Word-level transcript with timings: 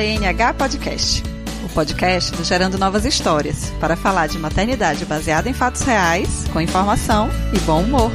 GNH 0.00 0.54
Podcast, 0.54 1.22
o 1.62 1.68
podcast 1.74 2.34
do 2.34 2.42
Gerando 2.42 2.78
Novas 2.78 3.04
Histórias, 3.04 3.68
para 3.78 3.94
falar 3.94 4.28
de 4.28 4.38
maternidade 4.38 5.04
baseada 5.04 5.46
em 5.46 5.52
fatos 5.52 5.82
reais, 5.82 6.48
com 6.50 6.58
informação 6.58 7.28
e 7.54 7.60
bom 7.66 7.82
humor. 7.82 8.10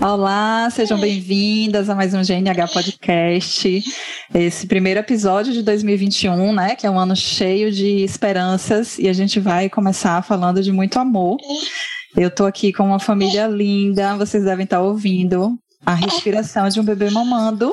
Olá, 0.00 0.68
sejam 0.70 0.98
bem-vindas 0.98 1.88
a 1.88 1.94
mais 1.94 2.14
um 2.14 2.20
GNH 2.20 2.66
Podcast. 2.72 3.84
Esse 4.34 4.66
primeiro 4.66 4.98
episódio 4.98 5.52
de 5.52 5.62
2021, 5.62 6.52
né, 6.52 6.74
que 6.74 6.84
é 6.84 6.90
um 6.90 6.98
ano 6.98 7.14
cheio 7.14 7.70
de 7.70 8.02
esperanças 8.02 8.98
e 8.98 9.08
a 9.08 9.12
gente 9.12 9.38
vai 9.38 9.70
começar 9.70 10.20
falando 10.24 10.60
de 10.60 10.72
muito 10.72 10.98
amor. 10.98 11.36
Eu 12.16 12.26
estou 12.26 12.44
aqui 12.44 12.72
com 12.72 12.82
uma 12.82 12.98
família 12.98 13.46
linda, 13.46 14.16
vocês 14.16 14.42
devem 14.42 14.64
estar 14.64 14.80
ouvindo 14.80 15.56
a 15.84 15.94
respiração 15.94 16.68
de 16.68 16.80
um 16.80 16.84
bebê 16.84 17.10
mamando. 17.10 17.70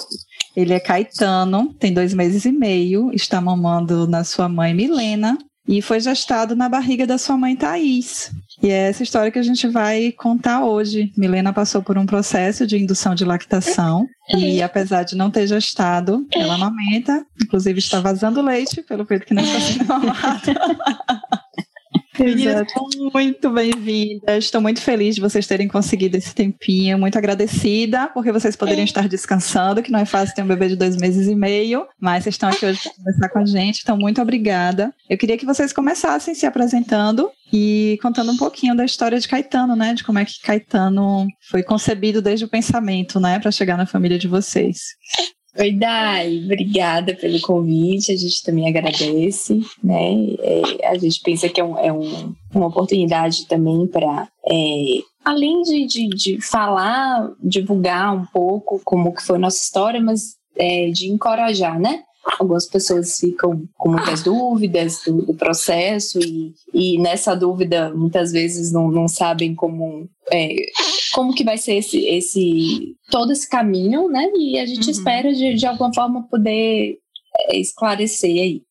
Ele 0.55 0.73
é 0.73 0.79
Caetano, 0.79 1.73
tem 1.79 1.93
dois 1.93 2.13
meses 2.13 2.45
e 2.45 2.51
meio, 2.51 3.11
está 3.13 3.39
mamando 3.39 4.07
na 4.07 4.23
sua 4.23 4.49
mãe 4.49 4.73
Milena 4.73 5.37
e 5.67 5.81
foi 5.81 5.99
gestado 5.99 6.55
na 6.55 6.69
barriga 6.69 7.05
da 7.05 7.17
sua 7.17 7.37
mãe 7.37 7.55
Thaís. 7.55 8.31
E 8.63 8.69
é 8.69 8.89
essa 8.89 9.03
história 9.03 9.31
que 9.31 9.37
a 9.37 9.43
gente 9.43 9.67
vai 9.67 10.11
contar 10.13 10.63
hoje. 10.63 11.11
Milena 11.15 11.53
passou 11.53 11.83
por 11.83 11.97
um 11.97 12.05
processo 12.05 12.65
de 12.65 12.77
indução 12.77 13.13
de 13.13 13.25
lactação 13.25 14.07
e, 14.35 14.63
apesar 14.63 15.03
de 15.03 15.15
não 15.15 15.29
ter 15.29 15.45
gestado, 15.45 16.25
ela 16.33 16.55
amamenta, 16.55 17.23
inclusive 17.43 17.77
está 17.77 17.99
vazando 17.99 18.41
leite, 18.41 18.81
pelo 18.81 19.05
jeito 19.05 19.25
que 19.25 19.33
não 19.33 19.43
está 19.43 19.59
sendo 19.59 19.85
mamada. 19.85 20.41
Meninas, 22.19 22.67
muito 23.13 23.49
bem-vindas. 23.51 24.45
Estou 24.45 24.59
muito 24.59 24.81
feliz 24.81 25.15
de 25.15 25.21
vocês 25.21 25.45
terem 25.45 25.67
conseguido 25.67 26.17
esse 26.17 26.33
tempinho. 26.33 26.97
Muito 26.97 27.17
agradecida, 27.17 28.07
porque 28.07 28.31
vocês 28.31 28.55
poderiam 28.55 28.83
estar 28.83 29.07
descansando, 29.07 29.83
que 29.83 29.91
não 29.91 29.99
é 29.99 30.05
fácil 30.05 30.33
ter 30.33 30.41
um 30.41 30.47
bebê 30.47 30.69
de 30.69 30.75
dois 30.75 30.97
meses 30.97 31.27
e 31.27 31.35
meio, 31.35 31.85
mas 31.99 32.23
vocês 32.23 32.35
estão 32.35 32.49
aqui 32.49 32.65
hoje 32.65 32.81
para 32.81 32.93
conversar 32.93 33.29
com 33.29 33.39
a 33.39 33.45
gente, 33.45 33.81
então 33.83 33.97
muito 33.97 34.21
obrigada. 34.21 34.93
Eu 35.09 35.17
queria 35.17 35.37
que 35.37 35.45
vocês 35.45 35.71
começassem 35.71 36.33
se 36.33 36.45
apresentando 36.45 37.29
e 37.53 37.97
contando 38.01 38.31
um 38.31 38.37
pouquinho 38.37 38.75
da 38.75 38.83
história 38.83 39.19
de 39.19 39.27
Caetano, 39.27 39.75
né? 39.75 39.93
De 39.93 40.03
como 40.03 40.19
é 40.19 40.25
que 40.25 40.41
Caetano 40.41 41.27
foi 41.49 41.63
concebido 41.63 42.21
desde 42.21 42.45
o 42.45 42.49
pensamento, 42.49 43.19
né? 43.19 43.39
Para 43.39 43.51
chegar 43.51 43.77
na 43.77 43.85
família 43.85 44.17
de 44.17 44.27
vocês. 44.27 44.79
Oi, 45.59 45.71
Dai, 45.71 46.43
obrigada 46.43 47.15
pelo 47.15 47.41
convite, 47.41 48.11
a 48.11 48.15
gente 48.15 48.43
também 48.43 48.69
agradece, 48.69 49.59
né? 49.83 50.13
É, 50.39 50.87
a 50.87 50.95
gente 50.99 51.19
pensa 51.21 51.49
que 51.49 51.59
é, 51.59 51.63
um, 51.63 51.77
é 51.79 51.91
um, 51.91 52.35
uma 52.53 52.67
oportunidade 52.67 53.47
também 53.47 53.87
para, 53.87 54.27
é, 54.47 54.99
além 55.25 55.63
de, 55.63 55.87
de, 55.87 56.09
de, 56.09 56.41
falar, 56.41 57.31
divulgar 57.43 58.15
um 58.15 58.23
pouco 58.27 58.79
como 58.85 59.11
que 59.11 59.23
foi 59.23 59.37
a 59.37 59.39
nossa 59.39 59.57
história, 59.57 59.99
mas 59.99 60.35
é, 60.55 60.91
de 60.91 61.07
encorajar, 61.07 61.79
né? 61.79 62.03
Algumas 62.39 62.67
pessoas 62.67 63.17
ficam 63.17 63.63
com 63.77 63.91
muitas 63.91 64.21
dúvidas 64.21 65.01
do, 65.05 65.21
do 65.21 65.33
processo 65.33 66.19
e, 66.19 66.53
e, 66.73 66.99
nessa 66.99 67.35
dúvida 67.35 67.93
muitas 67.93 68.31
vezes 68.31 68.71
não, 68.71 68.89
não 68.91 69.07
sabem 69.07 69.55
como 69.55 70.09
é, 70.31 70.53
como 71.13 71.33
que 71.33 71.43
vai 71.43 71.57
ser 71.57 71.75
esse, 71.75 72.05
esse 72.05 72.95
todo 73.09 73.31
esse 73.31 73.49
caminho, 73.49 74.07
né? 74.09 74.29
E 74.35 74.59
a 74.59 74.65
gente 74.65 74.85
uhum. 74.85 74.91
espera 74.91 75.33
de, 75.33 75.53
de 75.53 75.65
alguma 75.65 75.93
forma 75.93 76.27
poder 76.27 76.97
é, 77.49 77.57
esclarecer 77.57 78.29
aí. 78.29 78.61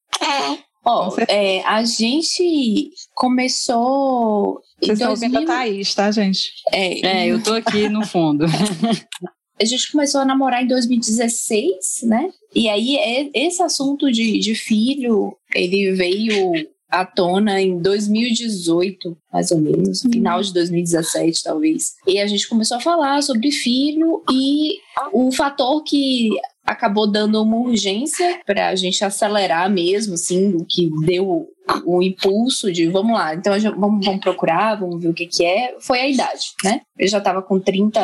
Ó, 0.89 1.13
é, 1.29 1.63
a 1.63 1.83
gente 1.83 2.91
começou. 3.13 4.61
Vocês 4.81 5.01
estão 5.01 5.09
2000... 5.09 5.11
ouvindo 5.11 5.39
a 5.39 5.45
Thaís, 5.45 5.95
tá, 5.95 6.13
gente? 6.13 6.53
É, 6.73 7.07
é, 7.07 7.27
eu 7.27 7.43
tô 7.43 7.55
aqui 7.55 7.89
no 7.89 8.07
fundo. 8.07 8.47
a 9.61 9.65
gente 9.65 9.91
começou 9.91 10.21
a 10.21 10.25
namorar 10.25 10.63
em 10.63 10.67
2016, 10.67 12.01
né? 12.05 12.31
E 12.55 12.69
aí 12.69 12.97
é, 12.97 13.31
esse 13.35 13.63
assunto 13.63 14.11
de, 14.11 14.39
de 14.39 14.55
filho, 14.55 15.37
ele 15.55 15.93
veio 15.93 16.53
à 16.89 17.05
tona 17.05 17.61
em 17.61 17.79
2018, 17.81 19.17
mais 19.33 19.51
ou 19.51 19.59
menos, 19.59 20.05
uhum. 20.05 20.13
final 20.13 20.41
de 20.41 20.53
2017, 20.53 21.43
talvez. 21.43 21.95
E 22.07 22.19
a 22.19 22.27
gente 22.27 22.49
começou 22.49 22.77
a 22.77 22.81
falar 22.81 23.23
sobre 23.23 23.51
filho 23.51 24.23
e 24.31 24.79
o 25.13 25.33
fator 25.33 25.83
que 25.83 26.31
acabou 26.65 27.07
dando 27.07 27.41
uma 27.43 27.57
urgência 27.59 28.41
para 28.45 28.69
a 28.69 28.75
gente 28.75 29.05
acelerar 29.05 29.71
mesmo, 29.71 30.15
assim, 30.15 30.55
o 30.55 30.65
que 30.65 30.91
deu 31.05 31.49
o 31.85 32.03
impulso 32.03 32.73
de 32.73 32.87
vamos 32.89 33.13
lá, 33.13 33.35
então 33.35 33.53
vamos, 33.77 34.05
vamos 34.05 34.21
procurar, 34.21 34.77
vamos 34.77 35.01
ver 35.01 35.09
o 35.09 35.15
que, 35.15 35.27
que 35.27 35.45
é, 35.45 35.77
foi 35.81 36.01
a 36.01 36.09
idade, 36.09 36.53
né? 36.63 36.81
Eu 36.99 37.09
já 37.09 37.19
estava 37.19 37.43
com 37.43 37.59
30 37.59 38.01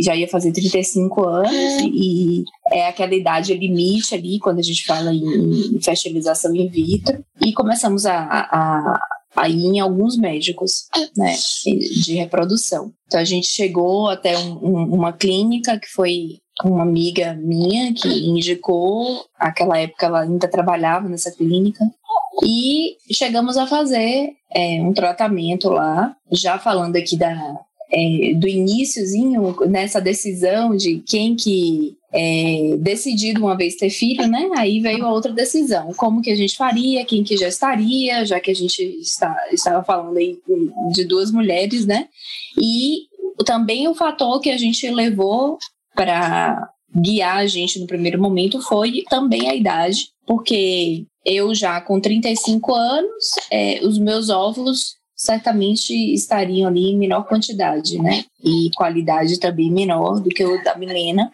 já 0.00 0.16
ia 0.16 0.28
fazer 0.28 0.52
35 0.52 1.24
anos 1.24 1.52
é. 1.52 1.82
e 1.84 2.44
é 2.70 2.88
aquela 2.88 3.14
idade 3.14 3.54
limite 3.54 4.14
ali 4.14 4.38
quando 4.38 4.58
a 4.58 4.62
gente 4.62 4.84
fala 4.84 5.12
em, 5.12 5.78
fertilização 5.80 6.54
in 6.54 6.68
vitro 6.68 7.24
e 7.44 7.52
começamos 7.52 8.06
a, 8.06 8.18
a, 8.18 9.00
a 9.36 9.48
ir 9.48 9.64
em 9.64 9.80
alguns 9.80 10.16
médicos 10.16 10.86
né, 11.16 11.34
de 12.04 12.14
reprodução. 12.14 12.92
Então 13.06 13.20
a 13.20 13.24
gente 13.24 13.48
chegou 13.48 14.08
até 14.08 14.38
um, 14.38 14.58
um, 14.62 14.94
uma 14.94 15.12
clínica 15.12 15.78
que 15.78 15.88
foi 15.88 16.38
uma 16.64 16.82
amiga 16.82 17.34
minha 17.34 17.92
que 17.92 18.08
indicou, 18.08 19.24
naquela 19.40 19.78
época 19.78 20.06
ela 20.06 20.20
ainda 20.20 20.48
trabalhava 20.48 21.08
nessa 21.08 21.30
clínica, 21.30 21.84
e 22.44 22.96
chegamos 23.12 23.56
a 23.56 23.66
fazer 23.66 24.30
é, 24.54 24.80
um 24.82 24.92
tratamento 24.92 25.68
lá, 25.68 26.14
já 26.30 26.58
falando 26.58 26.96
aqui 26.96 27.16
da, 27.16 27.60
é, 27.92 28.34
do 28.34 28.48
iníciozinho, 28.48 29.54
nessa 29.68 30.00
decisão 30.00 30.74
de 30.74 31.00
quem 31.00 31.36
que 31.36 31.94
é, 32.12 32.76
decidido 32.78 33.40
uma 33.40 33.56
vez 33.56 33.76
ter 33.76 33.90
filho, 33.90 34.26
né? 34.26 34.48
Aí 34.56 34.80
veio 34.80 35.04
a 35.04 35.12
outra 35.12 35.32
decisão, 35.32 35.92
como 35.94 36.22
que 36.22 36.30
a 36.30 36.36
gente 36.36 36.56
faria, 36.56 37.04
quem 37.04 37.22
que 37.22 37.36
já 37.36 37.48
estaria, 37.48 38.24
já 38.24 38.40
que 38.40 38.50
a 38.50 38.54
gente 38.54 38.82
está, 39.00 39.34
estava 39.52 39.84
falando 39.84 40.16
aí 40.16 40.38
de 40.92 41.04
duas 41.04 41.30
mulheres, 41.30 41.84
né? 41.84 42.08
E 42.60 43.06
também 43.44 43.88
o 43.88 43.94
fator 43.94 44.40
que 44.40 44.50
a 44.50 44.56
gente 44.56 44.88
levou 44.90 45.58
para 45.94 46.68
guiar 46.94 47.38
a 47.38 47.46
gente 47.46 47.78
no 47.78 47.86
primeiro 47.86 48.20
momento 48.20 48.60
foi 48.60 49.02
também 49.08 49.48
a 49.48 49.54
idade, 49.54 50.08
porque 50.26 51.04
eu 51.24 51.54
já 51.54 51.80
com 51.80 52.00
35 52.00 52.74
anos, 52.74 53.24
é, 53.50 53.80
os 53.82 53.98
meus 53.98 54.28
óvulos 54.28 54.96
certamente 55.22 55.92
estariam 56.12 56.68
ali 56.68 56.90
em 56.90 56.98
menor 56.98 57.28
quantidade, 57.28 57.96
né? 57.96 58.24
E 58.42 58.70
qualidade 58.74 59.38
também 59.38 59.70
menor 59.70 60.20
do 60.20 60.28
que 60.28 60.44
o 60.44 60.62
da 60.64 60.76
Milena, 60.76 61.30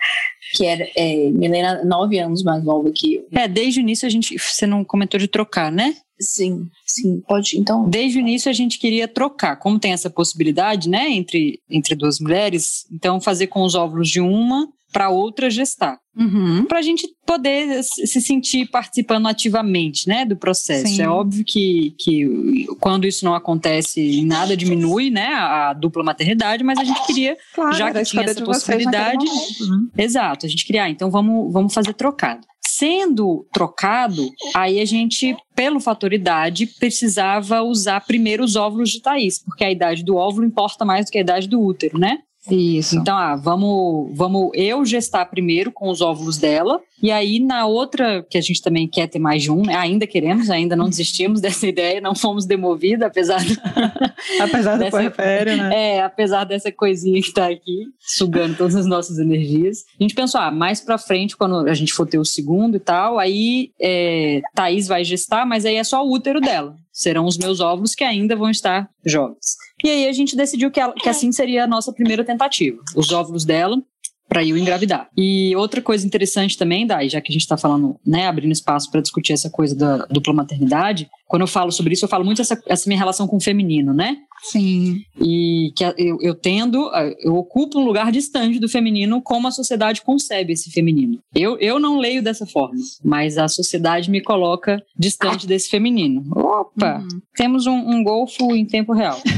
que 0.53 0.67
era 0.67 0.87
é, 0.95 1.31
Milena 1.31 1.83
nove 1.85 2.19
anos 2.19 2.43
mais 2.43 2.63
nova 2.63 2.93
que 2.95 3.15
eu. 3.15 3.27
É, 3.33 3.49
desde 3.49 3.81
o 3.81 3.83
início 3.83 4.07
a 4.07 4.11
gente, 4.11 4.37
você 4.39 4.67
não 4.67 4.85
comentou 4.85 5.19
de 5.19 5.27
trocar, 5.27 5.73
né? 5.73 5.97
Sim, 6.21 6.67
sim, 6.85 7.23
pode. 7.27 7.59
Então, 7.59 7.89
desde 7.89 8.19
o 8.19 8.21
início 8.21 8.51
a 8.51 8.53
gente 8.53 8.79
queria 8.79 9.09
trocar, 9.09 9.57
como 9.57 9.79
tem 9.79 9.93
essa 9.93 10.11
possibilidade, 10.11 10.89
né, 10.89 11.09
entre 11.11 11.59
entre 11.71 11.95
duas 11.95 12.21
mulheres, 12.21 12.85
então 12.93 13.21
fazer 13.21 13.47
com 13.47 13.63
os 13.63 13.75
óvulos 13.75 14.11
de 14.11 14.21
uma 14.21 14.69
para 14.93 15.11
outra 15.11 15.51
gestar. 15.51 15.99
Uhum. 16.17 16.65
Para 16.65 16.81
a 16.81 16.83
gente 16.83 17.07
poder 17.25 17.83
se 17.83 18.21
sentir 18.21 18.69
participando 18.71 19.29
ativamente 19.29 20.09
né, 20.09 20.25
do 20.25 20.37
processo. 20.37 20.89
Sim. 20.89 21.03
É 21.03 21.09
óbvio 21.09 21.45
que, 21.45 21.95
que 21.99 22.67
quando 22.81 23.07
isso 23.07 23.25
não 23.25 23.35
acontece, 23.35 24.25
nada 24.25 24.57
diminui 24.57 25.11
né, 25.11 25.29
a, 25.35 25.73
dupla 25.73 26.03
maternidade, 26.03 26.65
mas 26.65 26.79
a 26.79 26.85
gente 26.85 27.07
queria, 27.07 27.37
claro, 27.55 27.77
já 27.77 27.93
que 27.93 28.03
tinha 28.03 28.25
essa 28.25 28.45
possibilidade. 28.45 29.25
Né? 29.25 30.05
Exato, 30.05 30.45
a 30.45 30.49
gente 30.49 30.65
queria, 30.65 30.85
ah, 30.85 30.91
então 30.91 31.11
vamos, 31.11 31.53
vamos 31.53 31.73
fazer 31.73 31.95
trocado. 31.95 32.47
Sendo 32.67 33.47
trocado, 33.53 34.29
aí 34.55 34.81
a 34.81 34.85
gente, 34.85 35.37
pelo 35.55 35.81
fator 35.81 36.13
idade, 36.13 36.67
precisava 36.79 37.63
usar 37.63 38.01
primeiro 38.05 38.45
os 38.45 38.57
óvulos 38.57 38.91
de 38.91 39.01
Thaís, 39.01 39.43
porque 39.43 39.65
a 39.65 39.71
idade 39.71 40.05
do 40.05 40.17
óvulo 40.17 40.47
importa 40.47 40.85
mais 40.85 41.07
do 41.07 41.11
que 41.11 41.19
a 41.19 41.23
idade 41.23 41.49
do 41.49 41.61
útero, 41.61 41.99
né? 41.99 42.19
Isso. 42.51 42.97
Então, 42.97 43.17
ah, 43.17 43.37
vamos, 43.37 44.11
vamos 44.17 44.51
eu 44.55 44.85
gestar 44.85 45.27
primeiro 45.27 45.71
com 45.71 45.89
os 45.89 46.01
óvulos 46.01 46.39
dela, 46.39 46.81
e 47.03 47.11
aí 47.11 47.39
na 47.39 47.67
outra, 47.67 48.25
que 48.29 48.37
a 48.37 48.41
gente 48.41 48.63
também 48.63 48.89
quer 48.89 49.07
ter 49.07 49.19
mais 49.19 49.43
de 49.43 49.51
um, 49.51 49.63
né? 49.63 49.77
ainda 49.77 50.07
queremos, 50.07 50.51
ainda 50.51 50.75
não 50.75 50.89
desistimos 50.89 51.41
dessa 51.43 51.67
ideia, 51.67 52.01
não 52.01 52.15
fomos 52.15 52.47
demovidos, 52.47 53.05
apesar 53.05 53.45
do, 53.45 53.55
apesar 54.41 54.77
do 54.77 54.85
dessa, 54.85 55.03
né? 55.57 55.71
É, 55.97 56.03
apesar 56.03 56.45
dessa 56.45 56.73
coisinha 56.73 57.21
que 57.21 57.29
está 57.29 57.47
aqui, 57.49 57.87
sugando 58.01 58.57
todas 58.57 58.75
as 58.75 58.87
nossas 58.87 59.19
energias. 59.19 59.85
A 59.99 60.03
gente 60.03 60.15
pensou, 60.15 60.41
ah, 60.41 60.51
mais 60.51 60.81
pra 60.81 60.99
frente, 60.99 61.37
quando 61.37 61.69
a 61.69 61.75
gente 61.75 61.93
for 61.93 62.07
ter 62.07 62.19
o 62.19 62.25
segundo 62.25 62.77
e 62.77 62.81
tal, 62.81 63.19
aí 63.19 63.71
é, 63.81 64.41
Thaís 64.55 64.89
vai 64.89 65.05
gestar, 65.05 65.47
mas 65.47 65.65
aí 65.65 65.77
é 65.77 65.85
só 65.85 66.05
o 66.05 66.13
útero 66.13 66.41
dela. 66.41 66.77
Serão 66.93 67.27
os 67.27 67.39
meus 67.39 67.61
óvulos 67.61 67.95
que 67.95 68.03
ainda 68.03 68.35
vão 68.35 68.51
estar 68.51 68.89
jovens. 69.05 69.68
E 69.85 69.89
aí 69.89 70.09
a 70.09 70.13
gente 70.13 70.37
decidiu 70.37 70.71
que, 70.71 70.81
ela, 70.81 70.93
que 70.93 71.09
assim 71.09 71.31
seria 71.31 71.65
a 71.65 71.67
nossa 71.67 71.93
primeira 71.93 72.25
tentativa. 72.25 72.83
Os 72.97 73.13
óvulos 73.13 73.45
dela 73.45 73.81
para 74.29 74.45
eu 74.45 74.57
engravidar. 74.57 75.09
E 75.17 75.57
outra 75.57 75.81
coisa 75.81 76.07
interessante 76.07 76.57
também, 76.57 76.87
Dai, 76.87 77.09
já 77.09 77.21
que 77.21 77.33
a 77.33 77.35
gente 77.35 77.43
está 77.43 77.57
falando, 77.57 77.97
né, 78.07 78.27
abrindo 78.27 78.53
espaço 78.53 78.91
para 78.91 79.01
discutir 79.01 79.33
essa 79.33 79.49
coisa 79.49 79.75
da 79.75 80.07
dupla 80.07 80.35
maternidade, 80.35 81.09
quando 81.27 81.43
eu 81.43 81.49
falo 81.49 81.71
sobre 81.73 81.95
isso, 81.95 82.05
eu 82.05 82.09
falo 82.09 82.25
muito 82.25 82.41
essa, 82.41 82.61
essa 82.67 82.89
minha 82.89 82.99
relação 82.99 83.27
com 83.27 83.37
o 83.37 83.41
feminino, 83.41 83.93
né? 83.93 84.17
Sim. 84.43 85.01
E 85.21 85.73
que 85.77 85.85
eu, 85.85 86.19
eu 86.21 86.35
tendo, 86.35 86.91
eu 87.21 87.35
ocupo 87.35 87.79
um 87.79 87.85
lugar 87.85 88.13
distante 88.13 88.59
do 88.59 88.69
feminino 88.69 89.21
como 89.21 89.49
a 89.49 89.51
sociedade 89.51 90.03
concebe 90.03 90.53
esse 90.53 90.71
feminino. 90.71 91.19
Eu, 91.35 91.59
eu 91.59 91.79
não 91.79 91.99
leio 91.99 92.23
dessa 92.23 92.47
forma, 92.47 92.79
mas 93.05 93.37
a 93.37 93.49
sociedade 93.49 94.11
me 94.11 94.23
coloca 94.23 94.83
distante 94.97 95.47
desse 95.47 95.69
feminino. 95.69 96.25
Opa! 96.35 96.99
Uhum. 96.99 97.21
Temos 97.35 97.67
um, 97.67 97.77
um 97.77 98.03
golfo 98.03 98.55
em 98.55 98.65
tempo 98.65 98.93
real. 98.93 99.21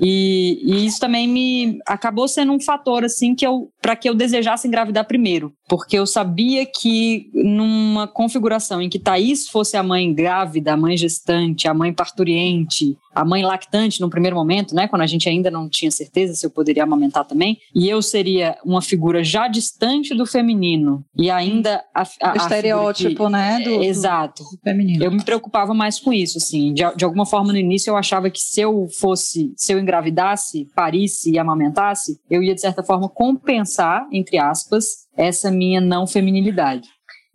E, 0.00 0.60
e, 0.62 0.86
isso 0.86 1.00
também 1.00 1.26
me 1.26 1.78
acabou 1.86 2.28
sendo 2.28 2.52
um 2.52 2.60
fator 2.60 3.04
assim 3.04 3.34
que 3.34 3.46
eu 3.46 3.70
para 3.80 3.96
que 3.96 4.08
eu 4.08 4.14
desejasse 4.14 4.68
engravidar 4.68 5.06
primeiro, 5.06 5.52
porque 5.68 5.98
eu 5.98 6.06
sabia 6.06 6.66
que 6.66 7.30
numa 7.32 8.06
configuração 8.06 8.82
em 8.82 8.90
que 8.90 8.98
Thaís 8.98 9.48
fosse 9.48 9.76
a 9.76 9.82
mãe 9.82 10.12
grávida, 10.12 10.74
a 10.74 10.76
mãe 10.76 10.96
gestante, 10.96 11.66
a 11.66 11.72
mãe 11.72 11.92
parturiente, 11.92 12.96
a 13.14 13.24
mãe 13.24 13.42
lactante 13.42 14.00
no 14.00 14.08
primeiro 14.08 14.36
momento, 14.36 14.74
né, 14.74 14.88
quando 14.88 15.02
a 15.02 15.06
gente 15.06 15.28
ainda 15.28 15.50
não 15.50 15.68
tinha 15.68 15.90
certeza 15.90 16.34
se 16.34 16.44
eu 16.44 16.50
poderia 16.50 16.84
amamentar 16.84 17.24
também, 17.24 17.58
e 17.74 17.88
eu 17.88 18.00
seria 18.02 18.56
uma 18.64 18.80
figura 18.80 19.22
já 19.22 19.48
distante 19.48 20.14
do 20.14 20.24
feminino 20.24 21.04
e 21.16 21.30
ainda 21.30 21.84
a, 21.94 22.02
a, 22.22 22.32
o 22.32 22.36
estereótipo, 22.36 23.26
que, 23.26 23.32
né, 23.32 23.60
do, 23.60 23.82
exato. 23.82 24.42
Do 24.44 24.60
feminino. 24.62 25.04
Eu 25.04 25.10
me 25.10 25.22
preocupava 25.24 25.74
mais 25.74 25.98
com 25.98 26.12
isso, 26.12 26.38
assim, 26.38 26.72
de, 26.72 26.82
de 26.96 27.04
alguma 27.04 27.26
forma 27.26 27.52
no 27.52 27.58
início 27.58 27.90
eu 27.90 27.96
achava 27.96 28.30
que 28.30 28.40
se 28.40 28.60
eu 28.60 28.88
fosse, 28.98 29.52
se 29.56 29.72
eu 29.72 29.78
engravidasse, 29.78 30.68
parisse 30.74 31.30
e 31.30 31.38
amamentasse, 31.38 32.20
eu 32.30 32.42
ia 32.42 32.54
de 32.54 32.60
certa 32.60 32.82
forma 32.82 33.08
compensar, 33.08 34.06
entre 34.12 34.38
aspas, 34.38 35.08
essa 35.16 35.50
minha 35.50 35.80
não 35.80 36.06
feminilidade. 36.06 36.88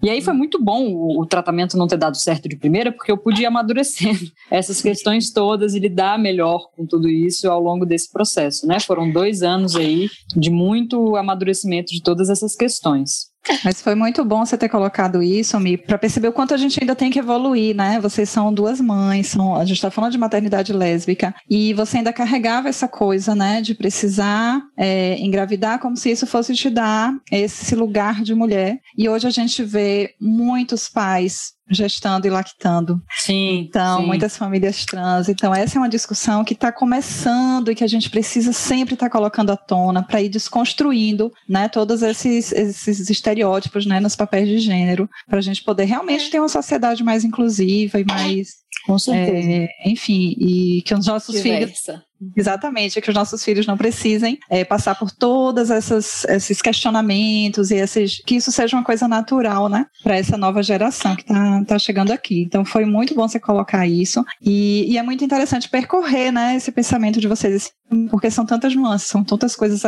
E 0.06 0.10
aí 0.12 0.22
foi 0.22 0.36
muito 0.36 0.64
bom 0.64 0.86
o, 0.94 1.20
o, 1.20 1.26
tratamento 1.26 1.76
não 1.76 1.88
ter 1.88 1.98
dado 1.98 2.16
certo 2.16 2.48
de 2.48 2.56
primeira, 2.56 2.92
porque 2.92 3.12
eu 3.12 3.18
pude 3.18 3.44
amadurecer 3.44 4.16
essas 4.52 4.80
questões 4.80 5.34
todas 5.34 5.74
e 5.74 5.80
lidar 5.80 6.20
melhor 6.20 6.70
com 6.76 6.86
tudo 6.86 7.10
isso 7.10 7.50
ao 7.50 7.60
longo 7.60 7.88
desse 7.88 8.12
processo, 8.12 8.68
né? 8.68 8.80
Foram 8.80 9.12
dois 9.12 9.42
anos 9.42 9.76
aí 9.76 10.08
de 10.36 10.52
muito 10.52 11.16
amadurecimento 11.16 11.92
de 11.92 12.04
todas 12.04 12.30
essas 12.30 12.56
questões. 12.56 13.32
Mas 13.64 13.82
foi 13.82 13.96
muito 13.96 14.24
bom 14.24 14.46
você 14.46 14.58
ter 14.58 14.70
colocado 14.70 15.22
isso, 15.22 15.60
Mi, 15.60 15.78
para 15.78 15.98
perceber 15.98 16.28
o 16.28 16.34
quanto 16.34 16.54
a 16.54 16.58
gente 16.58 16.80
ainda 16.82 16.96
tem 16.96 17.12
que 17.12 17.20
evoluir, 17.20 17.76
né? 17.76 18.00
Vocês 18.00 18.30
são 18.30 18.54
duas 18.54 18.82
mães, 18.82 19.28
são, 19.28 19.56
a 19.56 19.66
gente 19.66 19.78
está 19.78 19.92
falando 19.92 20.12
de 20.12 20.18
maternidade 20.18 20.74
lésbica, 20.74 21.34
e 21.50 21.74
você 21.74 21.98
ainda 21.98 22.14
carregava 22.14 22.70
essa 22.70 22.88
coisa, 22.88 23.36
né, 23.36 23.62
de 23.62 23.76
precisar 23.76 24.62
é, 24.78 25.18
engravidar 25.20 25.80
como 25.80 25.96
se 25.96 26.12
isso 26.12 26.26
fosse 26.28 26.54
te 26.54 26.70
dar 26.70 27.14
esse 27.32 27.76
lugar 27.76 28.22
de 28.22 28.34
mulher. 28.34 28.80
E 28.98 29.08
hoje 29.08 29.28
a 29.28 29.32
gente 29.32 29.64
vê 29.64 30.16
muitos 30.20 30.90
pais 30.90 31.55
gestando 31.70 32.28
e 32.28 32.30
lactando. 32.30 33.02
Sim. 33.18 33.66
Então, 33.68 34.02
sim. 34.02 34.06
muitas 34.06 34.38
famílias 34.38 34.86
trans. 34.86 35.30
Então, 35.30 35.54
essa 35.54 35.78
é 35.78 35.80
uma 35.80 35.90
discussão 35.90 36.44
que 36.44 36.54
está 36.54 36.72
começando 36.72 37.72
e 37.72 37.76
que 37.76 37.84
a 37.84 37.88
gente 37.88 38.10
precisa 38.10 38.54
sempre 38.54 38.94
estar 38.94 39.08
tá 39.08 39.12
colocando 39.12 39.52
à 39.52 39.58
tona 39.58 40.04
para 40.04 40.22
ir 40.22 40.30
desconstruindo, 40.30 41.32
né, 41.48 41.68
todos 41.68 42.02
esses, 42.02 42.52
esses 42.52 43.10
estereótipos, 43.10 43.86
né, 43.86 44.00
nos 44.00 44.16
papéis 44.16 44.48
de 44.48 44.60
gênero, 44.60 45.10
para 45.28 45.40
a 45.40 45.42
gente 45.42 45.64
poder 45.64 45.86
realmente 45.86 46.30
ter 46.30 46.40
uma 46.40 46.50
sociedade 46.50 47.04
mais 47.04 47.24
inclusiva 47.24 48.00
e 48.00 48.06
mais 48.06 48.65
com 48.86 49.00
certeza. 49.00 49.50
É, 49.50 49.90
enfim, 49.90 50.36
e 50.40 50.82
que 50.84 50.94
os 50.94 51.06
nossos 51.06 51.36
Diversa. 51.36 51.94
filhos. 51.94 52.06
Exatamente, 52.36 53.02
que 53.02 53.10
os 53.10 53.16
nossos 53.16 53.44
filhos 53.44 53.68
não 53.68 53.78
precisem 53.78 54.40
é, 54.50 54.64
passar 54.64 54.96
por 54.96 55.12
todos 55.12 55.70
esses 55.70 56.62
questionamentos 56.62 57.72
e 57.72 57.76
esses, 57.76 58.22
que 58.26 58.36
isso 58.36 58.52
seja 58.54 58.78
uma 58.78 58.86
coisa 58.86 59.08
natural, 59.08 59.68
né, 59.68 59.86
para 60.02 60.16
essa 60.16 60.38
nova 60.38 60.64
geração 60.64 61.16
que 61.16 61.24
está 61.24 61.64
tá 61.66 61.78
chegando 61.78 62.12
aqui. 62.12 62.42
Então 62.42 62.64
foi 62.64 62.86
muito 62.86 63.14
bom 63.14 63.28
você 63.28 63.40
colocar 63.40 63.86
isso 63.86 64.24
e, 64.42 64.94
e, 64.94 64.98
é 64.98 65.04
muito 65.04 65.26
interessante 65.26 65.70
percorrer, 65.70 66.32
né, 66.32 66.56
esse 66.56 66.72
pensamento 66.72 67.20
de 67.20 67.28
vocês, 67.28 67.70
porque 68.10 68.32
são 68.32 68.46
tantas 68.46 68.74
nuances, 68.74 69.10
são 69.10 69.24
tantas 69.24 69.56
coisas 69.56 69.82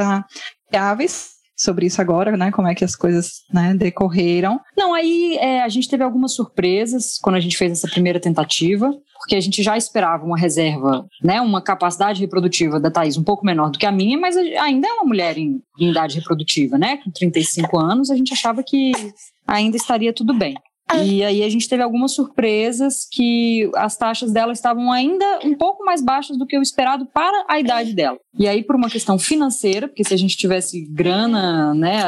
viáveis 0.69 1.36
sobre 1.57 1.87
isso 1.87 1.99
agora, 1.99 2.37
né? 2.37 2.51
Como 2.51 2.67
é 2.67 2.75
que 2.75 2.85
as 2.85 2.95
coisas 2.95 3.43
né, 3.51 3.73
decorreram. 3.73 4.59
Não, 4.77 4.93
aí 4.93 5.37
é, 5.37 5.63
a 5.63 5.69
gente 5.69 5.89
teve 5.89 6.03
algumas 6.03 6.33
surpresas 6.33 7.17
quando 7.21 7.35
a 7.35 7.39
gente 7.39 7.57
fez 7.57 7.71
essa 7.71 7.87
primeira 7.87 8.19
tentativa, 8.19 8.93
porque 9.17 9.35
a 9.35 9.41
gente 9.41 9.63
já 9.63 9.75
esperava 9.75 10.23
uma 10.23 10.37
reserva, 10.37 11.05
né? 11.23 11.41
Uma 11.41 11.61
capacidade 11.61 12.21
reprodutiva 12.21 12.79
da 12.79 12.91
Thaís 12.91 13.17
um 13.17 13.23
pouco 13.23 13.45
menor 13.45 13.71
do 13.71 13.79
que 13.79 13.85
a 13.85 13.91
minha, 13.91 14.17
mas 14.17 14.37
ainda 14.37 14.87
é 14.87 14.91
uma 14.93 15.05
mulher 15.05 15.37
em, 15.37 15.59
em 15.79 15.89
idade 15.89 16.15
reprodutiva, 16.15 16.77
né? 16.77 16.97
Com 16.97 17.09
35 17.09 17.77
anos, 17.77 18.11
a 18.11 18.15
gente 18.15 18.31
achava 18.31 18.63
que 18.63 18.91
ainda 19.47 19.75
estaria 19.75 20.13
tudo 20.13 20.33
bem. 20.33 20.55
E 20.95 21.21
aí 21.23 21.43
a 21.43 21.49
gente 21.49 21.67
teve 21.67 21.83
algumas 21.83 22.13
surpresas 22.13 23.05
que 23.11 23.69
as 23.75 23.97
taxas 23.97 24.31
dela 24.31 24.53
estavam 24.53 24.89
ainda 24.91 25.39
um 25.43 25.53
pouco 25.53 25.83
mais 25.83 26.01
baixas 26.01 26.37
do 26.37 26.45
que 26.45 26.57
o 26.57 26.61
esperado 26.61 27.05
para 27.07 27.45
a 27.49 27.59
idade 27.59 27.93
dela. 27.93 28.17
E 28.37 28.47
aí 28.47 28.63
por 28.63 28.75
uma 28.75 28.89
questão 28.89 29.17
financeira, 29.17 29.87
porque 29.87 30.03
se 30.03 30.13
a 30.13 30.17
gente 30.17 30.37
tivesse 30.37 30.81
grana, 30.81 31.73
né, 31.73 32.01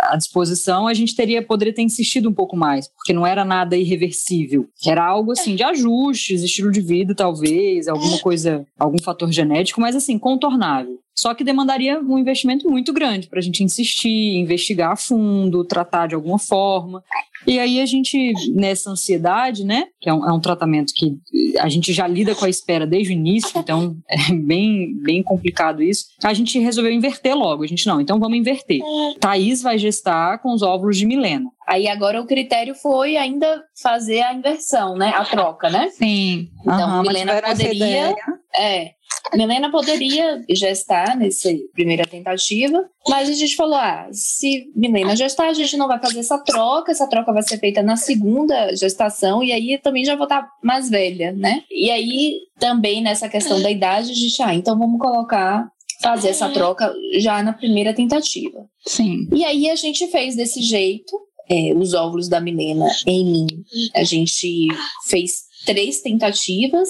à 0.00 0.16
disposição, 0.16 0.86
a 0.86 0.94
gente 0.94 1.14
teria 1.14 1.42
poderia 1.42 1.74
ter 1.74 1.82
insistido 1.82 2.28
um 2.28 2.32
pouco 2.32 2.56
mais, 2.56 2.88
porque 2.88 3.12
não 3.12 3.26
era 3.26 3.44
nada 3.44 3.76
irreversível. 3.76 4.66
Era 4.84 5.04
algo 5.04 5.32
assim 5.32 5.54
de 5.54 5.62
ajustes, 5.62 6.42
estilo 6.42 6.70
de 6.70 6.80
vida 6.80 7.14
talvez, 7.14 7.88
alguma 7.88 8.18
coisa, 8.18 8.66
algum 8.78 9.00
fator 9.02 9.30
genético, 9.30 9.80
mas 9.80 9.94
assim 9.94 10.18
contornável. 10.18 10.98
Só 11.14 11.34
que 11.34 11.44
demandaria 11.44 12.00
um 12.00 12.18
investimento 12.18 12.68
muito 12.70 12.92
grande 12.92 13.28
para 13.28 13.38
a 13.38 13.42
gente 13.42 13.62
insistir, 13.62 14.38
investigar 14.38 14.92
a 14.92 14.96
fundo, 14.96 15.64
tratar 15.64 16.06
de 16.06 16.14
alguma 16.14 16.38
forma. 16.38 17.04
E 17.46 17.58
aí 17.58 17.80
a 17.80 17.86
gente, 17.86 18.32
nessa 18.54 18.90
ansiedade, 18.90 19.64
né, 19.64 19.86
que 20.00 20.08
é 20.08 20.14
um, 20.14 20.28
é 20.28 20.32
um, 20.32 20.40
tratamento 20.40 20.92
que 20.94 21.18
a 21.58 21.68
gente 21.68 21.92
já 21.92 22.06
lida 22.06 22.34
com 22.34 22.44
a 22.44 22.48
espera 22.48 22.86
desde 22.86 23.12
o 23.12 23.16
início, 23.16 23.50
então 23.58 23.96
é 24.08 24.32
bem, 24.32 24.94
bem 24.94 25.22
complicado 25.22 25.41
isso, 25.80 26.06
a 26.22 26.32
gente 26.32 26.58
resolveu 26.58 26.92
inverter 26.92 27.36
logo. 27.36 27.64
A 27.64 27.66
gente, 27.66 27.86
não, 27.86 28.00
então 28.00 28.18
vamos 28.18 28.38
inverter. 28.38 28.80
Thaís 29.20 29.62
vai 29.62 29.78
gestar 29.78 30.38
com 30.38 30.52
os 30.52 30.62
óvulos 30.62 30.96
de 30.96 31.06
Milena. 31.06 31.50
Aí 31.66 31.88
agora 31.88 32.20
o 32.20 32.26
critério 32.26 32.74
foi 32.74 33.16
ainda 33.16 33.62
fazer 33.80 34.20
a 34.20 34.34
inversão, 34.34 34.96
né, 34.96 35.12
a 35.14 35.24
troca, 35.24 35.70
né? 35.70 35.88
Sim. 35.90 36.48
Então, 36.60 36.96
uhum, 36.96 37.02
Milena 37.02 37.40
poderia... 37.40 38.14
É, 38.54 38.92
Milena 39.34 39.70
poderia 39.70 40.44
gestar 40.50 41.16
nessa 41.16 41.48
primeira 41.72 42.04
tentativa, 42.04 42.84
mas 43.08 43.28
a 43.28 43.32
gente 43.32 43.56
falou: 43.56 43.76
ah, 43.76 44.08
se 44.12 44.70
Milena 44.76 45.16
gestar, 45.16 45.48
a 45.48 45.54
gente 45.54 45.76
não 45.76 45.88
vai 45.88 46.00
fazer 46.00 46.20
essa 46.20 46.38
troca, 46.38 46.92
essa 46.92 47.06
troca 47.06 47.32
vai 47.32 47.42
ser 47.42 47.58
feita 47.58 47.82
na 47.82 47.96
segunda 47.96 48.74
gestação, 48.74 49.42
e 49.42 49.52
aí 49.52 49.78
também 49.78 50.04
já 50.04 50.14
vou 50.14 50.24
estar 50.24 50.48
mais 50.62 50.90
velha, 50.90 51.32
né? 51.32 51.62
E 51.70 51.90
aí 51.90 52.40
também 52.58 53.02
nessa 53.02 53.28
questão 53.28 53.60
da 53.60 53.70
idade, 53.70 54.10
a 54.10 54.14
gente, 54.14 54.42
ah, 54.42 54.54
então 54.54 54.78
vamos 54.78 55.00
colocar 55.00 55.70
fazer 56.02 56.30
essa 56.30 56.48
troca 56.48 56.92
já 57.18 57.42
na 57.42 57.52
primeira 57.52 57.94
tentativa. 57.94 58.66
Sim. 58.86 59.28
E 59.32 59.44
aí 59.44 59.70
a 59.70 59.76
gente 59.76 60.08
fez 60.08 60.34
desse 60.34 60.60
jeito, 60.60 61.16
é, 61.48 61.72
os 61.74 61.94
óvulos 61.94 62.28
da 62.28 62.40
Milena 62.40 62.88
em 63.06 63.24
mim. 63.24 63.46
A 63.94 64.02
gente 64.02 64.66
fez 65.06 65.44
três 65.64 66.00
tentativas 66.00 66.88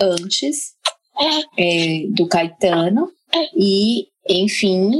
antes 0.00 0.73
é, 1.56 2.06
do 2.08 2.26
Caetano 2.26 3.08
e, 3.56 4.06
enfim, 4.28 4.90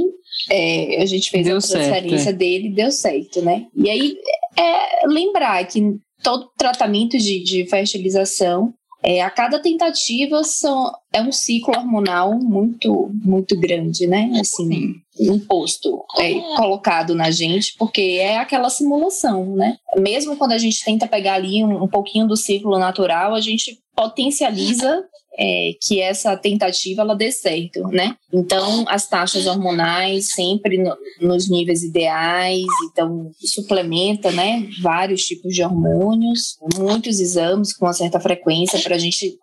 é, 0.51 1.01
a 1.01 1.05
gente 1.05 1.29
fez 1.29 1.45
deu 1.45 1.57
a 1.57 1.61
transferência 1.61 2.17
certo, 2.17 2.29
é. 2.29 2.33
dele 2.33 2.69
deu 2.69 2.91
certo, 2.91 3.41
né? 3.41 3.65
E 3.75 3.89
aí, 3.89 4.17
é, 4.57 5.07
lembrar 5.07 5.65
que 5.65 5.81
todo 6.21 6.49
tratamento 6.57 7.17
de, 7.17 7.43
de 7.43 7.65
fertilização, 7.67 8.73
é, 9.03 9.21
a 9.21 9.29
cada 9.29 9.59
tentativa 9.59 10.43
são, 10.43 10.91
é 11.13 11.21
um 11.21 11.31
ciclo 11.31 11.75
hormonal 11.77 12.33
muito, 12.39 13.11
muito 13.23 13.59
grande, 13.59 14.07
né? 14.07 14.31
Assim, 14.39 14.95
imposto, 15.19 16.03
é, 16.17 16.33
colocado 16.55 17.13
na 17.13 17.29
gente, 17.29 17.75
porque 17.77 18.01
é 18.01 18.37
aquela 18.37 18.69
simulação, 18.69 19.55
né? 19.55 19.77
Mesmo 19.97 20.35
quando 20.35 20.53
a 20.53 20.57
gente 20.57 20.83
tenta 20.83 21.07
pegar 21.07 21.35
ali 21.35 21.63
um, 21.63 21.83
um 21.83 21.87
pouquinho 21.87 22.27
do 22.27 22.35
ciclo 22.35 22.79
natural, 22.79 23.35
a 23.35 23.41
gente 23.41 23.77
potencializa 23.95 25.03
é, 25.37 25.71
que 25.81 26.01
essa 26.01 26.35
tentativa 26.37 27.01
ela 27.01 27.15
dê 27.15 27.31
certo, 27.31 27.87
né? 27.89 28.15
Então, 28.33 28.85
as 28.87 29.07
taxas 29.07 29.45
hormonais 29.45 30.33
sempre 30.33 30.77
no, 30.77 30.95
nos 31.21 31.49
níveis 31.49 31.83
ideais, 31.83 32.65
então 32.91 33.31
suplementa, 33.39 34.31
né? 34.31 34.67
Vários 34.81 35.21
tipos 35.21 35.53
de 35.53 35.63
hormônios, 35.63 36.57
muitos 36.77 37.19
exames 37.19 37.75
com 37.75 37.85
uma 37.85 37.93
certa 37.93 38.19
frequência 38.19 38.79
para 38.79 38.95
a 38.95 38.99
gente 38.99 39.37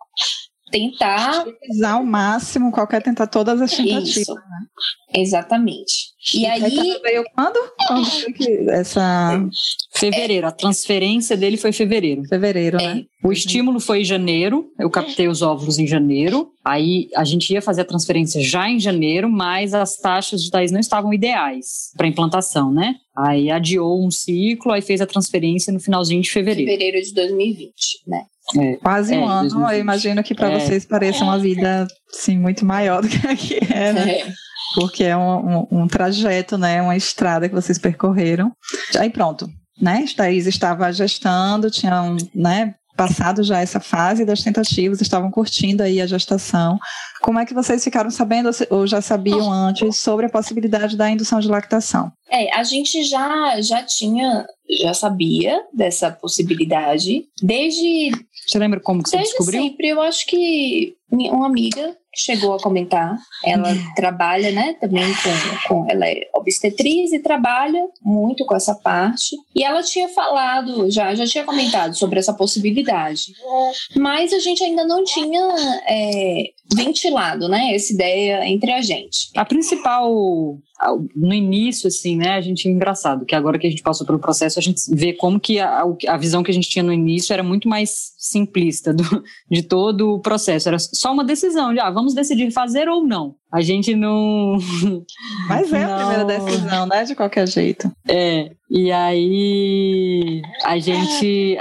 tentar 0.73 1.45
usar 1.69 1.91
ao 1.91 2.03
máximo 2.03 2.71
qualquer 2.71 3.03
tentar 3.03 3.27
todas 3.27 3.61
as 3.61 3.71
tentativas. 3.71 4.17
Isso. 4.17 4.33
Né? 4.33 5.21
Exatamente. 5.21 6.13
E, 6.33 6.41
e 6.41 6.45
aí 6.47 6.99
veio 7.03 7.23
quando? 7.35 7.59
Quando 7.87 8.05
foi 8.05 8.33
que 8.33 8.69
essa 8.69 9.47
fevereiro, 9.93 10.47
é. 10.47 10.49
a 10.49 10.51
transferência 10.51 11.37
dele 11.37 11.57
foi 11.57 11.71
fevereiro. 11.71 12.23
Fevereiro, 12.23 12.77
é. 12.77 12.95
né? 12.95 13.05
O 13.23 13.31
estímulo 13.31 13.79
foi 13.79 14.01
em 14.01 14.05
janeiro, 14.05 14.71
eu 14.79 14.89
captei 14.89 15.27
os 15.27 15.43
óvulos 15.43 15.77
em 15.77 15.85
janeiro. 15.85 16.51
Aí 16.65 17.07
a 17.15 17.23
gente 17.23 17.53
ia 17.53 17.61
fazer 17.61 17.81
a 17.81 17.85
transferência 17.85 18.41
já 18.41 18.67
em 18.67 18.79
janeiro, 18.79 19.29
mas 19.29 19.75
as 19.75 19.95
taxas 19.97 20.41
de 20.41 20.49
Thaís 20.49 20.71
não 20.71 20.79
estavam 20.79 21.13
ideais 21.13 21.91
para 21.95 22.07
implantação, 22.07 22.73
né? 22.73 22.95
Aí 23.15 23.51
adiou 23.51 24.03
um 24.03 24.09
ciclo, 24.09 24.71
aí 24.71 24.81
fez 24.81 25.01
a 25.01 25.05
transferência 25.05 25.71
no 25.71 25.79
finalzinho 25.79 26.21
de 26.21 26.31
fevereiro. 26.31 26.71
Fevereiro 26.71 27.05
de 27.05 27.13
2020, 27.13 27.73
né? 28.07 28.23
É, 28.57 28.75
Quase 28.77 29.13
um 29.13 29.23
é, 29.23 29.25
ano. 29.25 29.49
2020. 29.49 29.73
Eu 29.73 29.79
imagino 29.79 30.23
que 30.23 30.35
para 30.35 30.51
é. 30.51 30.59
vocês 30.59 30.85
pareça 30.85 31.23
uma 31.23 31.39
vida 31.39 31.87
sim 32.11 32.37
muito 32.37 32.65
maior 32.65 33.01
do 33.01 33.07
que 33.07 33.25
aqui 33.27 33.59
é, 33.71 33.93
né? 33.93 34.11
É. 34.19 34.33
Porque 34.75 35.03
é 35.03 35.15
um, 35.15 35.59
um, 35.59 35.67
um, 35.71 35.87
trajeto, 35.87 36.57
né? 36.57 36.81
Uma 36.81 36.97
estrada 36.97 37.47
que 37.47 37.55
vocês 37.55 37.77
percorreram. 37.77 38.51
Aí 38.97 39.09
pronto, 39.09 39.47
né? 39.79 40.05
Thaís 40.15 40.47
estava 40.47 40.91
gestando, 40.91 41.69
tinham, 41.69 42.17
né? 42.33 42.75
Passado 42.95 43.43
já 43.43 43.59
essa 43.59 43.79
fase 43.79 44.23
das 44.23 44.43
tentativas, 44.43 45.01
estavam 45.01 45.31
curtindo 45.31 45.81
aí 45.81 45.99
a 45.99 46.05
gestação. 46.05 46.77
Como 47.21 47.39
é 47.39 47.45
que 47.45 47.53
vocês 47.53 47.83
ficaram 47.83 48.11
sabendo 48.11 48.51
ou 48.69 48.85
já 48.85 49.01
sabiam 49.01 49.51
antes 49.51 49.97
sobre 49.97 50.27
a 50.27 50.29
possibilidade 50.29 50.95
da 50.95 51.09
indução 51.09 51.39
de 51.39 51.47
lactação? 51.47 52.11
É, 52.29 52.53
a 52.53 52.63
gente 52.63 53.03
já 53.03 53.59
já 53.61 53.81
tinha, 53.81 54.45
já 54.81 54.93
sabia 54.93 55.59
dessa 55.73 56.11
possibilidade 56.11 57.23
desde. 57.41 58.11
Você 58.47 58.59
lembra 58.59 58.79
como 58.79 59.01
que 59.01 59.09
você 59.09 59.17
desde 59.17 59.35
descobriu? 59.35 59.61
Sempre, 59.61 59.87
eu 59.89 60.01
acho 60.01 60.25
que 60.25 60.95
uma 61.11 61.45
amiga 61.45 61.95
chegou 62.15 62.53
a 62.53 62.59
comentar. 62.59 63.17
Ela 63.43 63.69
uhum. 63.69 63.93
trabalha, 63.95 64.51
né, 64.51 64.73
também 64.79 65.05
com, 65.15 65.67
com, 65.67 65.87
Ela 65.89 66.07
é 66.07 66.29
obstetriz 66.33 67.11
e 67.11 67.19
trabalha 67.19 67.83
muito 68.01 68.45
com 68.45 68.55
essa 68.55 68.75
parte. 68.75 69.35
E 69.55 69.63
ela 69.63 69.81
tinha 69.81 70.07
falado, 70.09 70.89
já, 70.91 71.13
já 71.15 71.25
tinha 71.25 71.43
comentado 71.43 71.95
sobre 71.95 72.19
essa 72.19 72.33
possibilidade. 72.33 73.33
Mas 73.95 74.33
a 74.33 74.39
gente 74.39 74.63
ainda 74.63 74.85
não 74.85 75.03
tinha 75.03 75.81
é, 75.87 76.51
ventilado, 76.75 77.47
né, 77.47 77.73
essa 77.73 77.93
ideia 77.93 78.47
entre 78.47 78.71
a 78.71 78.81
gente. 78.81 79.29
A 79.35 79.45
principal 79.45 80.57
no 81.15 81.33
início, 81.33 81.87
assim, 81.87 82.17
né, 82.17 82.31
a 82.31 82.41
gente 82.41 82.67
é 82.67 82.71
engraçado, 82.71 83.25
que 83.25 83.35
agora 83.35 83.57
que 83.57 83.67
a 83.67 83.69
gente 83.69 83.81
passou 83.81 84.05
pelo 84.05 84.19
processo, 84.19 84.59
a 84.59 84.61
gente 84.61 84.81
vê 84.89 85.13
como 85.13 85.39
que 85.39 85.59
a, 85.59 85.83
a 86.07 86.17
visão 86.17 86.43
que 86.43 86.51
a 86.51 86.53
gente 86.53 86.69
tinha 86.69 86.83
no 86.83 86.91
início 86.91 87.33
era 87.33 87.43
muito 87.43 87.69
mais 87.69 88.13
simplista 88.17 88.93
do, 88.93 89.23
de 89.49 89.63
todo 89.63 90.15
o 90.15 90.19
processo. 90.19 90.67
Era 90.67 90.79
só 90.79 91.13
uma 91.13 91.23
decisão 91.23 91.73
de, 91.73 91.79
ah, 91.79 91.89
vamos 91.89 92.13
decidir 92.13 92.51
fazer 92.51 92.89
ou 92.89 93.05
não. 93.05 93.35
A 93.51 93.61
gente 93.61 93.95
não. 93.95 94.57
Mas 95.47 95.71
é 95.71 95.85
não... 95.85 95.93
a 95.93 95.97
primeira 95.97 96.25
decisão, 96.25 96.85
né? 96.87 97.03
De 97.03 97.13
qualquer 97.13 97.47
jeito. 97.47 97.91
É. 98.09 98.49
E 98.69 98.91
aí 98.91 100.41
a 100.63 100.79
gente, 100.79 101.55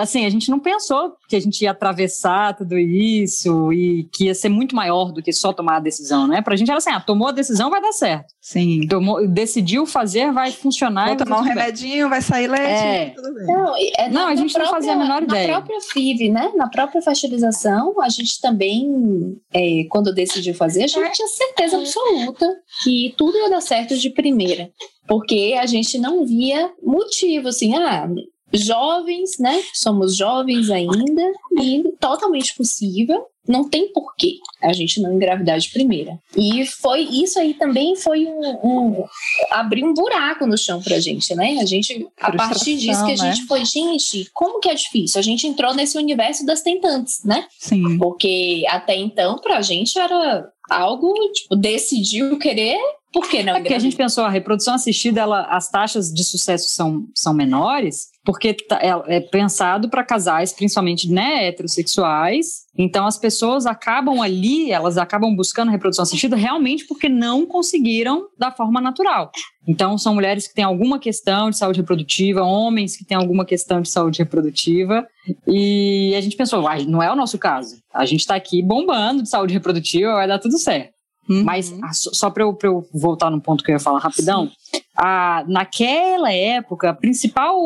assim, 0.00 0.24
a 0.24 0.30
gente 0.30 0.48
não 0.50 0.58
pensou 0.58 1.12
que 1.28 1.36
a 1.36 1.40
gente 1.40 1.62
ia 1.62 1.70
atravessar 1.70 2.56
tudo 2.56 2.78
isso 2.78 3.72
e 3.72 4.08
que 4.12 4.26
ia 4.26 4.34
ser 4.34 4.48
muito 4.48 4.74
maior 4.74 5.12
do 5.12 5.22
que 5.22 5.32
só 5.32 5.52
tomar 5.52 5.76
a 5.76 5.80
decisão, 5.80 6.26
né? 6.26 6.42
Pra 6.42 6.56
gente 6.56 6.68
era 6.68 6.78
assim, 6.78 6.90
ah, 6.90 7.00
tomou 7.00 7.28
a 7.28 7.32
decisão, 7.32 7.70
vai 7.70 7.80
dar 7.80 7.92
certo. 7.92 8.26
Sim. 8.40 8.86
Tomou, 8.88 9.26
decidiu 9.26 9.86
fazer, 9.86 10.32
vai 10.32 10.50
funcionar. 10.52 11.08
Vou 11.08 11.16
tomar 11.16 11.38
um 11.38 11.42
remedinho, 11.42 12.08
vai 12.08 12.20
sair 12.20 12.46
leite, 12.46 12.64
é. 12.64 13.10
tudo 13.10 13.34
bem. 13.34 13.46
Não, 13.46 13.74
é 13.76 14.08
não 14.10 14.28
a 14.28 14.34
gente 14.34 14.52
própria, 14.52 14.64
não 14.64 14.70
fazia 14.70 14.92
a 14.92 14.96
menor 14.96 15.22
ideia. 15.22 15.48
Na 15.48 15.60
própria 15.60 15.80
FIV, 15.80 16.30
né? 16.30 16.52
Na 16.54 16.68
própria 16.68 17.02
fertilização, 17.02 18.00
a 18.00 18.08
gente 18.08 18.40
também, 18.40 19.36
é, 19.52 19.84
quando 19.88 20.14
decidiu 20.14 20.54
fazer, 20.54 20.84
a 20.84 20.86
gente 20.86 21.12
tinha 21.12 21.28
certeza 21.28 21.78
absoluta 21.78 22.46
que 22.82 23.14
tudo 23.16 23.36
ia 23.38 23.50
dar 23.50 23.60
certo 23.60 23.96
de 23.96 24.10
primeira 24.10 24.70
porque 25.06 25.54
a 25.58 25.66
gente 25.66 25.98
não 25.98 26.24
via 26.24 26.72
motivo, 26.82 27.48
assim, 27.48 27.74
ah, 27.74 28.08
jovens, 28.52 29.38
né? 29.38 29.62
Somos 29.72 30.16
jovens 30.16 30.70
ainda 30.70 31.22
e 31.60 31.82
totalmente 31.98 32.54
possível. 32.54 33.26
Não 33.46 33.68
tem 33.68 33.92
porquê 33.92 34.38
a 34.62 34.72
gente 34.72 35.02
não 35.02 35.12
engravidar 35.12 35.58
de 35.58 35.68
primeira. 35.68 36.18
E 36.34 36.64
foi 36.64 37.00
isso 37.00 37.38
aí 37.38 37.52
também 37.52 37.94
foi 37.94 38.24
um, 38.24 38.40
um 38.64 39.04
abrir 39.50 39.84
um 39.84 39.92
buraco 39.92 40.46
no 40.46 40.56
chão 40.56 40.80
pra 40.80 40.98
gente, 40.98 41.34
né? 41.34 41.58
A 41.60 41.66
gente 41.66 42.06
a 42.18 42.32
partir 42.32 42.76
disso 42.76 43.04
que 43.04 43.12
a 43.12 43.16
gente 43.16 43.42
né? 43.42 43.46
foi, 43.46 43.64
gente, 43.66 44.30
como 44.32 44.60
que 44.60 44.70
é 44.70 44.74
difícil? 44.74 45.18
A 45.18 45.22
gente 45.22 45.46
entrou 45.46 45.74
nesse 45.74 45.98
universo 45.98 46.46
das 46.46 46.62
tentantes, 46.62 47.22
né? 47.22 47.46
Sim. 47.58 47.98
Porque 47.98 48.64
até 48.68 48.96
então 48.96 49.38
pra 49.38 49.60
gente 49.60 49.98
era 49.98 50.48
algo 50.70 51.12
tipo 51.32 51.54
decidiu 51.54 52.38
querer 52.38 52.78
por 53.14 53.28
que 53.28 53.44
não? 53.44 53.54
É 53.54 53.60
porque 53.60 53.74
a 53.74 53.78
gente 53.78 53.94
pensou, 53.94 54.24
a 54.24 54.28
reprodução 54.28 54.74
assistida, 54.74 55.20
ela, 55.20 55.42
as 55.42 55.70
taxas 55.70 56.12
de 56.12 56.24
sucesso 56.24 56.70
são, 56.70 57.06
são 57.14 57.32
menores, 57.32 58.08
porque 58.24 58.54
tá, 58.54 58.78
é, 58.80 59.16
é 59.16 59.20
pensado 59.20 59.88
para 59.88 60.02
casais, 60.02 60.52
principalmente 60.52 61.10
né, 61.10 61.46
heterossexuais. 61.48 62.64
Então 62.76 63.06
as 63.06 63.18
pessoas 63.18 63.66
acabam 63.66 64.20
ali, 64.20 64.72
elas 64.72 64.96
acabam 64.96 65.34
buscando 65.36 65.70
reprodução 65.70 66.02
assistida 66.02 66.34
realmente 66.34 66.86
porque 66.86 67.08
não 67.08 67.46
conseguiram 67.46 68.26
da 68.38 68.50
forma 68.50 68.80
natural. 68.80 69.30
Então 69.68 69.98
são 69.98 70.14
mulheres 70.14 70.48
que 70.48 70.54
têm 70.54 70.64
alguma 70.64 70.98
questão 70.98 71.50
de 71.50 71.58
saúde 71.58 71.80
reprodutiva, 71.80 72.42
homens 72.42 72.96
que 72.96 73.04
têm 73.04 73.16
alguma 73.16 73.44
questão 73.44 73.80
de 73.80 73.90
saúde 73.90 74.18
reprodutiva. 74.18 75.06
E 75.46 76.14
a 76.16 76.20
gente 76.20 76.36
pensou, 76.36 76.66
ah, 76.66 76.76
não 76.86 77.02
é 77.02 77.12
o 77.12 77.16
nosso 77.16 77.38
caso. 77.38 77.76
A 77.92 78.04
gente 78.06 78.20
está 78.20 78.34
aqui 78.34 78.62
bombando 78.62 79.22
de 79.22 79.28
saúde 79.28 79.54
reprodutiva, 79.54 80.14
vai 80.14 80.26
dar 80.26 80.38
tudo 80.38 80.58
certo. 80.58 80.93
Uhum. 81.28 81.44
Mas 81.44 81.72
só 81.92 82.30
para 82.30 82.42
eu, 82.42 82.56
eu, 82.62 82.88
voltar 82.92 83.30
no 83.30 83.40
ponto 83.40 83.64
que 83.64 83.70
eu 83.70 83.74
ia 83.74 83.80
falar 83.80 83.98
rapidão, 83.98 84.50
a, 84.96 85.44
naquela 85.48 86.32
época, 86.32 86.92
principal, 86.94 87.58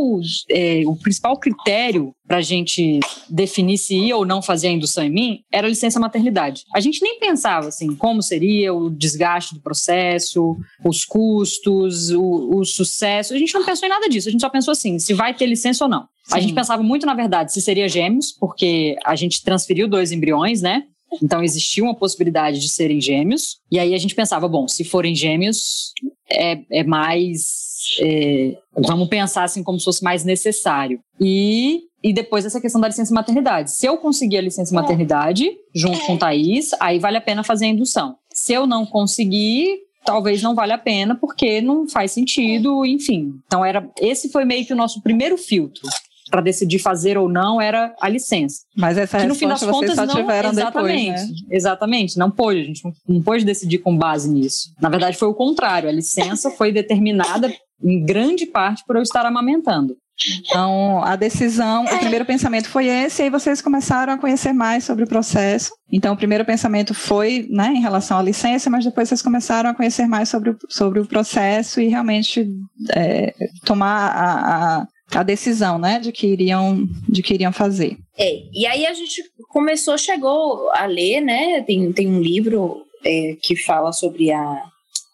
é, 0.50 0.82
o 0.86 0.96
principal 0.96 1.36
critério 1.38 2.14
para 2.26 2.38
a 2.38 2.42
gente 2.42 3.00
definir 3.28 3.78
se 3.78 3.96
ia 3.96 4.16
ou 4.16 4.24
não 4.24 4.40
fazer 4.40 4.68
a 4.68 4.70
indução 4.70 5.04
em 5.04 5.10
mim 5.10 5.40
era 5.52 5.66
a 5.66 5.70
licença 5.70 5.98
maternidade. 5.98 6.64
A 6.74 6.80
gente 6.80 7.02
nem 7.02 7.18
pensava 7.18 7.68
assim 7.68 7.94
como 7.96 8.22
seria 8.22 8.72
o 8.72 8.90
desgaste 8.90 9.54
do 9.54 9.60
processo, 9.60 10.56
os 10.84 11.04
custos, 11.04 12.10
o, 12.10 12.58
o 12.58 12.64
sucesso. 12.64 13.34
A 13.34 13.38
gente 13.38 13.54
não 13.54 13.64
pensou 13.64 13.86
em 13.86 13.90
nada 13.90 14.08
disso. 14.08 14.28
A 14.28 14.32
gente 14.32 14.40
só 14.40 14.50
pensou 14.50 14.72
assim, 14.72 14.98
se 14.98 15.14
vai 15.14 15.34
ter 15.34 15.46
licença 15.46 15.84
ou 15.84 15.90
não. 15.90 16.02
Sim. 16.24 16.36
A 16.36 16.40
gente 16.40 16.54
pensava 16.54 16.82
muito, 16.82 17.06
na 17.06 17.14
verdade, 17.14 17.52
se 17.52 17.60
seria 17.60 17.88
gêmeos, 17.88 18.32
porque 18.32 18.96
a 19.04 19.16
gente 19.16 19.42
transferiu 19.42 19.88
dois 19.88 20.12
embriões, 20.12 20.60
né? 20.60 20.84
Então 21.22 21.42
existia 21.42 21.82
uma 21.82 21.94
possibilidade 21.94 22.58
de 22.58 22.68
serem 22.68 23.00
gêmeos. 23.00 23.58
E 23.70 23.78
aí 23.78 23.94
a 23.94 23.98
gente 23.98 24.14
pensava, 24.14 24.48
bom, 24.48 24.68
se 24.68 24.84
forem 24.84 25.14
gêmeos, 25.14 25.92
é, 26.30 26.60
é 26.70 26.84
mais. 26.84 27.96
É, 28.00 28.56
vamos 28.76 29.08
pensar 29.08 29.44
assim 29.44 29.62
como 29.62 29.78
se 29.78 29.84
fosse 29.84 30.02
mais 30.02 30.24
necessário. 30.24 31.00
E, 31.20 31.82
e 32.02 32.12
depois 32.12 32.44
essa 32.44 32.60
questão 32.60 32.80
da 32.80 32.88
licença 32.88 33.14
maternidade. 33.14 33.70
Se 33.70 33.86
eu 33.86 33.96
conseguir 33.96 34.38
a 34.38 34.42
licença 34.42 34.74
maternidade, 34.74 35.50
junto 35.74 35.98
com 36.06 36.14
o 36.14 36.18
Thaís, 36.18 36.70
aí 36.80 36.98
vale 36.98 37.16
a 37.16 37.22
pena 37.22 37.42
fazer 37.42 37.66
a 37.66 37.68
indução. 37.68 38.16
Se 38.32 38.52
eu 38.52 38.66
não 38.66 38.84
conseguir, 38.84 39.78
talvez 40.04 40.42
não 40.42 40.54
valha 40.54 40.76
a 40.76 40.78
pena 40.78 41.14
porque 41.14 41.60
não 41.60 41.88
faz 41.88 42.12
sentido, 42.12 42.84
enfim. 42.84 43.34
Então 43.46 43.64
era 43.64 43.88
esse 44.00 44.28
foi 44.28 44.44
meio 44.44 44.64
que 44.66 44.72
o 44.72 44.76
nosso 44.76 45.02
primeiro 45.02 45.36
filtro 45.36 45.88
para 46.28 46.40
decidir 46.40 46.78
fazer 46.78 47.18
ou 47.18 47.28
não 47.28 47.60
era 47.60 47.94
a 48.00 48.08
licença. 48.08 48.62
Mas 48.76 48.98
essa 48.98 49.18
que 49.18 49.26
no 49.26 49.34
fim 49.34 49.48
das 49.48 49.62
contas 49.62 49.96
não 49.96 50.04
exatamente, 50.04 50.54
depois, 50.64 50.94
né? 50.94 51.36
exatamente, 51.50 52.18
não 52.18 52.30
pôde, 52.30 52.60
a 52.60 52.64
gente 52.64 52.84
não, 52.84 52.92
não 53.08 53.22
pôde 53.22 53.44
decidir 53.44 53.78
com 53.78 53.96
base 53.96 54.30
nisso. 54.30 54.72
Na 54.80 54.88
verdade 54.88 55.16
foi 55.16 55.28
o 55.28 55.34
contrário, 55.34 55.88
a 55.88 55.92
licença 55.92 56.50
foi 56.50 56.72
determinada 56.72 57.52
em 57.82 58.04
grande 58.04 58.46
parte 58.46 58.82
por 58.86 58.96
eu 58.96 59.02
estar 59.02 59.24
amamentando. 59.24 59.96
Então, 60.40 61.02
a 61.04 61.14
decisão, 61.14 61.84
o 61.84 61.98
primeiro 61.98 62.24
pensamento 62.24 62.68
foi 62.68 62.86
esse, 62.86 63.22
e 63.22 63.24
aí 63.24 63.30
vocês 63.30 63.62
começaram 63.62 64.12
a 64.12 64.18
conhecer 64.18 64.52
mais 64.52 64.82
sobre 64.82 65.04
o 65.04 65.06
processo. 65.06 65.72
Então, 65.92 66.12
o 66.12 66.16
primeiro 66.16 66.44
pensamento 66.44 66.92
foi 66.92 67.46
né, 67.48 67.72
em 67.74 67.80
relação 67.80 68.18
à 68.18 68.22
licença, 68.22 68.68
mas 68.68 68.84
depois 68.84 69.08
vocês 69.08 69.22
começaram 69.22 69.70
a 69.70 69.74
conhecer 69.74 70.06
mais 70.06 70.28
sobre 70.28 70.50
o, 70.50 70.58
sobre 70.68 70.98
o 70.98 71.06
processo 71.06 71.80
e 71.80 71.86
realmente 71.86 72.50
é, 72.90 73.32
tomar 73.64 74.08
a, 74.08 74.80
a 74.80 74.86
a 75.12 75.22
decisão, 75.22 75.78
né, 75.78 75.98
de 75.98 76.12
que 76.12 76.26
iriam, 76.26 76.86
de 77.08 77.22
que 77.22 77.34
iriam 77.34 77.52
fazer. 77.52 77.96
É, 78.16 78.42
e 78.52 78.66
aí 78.66 78.86
a 78.86 78.92
gente 78.92 79.22
começou, 79.48 79.96
chegou 79.96 80.70
a 80.72 80.86
ler, 80.86 81.20
né, 81.20 81.62
tem, 81.62 81.92
tem 81.92 82.06
um 82.06 82.20
livro 82.20 82.84
é, 83.04 83.36
que 83.40 83.56
fala 83.56 83.92
sobre 83.92 84.30
a, 84.30 84.62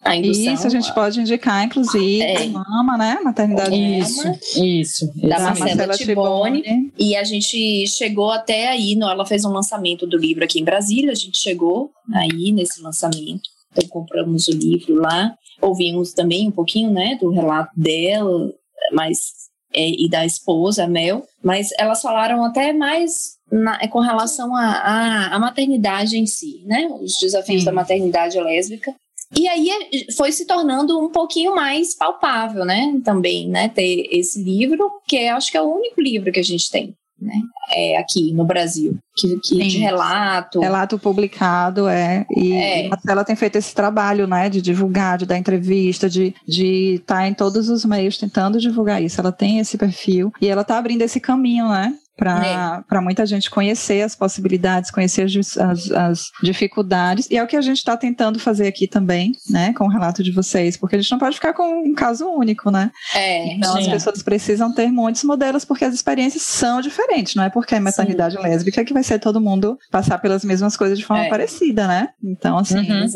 a 0.03 0.15
indução. 0.15 0.53
Isso 0.53 0.67
a 0.67 0.69
gente 0.69 0.93
pode 0.93 1.19
indicar, 1.19 1.63
inclusive, 1.63 2.21
é. 2.21 2.45
Mama, 2.47 2.97
né, 2.97 3.19
Maternidade 3.23 3.73
Isso, 3.75 4.21
isso. 4.61 5.11
Da 5.21 5.39
Marcela, 5.39 5.69
Marcela 5.69 5.93
Tibone. 5.97 6.61
Tibone. 6.61 6.93
E 6.99 7.15
a 7.15 7.23
gente 7.23 7.87
chegou 7.87 8.31
até 8.31 8.67
aí, 8.67 8.95
no, 8.95 9.09
ela 9.09 9.25
fez 9.25 9.45
um 9.45 9.51
lançamento 9.51 10.05
do 10.05 10.17
livro 10.17 10.43
aqui 10.43 10.59
em 10.59 10.65
Brasília, 10.65 11.11
a 11.11 11.15
gente 11.15 11.39
chegou 11.39 11.91
aí 12.13 12.51
nesse 12.51 12.81
lançamento, 12.81 13.49
então 13.71 13.87
compramos 13.87 14.47
o 14.47 14.51
livro 14.51 14.95
lá, 14.95 15.33
ouvimos 15.61 16.11
também 16.11 16.49
um 16.49 16.51
pouquinho, 16.51 16.91
né, 16.91 17.17
do 17.19 17.29
relato 17.29 17.71
dela, 17.77 18.51
mas 18.91 19.19
é, 19.19 19.44
e 19.75 20.09
da 20.09 20.25
esposa, 20.25 20.87
Mel, 20.87 21.25
mas 21.43 21.69
elas 21.77 22.01
falaram 22.01 22.43
até 22.43 22.73
mais 22.73 23.35
na, 23.51 23.77
é 23.81 23.87
com 23.87 23.99
relação 23.99 24.55
à 24.55 25.37
maternidade 25.39 26.17
em 26.17 26.25
si, 26.25 26.63
né? 26.65 26.87
Os 27.01 27.17
desafios 27.19 27.61
Sim. 27.61 27.65
da 27.65 27.71
maternidade 27.71 28.39
lésbica. 28.39 28.93
E 29.35 29.47
aí 29.47 29.69
é, 29.69 30.11
foi 30.13 30.31
se 30.31 30.45
tornando 30.45 30.99
um 30.99 31.09
pouquinho 31.09 31.55
mais 31.55 31.95
palpável, 31.95 32.63
né? 32.63 32.99
Também, 33.03 33.49
né? 33.49 33.69
Ter 33.69 34.07
esse 34.11 34.41
livro, 34.41 34.89
que 35.07 35.27
acho 35.27 35.51
que 35.51 35.57
é 35.57 35.61
o 35.61 35.75
único 35.75 36.01
livro 36.01 36.31
que 36.31 36.39
a 36.39 36.43
gente 36.43 36.69
tem 36.69 36.95
né? 37.25 37.33
É, 37.71 37.97
aqui 37.97 38.31
no 38.31 38.45
Brasil, 38.45 38.97
que, 39.17 39.39
que 39.43 39.57
de 39.67 39.77
relato. 39.79 40.59
Relato 40.59 40.99
publicado, 40.99 41.87
é. 41.87 42.25
E 42.29 42.53
é. 42.53 42.87
Marcela 42.87 43.25
tem 43.25 43.35
feito 43.35 43.57
esse 43.57 43.73
trabalho, 43.73 44.27
né, 44.27 44.49
de 44.49 44.61
divulgar, 44.61 45.17
de 45.17 45.25
dar 45.25 45.37
entrevista, 45.37 46.09
de 46.09 46.27
estar 46.27 46.45
de 46.47 47.03
tá 47.05 47.27
em 47.27 47.33
todos 47.33 47.69
os 47.69 47.83
meios 47.83 48.17
tentando 48.17 48.59
divulgar 48.59 49.01
isso. 49.01 49.19
Ela 49.19 49.31
tem 49.31 49.59
esse 49.59 49.77
perfil 49.77 50.31
e 50.39 50.47
ela 50.47 50.61
está 50.61 50.77
abrindo 50.77 51.01
esse 51.01 51.19
caminho, 51.19 51.67
né? 51.69 51.93
Para 52.17 52.83
é. 52.91 52.99
muita 53.01 53.25
gente 53.25 53.49
conhecer 53.49 54.01
as 54.01 54.15
possibilidades, 54.15 54.91
conhecer 54.91 55.23
as, 55.23 55.57
as, 55.57 55.91
as 55.91 56.23
dificuldades. 56.41 57.27
E 57.29 57.37
é 57.37 57.43
o 57.43 57.47
que 57.47 57.57
a 57.57 57.61
gente 57.61 57.77
está 57.77 57.97
tentando 57.97 58.39
fazer 58.39 58.67
aqui 58.67 58.87
também, 58.87 59.33
né, 59.49 59.73
com 59.73 59.85
o 59.85 59.89
relato 59.89 60.23
de 60.23 60.31
vocês, 60.31 60.77
porque 60.77 60.95
a 60.95 61.01
gente 61.01 61.11
não 61.11 61.19
pode 61.19 61.35
ficar 61.35 61.53
com 61.53 61.83
um 61.83 61.93
caso 61.93 62.27
único, 62.27 62.71
né? 62.71 62.91
É, 63.13 63.53
então 63.53 63.73
sim. 63.73 63.79
as 63.79 63.87
pessoas 63.87 64.23
precisam 64.23 64.73
ter 64.73 64.91
muitos 64.91 65.23
modelos, 65.23 65.65
porque 65.65 65.85
as 65.85 65.93
experiências 65.93 66.43
são 66.43 66.81
diferentes, 66.81 67.35
não 67.35 67.43
é 67.43 67.49
porque 67.49 67.75
é 67.75 67.79
maternidade 67.79 68.35
sim. 68.35 68.41
lésbica 68.41 68.85
que 68.85 68.93
vai 68.93 69.03
ser 69.03 69.19
todo 69.19 69.41
mundo 69.41 69.77
passar 69.91 70.17
pelas 70.19 70.43
mesmas 70.43 70.77
coisas 70.77 70.97
de 70.97 71.05
forma 71.05 71.25
é. 71.25 71.29
parecida, 71.29 71.87
né? 71.87 72.09
Então, 72.23 72.57
assim, 72.57 72.79
uhum. 72.79 73.07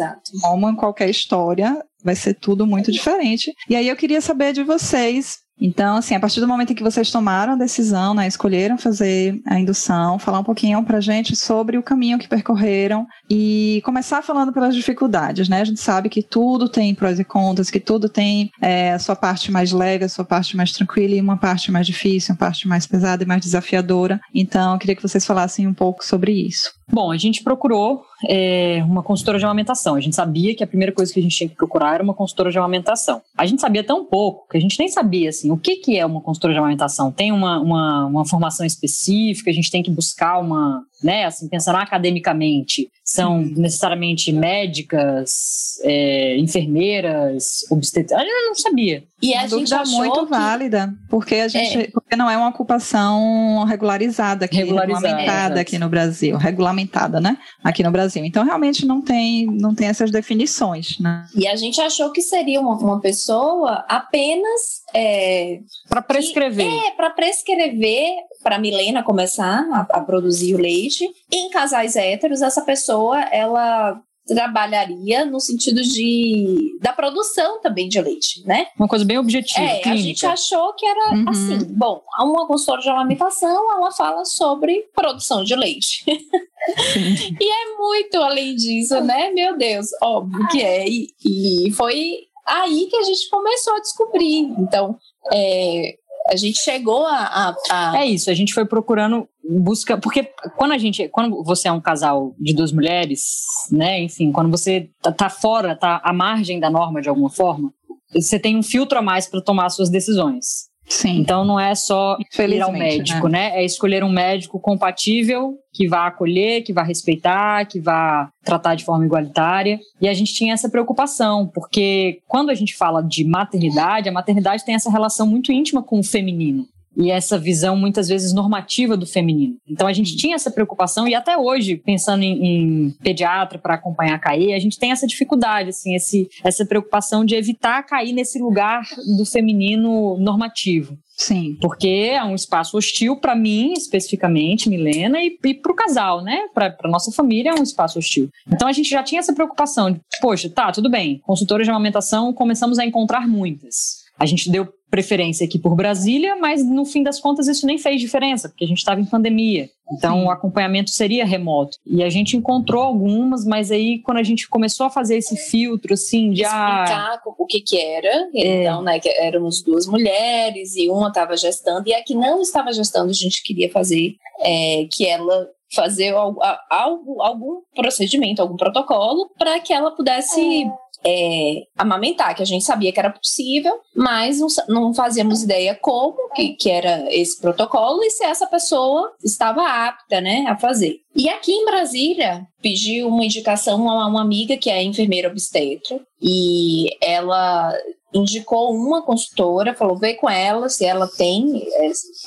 como 0.42 0.70
em 0.70 0.76
qualquer 0.76 1.10
história, 1.10 1.82
vai 2.04 2.16
ser 2.16 2.34
tudo 2.34 2.66
muito 2.66 2.92
diferente. 2.92 3.54
E 3.70 3.76
aí 3.76 3.88
eu 3.88 3.96
queria 3.96 4.22
saber 4.22 4.54
de 4.54 4.64
vocês 4.64 5.40
então, 5.60 5.98
assim, 5.98 6.16
a 6.16 6.20
partir 6.20 6.40
do 6.40 6.48
momento 6.48 6.72
em 6.72 6.76
que 6.76 6.84
vocês 6.84 7.12
tomaram 7.12 7.54
a 7.54 7.56
decisão, 7.56 8.14
né, 8.14 8.28
escolheram 8.28 8.78
fazer 8.78 9.42
a 9.46 9.60
indução, 9.60 10.18
falar 10.18 10.40
um 10.40 10.44
pouquinho 10.44 10.84
para 10.84 10.98
a 10.98 11.02
gente 11.02 11.36
sobre 11.36 11.78
o 11.78 11.84
caminho 11.84 12.18
que 12.18 12.28
percorreram 12.28 13.06
e 13.30 13.82
começar 13.84 14.22
falando 14.22 14.54
pelas 14.54 14.74
dificuldades, 14.74 15.50
né? 15.50 15.62
A 15.62 15.66
gente 15.66 15.80
sabe 15.80 16.10
que 16.10 16.24
tudo 16.24 16.70
tem 16.70 16.96
prós 16.96 17.20
e 17.20 17.24
contras, 17.24 17.70
que 17.70 17.80
tudo 17.80 18.08
tem 18.08 18.50
é, 18.62 18.94
a 18.94 19.00
sua 19.00 19.16
parte 19.16 19.52
mais 19.52 19.72
leve, 19.72 20.06
a 20.06 20.10
sua 20.10 20.24
parte 20.24 20.56
mais 20.56 20.72
tranquila 20.72 21.16
e 21.16 21.22
uma 21.22 21.38
parte 21.38 21.72
mais 21.72 21.86
difícil, 21.86 22.34
uma 22.34 22.40
parte 22.40 22.68
mais 22.68 22.88
pesada 22.88 23.24
e 23.24 23.28
mais 23.28 23.42
desafiadora. 23.42 24.20
Então, 24.34 24.74
eu 24.74 24.80
queria 24.80 24.96
que 24.96 25.04
vocês 25.04 25.26
falassem 25.26 25.68
um 25.68 25.74
pouco 25.74 26.06
sobre 26.06 26.32
isso. 26.32 26.79
Bom, 26.92 27.12
a 27.12 27.18
gente 27.18 27.44
procurou 27.44 28.04
é, 28.28 28.84
uma 28.84 29.04
consultora 29.04 29.38
de 29.38 29.46
amamentação. 29.46 29.96
A 29.96 30.00
gente 30.00 30.16
sabia 30.16 30.56
que 30.56 30.64
a 30.64 30.68
primeira 30.68 30.92
coisa 30.92 31.14
que 31.14 31.20
a 31.20 31.24
gente 31.24 31.36
tinha 31.36 31.50
que 31.50 31.56
procurar 31.56 31.96
era 31.96 32.04
uma 32.04 32.14
consultora 32.14 32.52
de 32.52 32.58
amamentação. 32.58 33.22
A 33.38 33.46
gente 33.46 33.62
sabia 33.62 33.84
tão 33.84 34.06
pouco 34.06 34.48
que 34.50 34.58
a 34.58 34.60
gente 34.60 34.78
nem 34.80 34.88
sabia 34.88 35.30
assim, 35.30 35.52
o 35.52 35.58
que, 35.58 35.78
que 35.78 35.98
é 35.98 36.06
uma 36.06 36.20
consultora 36.20 36.54
de 36.54 36.60
amamentação. 36.60 37.12
Tem 37.12 37.32
uma, 37.32 37.60
uma, 37.60 38.06
uma 38.06 38.26
formação 38.26 38.66
específica, 38.66 39.52
a 39.52 39.54
gente 39.54 39.70
tem 39.70 39.84
que 39.84 39.92
buscar 39.92 40.40
uma, 40.40 40.84
né, 41.04 41.26
assim, 41.26 41.48
pensando 41.48 41.78
academicamente, 41.78 42.90
são 43.04 43.38
uhum. 43.38 43.54
necessariamente 43.56 44.32
médicas, 44.32 45.80
é, 45.84 46.38
enfermeiras, 46.38 47.66
obstetras. 47.70 48.22
Eu 48.22 48.46
não 48.48 48.56
sabia. 48.56 49.04
E 49.22 49.34
a 49.34 49.48
gente 49.48 49.70
dúvida 49.70 49.84
muito 49.86 50.26
que... 50.26 50.30
válida, 50.30 50.94
porque 51.10 51.36
a 51.36 51.48
gente, 51.48 51.78
é. 51.78 51.88
porque 51.92 52.16
não 52.16 52.30
é 52.30 52.38
uma 52.38 52.50
ocupação 52.50 53.66
regularizada 53.66 54.46
aqui, 54.46 54.58
regularizada, 54.58 55.08
regulamentada 55.08 55.60
é, 55.60 55.62
aqui 55.62 55.78
no 55.78 55.90
Brasil, 55.90 56.38
regulamentada, 56.38 57.20
né? 57.20 57.38
Aqui 57.64 57.84
no 57.84 57.92
Brasil. 57.92 58.24
Então 58.24 58.46
realmente 58.46 58.86
não 58.86 59.02
tem, 59.02 59.46
não 59.46 59.74
tem 59.74 59.88
essas 59.88 60.12
definições, 60.12 61.00
né? 61.00 61.26
E 61.36 61.48
a 61.48 61.56
gente 61.56 61.82
achou 61.82 62.12
que 62.12 62.22
seria 62.22 62.62
uma, 62.62 62.78
uma 62.78 63.02
pessoa 63.02 63.86
apenas 63.90 64.79
é, 64.94 65.60
para 65.88 66.02
prescrever. 66.02 66.68
É, 66.68 66.92
para 66.92 67.10
prescrever, 67.12 68.16
para 68.44 68.60
Milena 68.60 69.04
começar 69.04 69.68
a, 69.72 69.82
a 69.82 70.02
produzir 70.02 70.56
o 70.56 70.60
leite. 70.60 71.06
Em 71.32 71.50
casais 71.50 71.96
héteros, 71.96 72.42
essa 72.42 72.62
pessoa 72.62 73.20
ela 73.32 74.02
trabalharia 74.34 75.26
no 75.26 75.40
sentido 75.40 75.82
de 75.82 76.78
da 76.82 76.94
produção 76.94 77.60
também 77.62 77.90
de 77.90 78.00
leite, 78.00 78.44
né? 78.46 78.68
Uma 78.78 78.88
coisa 78.88 79.04
bem 79.04 79.18
objetiva. 79.18 79.60
É, 79.60 79.80
clínica. 79.80 79.90
a 79.90 79.96
gente 79.96 80.26
achou 80.26 80.74
que 80.74 80.86
era 80.86 81.14
uhum. 81.14 81.30
assim. 81.30 81.58
Bom, 81.76 82.02
uma 82.20 82.48
consultora 82.48 82.82
de 82.82 82.90
alimentação, 82.90 83.72
ela 83.74 83.92
fala 83.92 84.24
sobre 84.26 84.86
produção 84.96 85.44
de 85.44 85.56
leite. 85.56 86.04
e 86.08 87.52
é 87.52 87.78
muito 87.78 88.18
além 88.18 88.56
disso, 88.56 89.02
né? 89.02 89.32
Meu 89.32 89.58
Deus, 89.58 89.88
óbvio 90.02 90.48
que 90.50 90.62
é. 90.62 90.88
E, 90.88 91.08
e 91.26 91.72
foi 91.72 92.29
aí 92.50 92.88
que 92.90 92.96
a 92.96 93.04
gente 93.04 93.30
começou 93.30 93.76
a 93.76 93.80
descobrir. 93.80 94.54
Então, 94.60 94.98
é, 95.32 95.96
a 96.32 96.36
gente 96.36 96.60
chegou 96.62 97.06
a, 97.06 97.18
a, 97.18 97.56
a, 97.72 97.98
É 97.98 98.06
isso, 98.06 98.30
a 98.30 98.34
gente 98.34 98.54
foi 98.54 98.66
procurando 98.66 99.28
busca. 99.44 99.98
Porque 99.98 100.32
quando 100.58 100.74
a 100.74 100.78
gente. 100.78 101.08
Quando 101.10 101.44
você 101.44 101.68
é 101.68 101.72
um 101.72 101.82
casal 101.82 102.36
de 102.40 102.54
duas 102.54 102.72
mulheres, 102.72 103.22
né? 103.72 104.02
Enfim, 104.02 104.32
quando 104.32 104.50
você 104.50 104.90
tá, 105.02 105.12
tá 105.12 105.30
fora, 105.30 105.76
tá 105.76 106.02
à 106.04 106.14
margem 106.14 106.60
da 106.60 106.70
norma 106.70 107.02
de 107.02 107.10
alguma 107.10 107.30
forma, 107.30 107.74
você 108.14 108.40
tem 108.40 108.58
um 108.58 108.64
filtro 108.64 108.98
a 108.98 109.02
mais 109.02 109.28
para 109.28 109.42
tomar 109.42 109.70
suas 109.70 109.90
decisões. 109.90 110.69
Sim. 110.90 111.20
Então 111.20 111.46
não 111.46 111.60
é 111.60 111.76
só 111.76 112.18
ir 112.20 112.62
ao 112.62 112.72
médico, 112.72 113.28
né? 113.28 113.52
né? 113.52 113.62
É 113.62 113.64
escolher 113.64 114.04
um 114.04 114.10
médico 114.10 114.60
compatível 114.60 115.56
que 115.72 115.88
vá 115.88 116.08
acolher, 116.08 116.64
que 116.64 116.74
vá 116.74 116.82
respeitar, 116.82 117.66
que 117.66 117.80
vá 117.80 118.30
tratar 118.44 118.74
de 118.74 118.84
forma 118.84 119.06
igualitária. 119.06 119.80
E 120.02 120.08
a 120.08 120.14
gente 120.14 120.34
tinha 120.34 120.54
essa 120.54 120.68
preocupação, 120.68 121.48
porque 121.54 122.20
quando 122.28 122.50
a 122.50 122.56
gente 122.56 122.76
fala 122.76 123.04
de 123.04 123.24
maternidade, 123.24 124.10
a 124.10 124.12
maternidade 124.12 124.66
tem 124.66 124.74
essa 124.74 124.90
relação 124.90 125.28
muito 125.28 125.52
íntima 125.52 125.84
com 125.84 126.00
o 126.00 126.04
feminino 126.04 126.68
e 127.00 127.10
essa 127.10 127.40
visão 127.40 127.78
muitas 127.78 128.10
vezes 128.10 128.34
normativa 128.34 128.98
do 128.98 129.08
feminino. 129.08 129.56
Então 129.66 129.88
a 129.88 129.94
gente 129.94 130.18
tinha 130.18 130.36
essa 130.36 130.52
preocupação 130.52 131.08
e 131.08 131.16
até 131.16 131.38
hoje, 131.38 131.78
pensando 131.78 132.24
em, 132.24 132.46
em 132.46 132.92
pediatra 133.02 133.58
para 133.58 133.76
acompanhar 133.76 134.16
a 134.16 134.20
cair, 134.20 134.54
a 134.54 134.60
gente 134.60 134.78
tem 134.78 134.92
essa 134.92 135.08
dificuldade, 135.08 135.70
assim, 135.70 135.96
esse, 135.96 136.28
essa 136.44 136.66
preocupação 136.66 137.24
de 137.24 137.36
evitar 137.36 137.82
cair 137.84 138.12
nesse 138.12 138.38
lugar 138.38 138.84
do 139.18 139.26
feminino 139.26 140.18
normativo. 140.18 140.98
Sim. 141.20 141.58
Porque 141.60 142.12
é 142.14 142.24
um 142.24 142.34
espaço 142.34 142.78
hostil 142.78 143.18
para 143.18 143.36
mim, 143.36 143.74
especificamente, 143.74 144.70
Milena, 144.70 145.22
e, 145.22 145.38
e 145.44 145.54
para 145.54 145.72
o 145.72 145.76
casal, 145.76 146.24
né? 146.24 146.48
Para 146.54 146.74
nossa 146.86 147.12
família 147.12 147.52
é 147.52 147.60
um 147.60 147.64
espaço 147.64 148.00
hostil. 148.00 148.30
Então 148.48 148.68
a 148.68 148.72
gente 148.72 148.90
já 148.90 149.04
tinha 149.04 149.20
essa 149.20 149.34
preocupação 149.34 149.92
de, 149.92 150.00
poxa, 150.22 150.50
tá, 150.50 150.72
tudo 150.72 150.90
bem, 150.90 151.20
consultoras 151.20 151.68
de 151.68 151.72
amamentação 151.72 152.34
começamos 152.34 152.80
a 152.80 152.86
encontrar 152.86 153.28
muitas. 153.28 154.09
A 154.20 154.26
gente 154.26 154.50
deu 154.52 154.68
preferência 154.90 155.46
aqui 155.46 155.60
por 155.60 155.76
Brasília, 155.76 156.36
mas 156.36 156.68
no 156.68 156.84
fim 156.84 157.04
das 157.04 157.20
contas 157.20 157.48
isso 157.48 157.66
nem 157.66 157.78
fez 157.78 158.02
diferença, 158.02 158.50
porque 158.50 158.66
a 158.66 158.68
gente 158.68 158.80
estava 158.80 159.00
em 159.00 159.06
pandemia. 159.06 159.70
Então 159.92 160.20
Sim. 160.20 160.26
o 160.26 160.32
acompanhamento 160.32 160.90
seria 160.90 161.26
remoto. 161.26 161.78
E 161.86 162.04
a 162.04 162.10
gente 162.10 162.36
encontrou 162.36 162.84
algumas, 162.84 163.46
mas 163.46 163.72
aí 163.72 164.00
quando 164.00 164.18
a 164.18 164.24
gente 164.24 164.50
começou 164.50 164.88
a 164.88 164.90
fazer 164.90 165.18
esse 165.18 165.36
filtro 165.38 165.94
assim 165.94 166.32
de 166.32 166.44
ah, 166.44 166.48
explicar 166.48 167.14
ah, 167.16 167.34
o 167.38 167.46
que 167.46 167.62
que 167.62 167.80
era, 167.80 168.30
é. 168.36 168.62
então, 168.64 168.82
né, 168.82 169.00
que 169.00 169.10
éramos 169.10 169.62
duas 169.62 169.88
mulheres 169.88 170.76
e 170.76 170.90
uma 170.90 171.10
estava 171.10 171.38
gestando 171.38 171.88
e 171.88 171.94
a 171.94 172.04
que 172.04 172.16
não 172.16 172.42
estava 172.42 172.72
gestando 172.72 173.10
a 173.10 173.14
gente 173.14 173.44
queria 173.44 173.72
fazer 173.72 174.16
é, 174.40 174.88
que 174.92 175.06
ela 175.06 175.48
fazer 175.74 176.10
algo, 176.10 176.40
algo, 176.70 177.22
algum 177.22 177.62
procedimento, 177.76 178.42
algum 178.42 178.58
protocolo 178.58 179.30
para 179.38 179.60
que 179.60 179.72
ela 179.72 179.92
pudesse 179.92 180.64
é 180.64 180.89
é, 181.06 181.64
amamentar, 181.78 182.36
que 182.36 182.44
a 182.44 182.46
gente 182.46 182.66
sabia 182.66 182.92
que 182.92 183.00
era 183.00 183.10
possível, 183.10 183.80
mas 183.96 184.40
não, 184.40 184.48
não 184.68 184.94
fazíamos 184.94 185.44
ideia 185.44 185.76
como 185.76 186.30
que, 186.34 186.50
que 186.50 186.70
era 186.70 187.06
esse 187.14 187.40
protocolo 187.40 188.04
e 188.04 188.10
se 188.10 188.24
essa 188.24 188.48
pessoa 188.48 189.12
estava 189.24 189.62
apta 189.66 190.20
né, 190.22 190.46
a 190.48 190.58
fazer. 190.58 190.98
E 191.16 191.30
aqui 191.30 191.52
em 191.52 191.66
Brasília, 191.66 192.46
pedi 192.62 193.04
uma 193.04 193.26
indicação 193.26 193.90
a 193.90 194.08
uma 194.08 194.22
amiga 194.22 194.58
que 194.58 194.70
é 194.70 194.84
enfermeira 194.84 195.30
obstetra 195.30 196.00
e 196.22 196.90
ela 197.02 197.74
indicou 198.14 198.74
uma 198.74 199.04
consultora, 199.04 199.76
falou, 199.76 199.98
vê 199.98 200.16
com 200.16 200.30
ela 200.30 200.68
se 200.68 200.84
ela 200.84 201.08
tem 201.08 201.64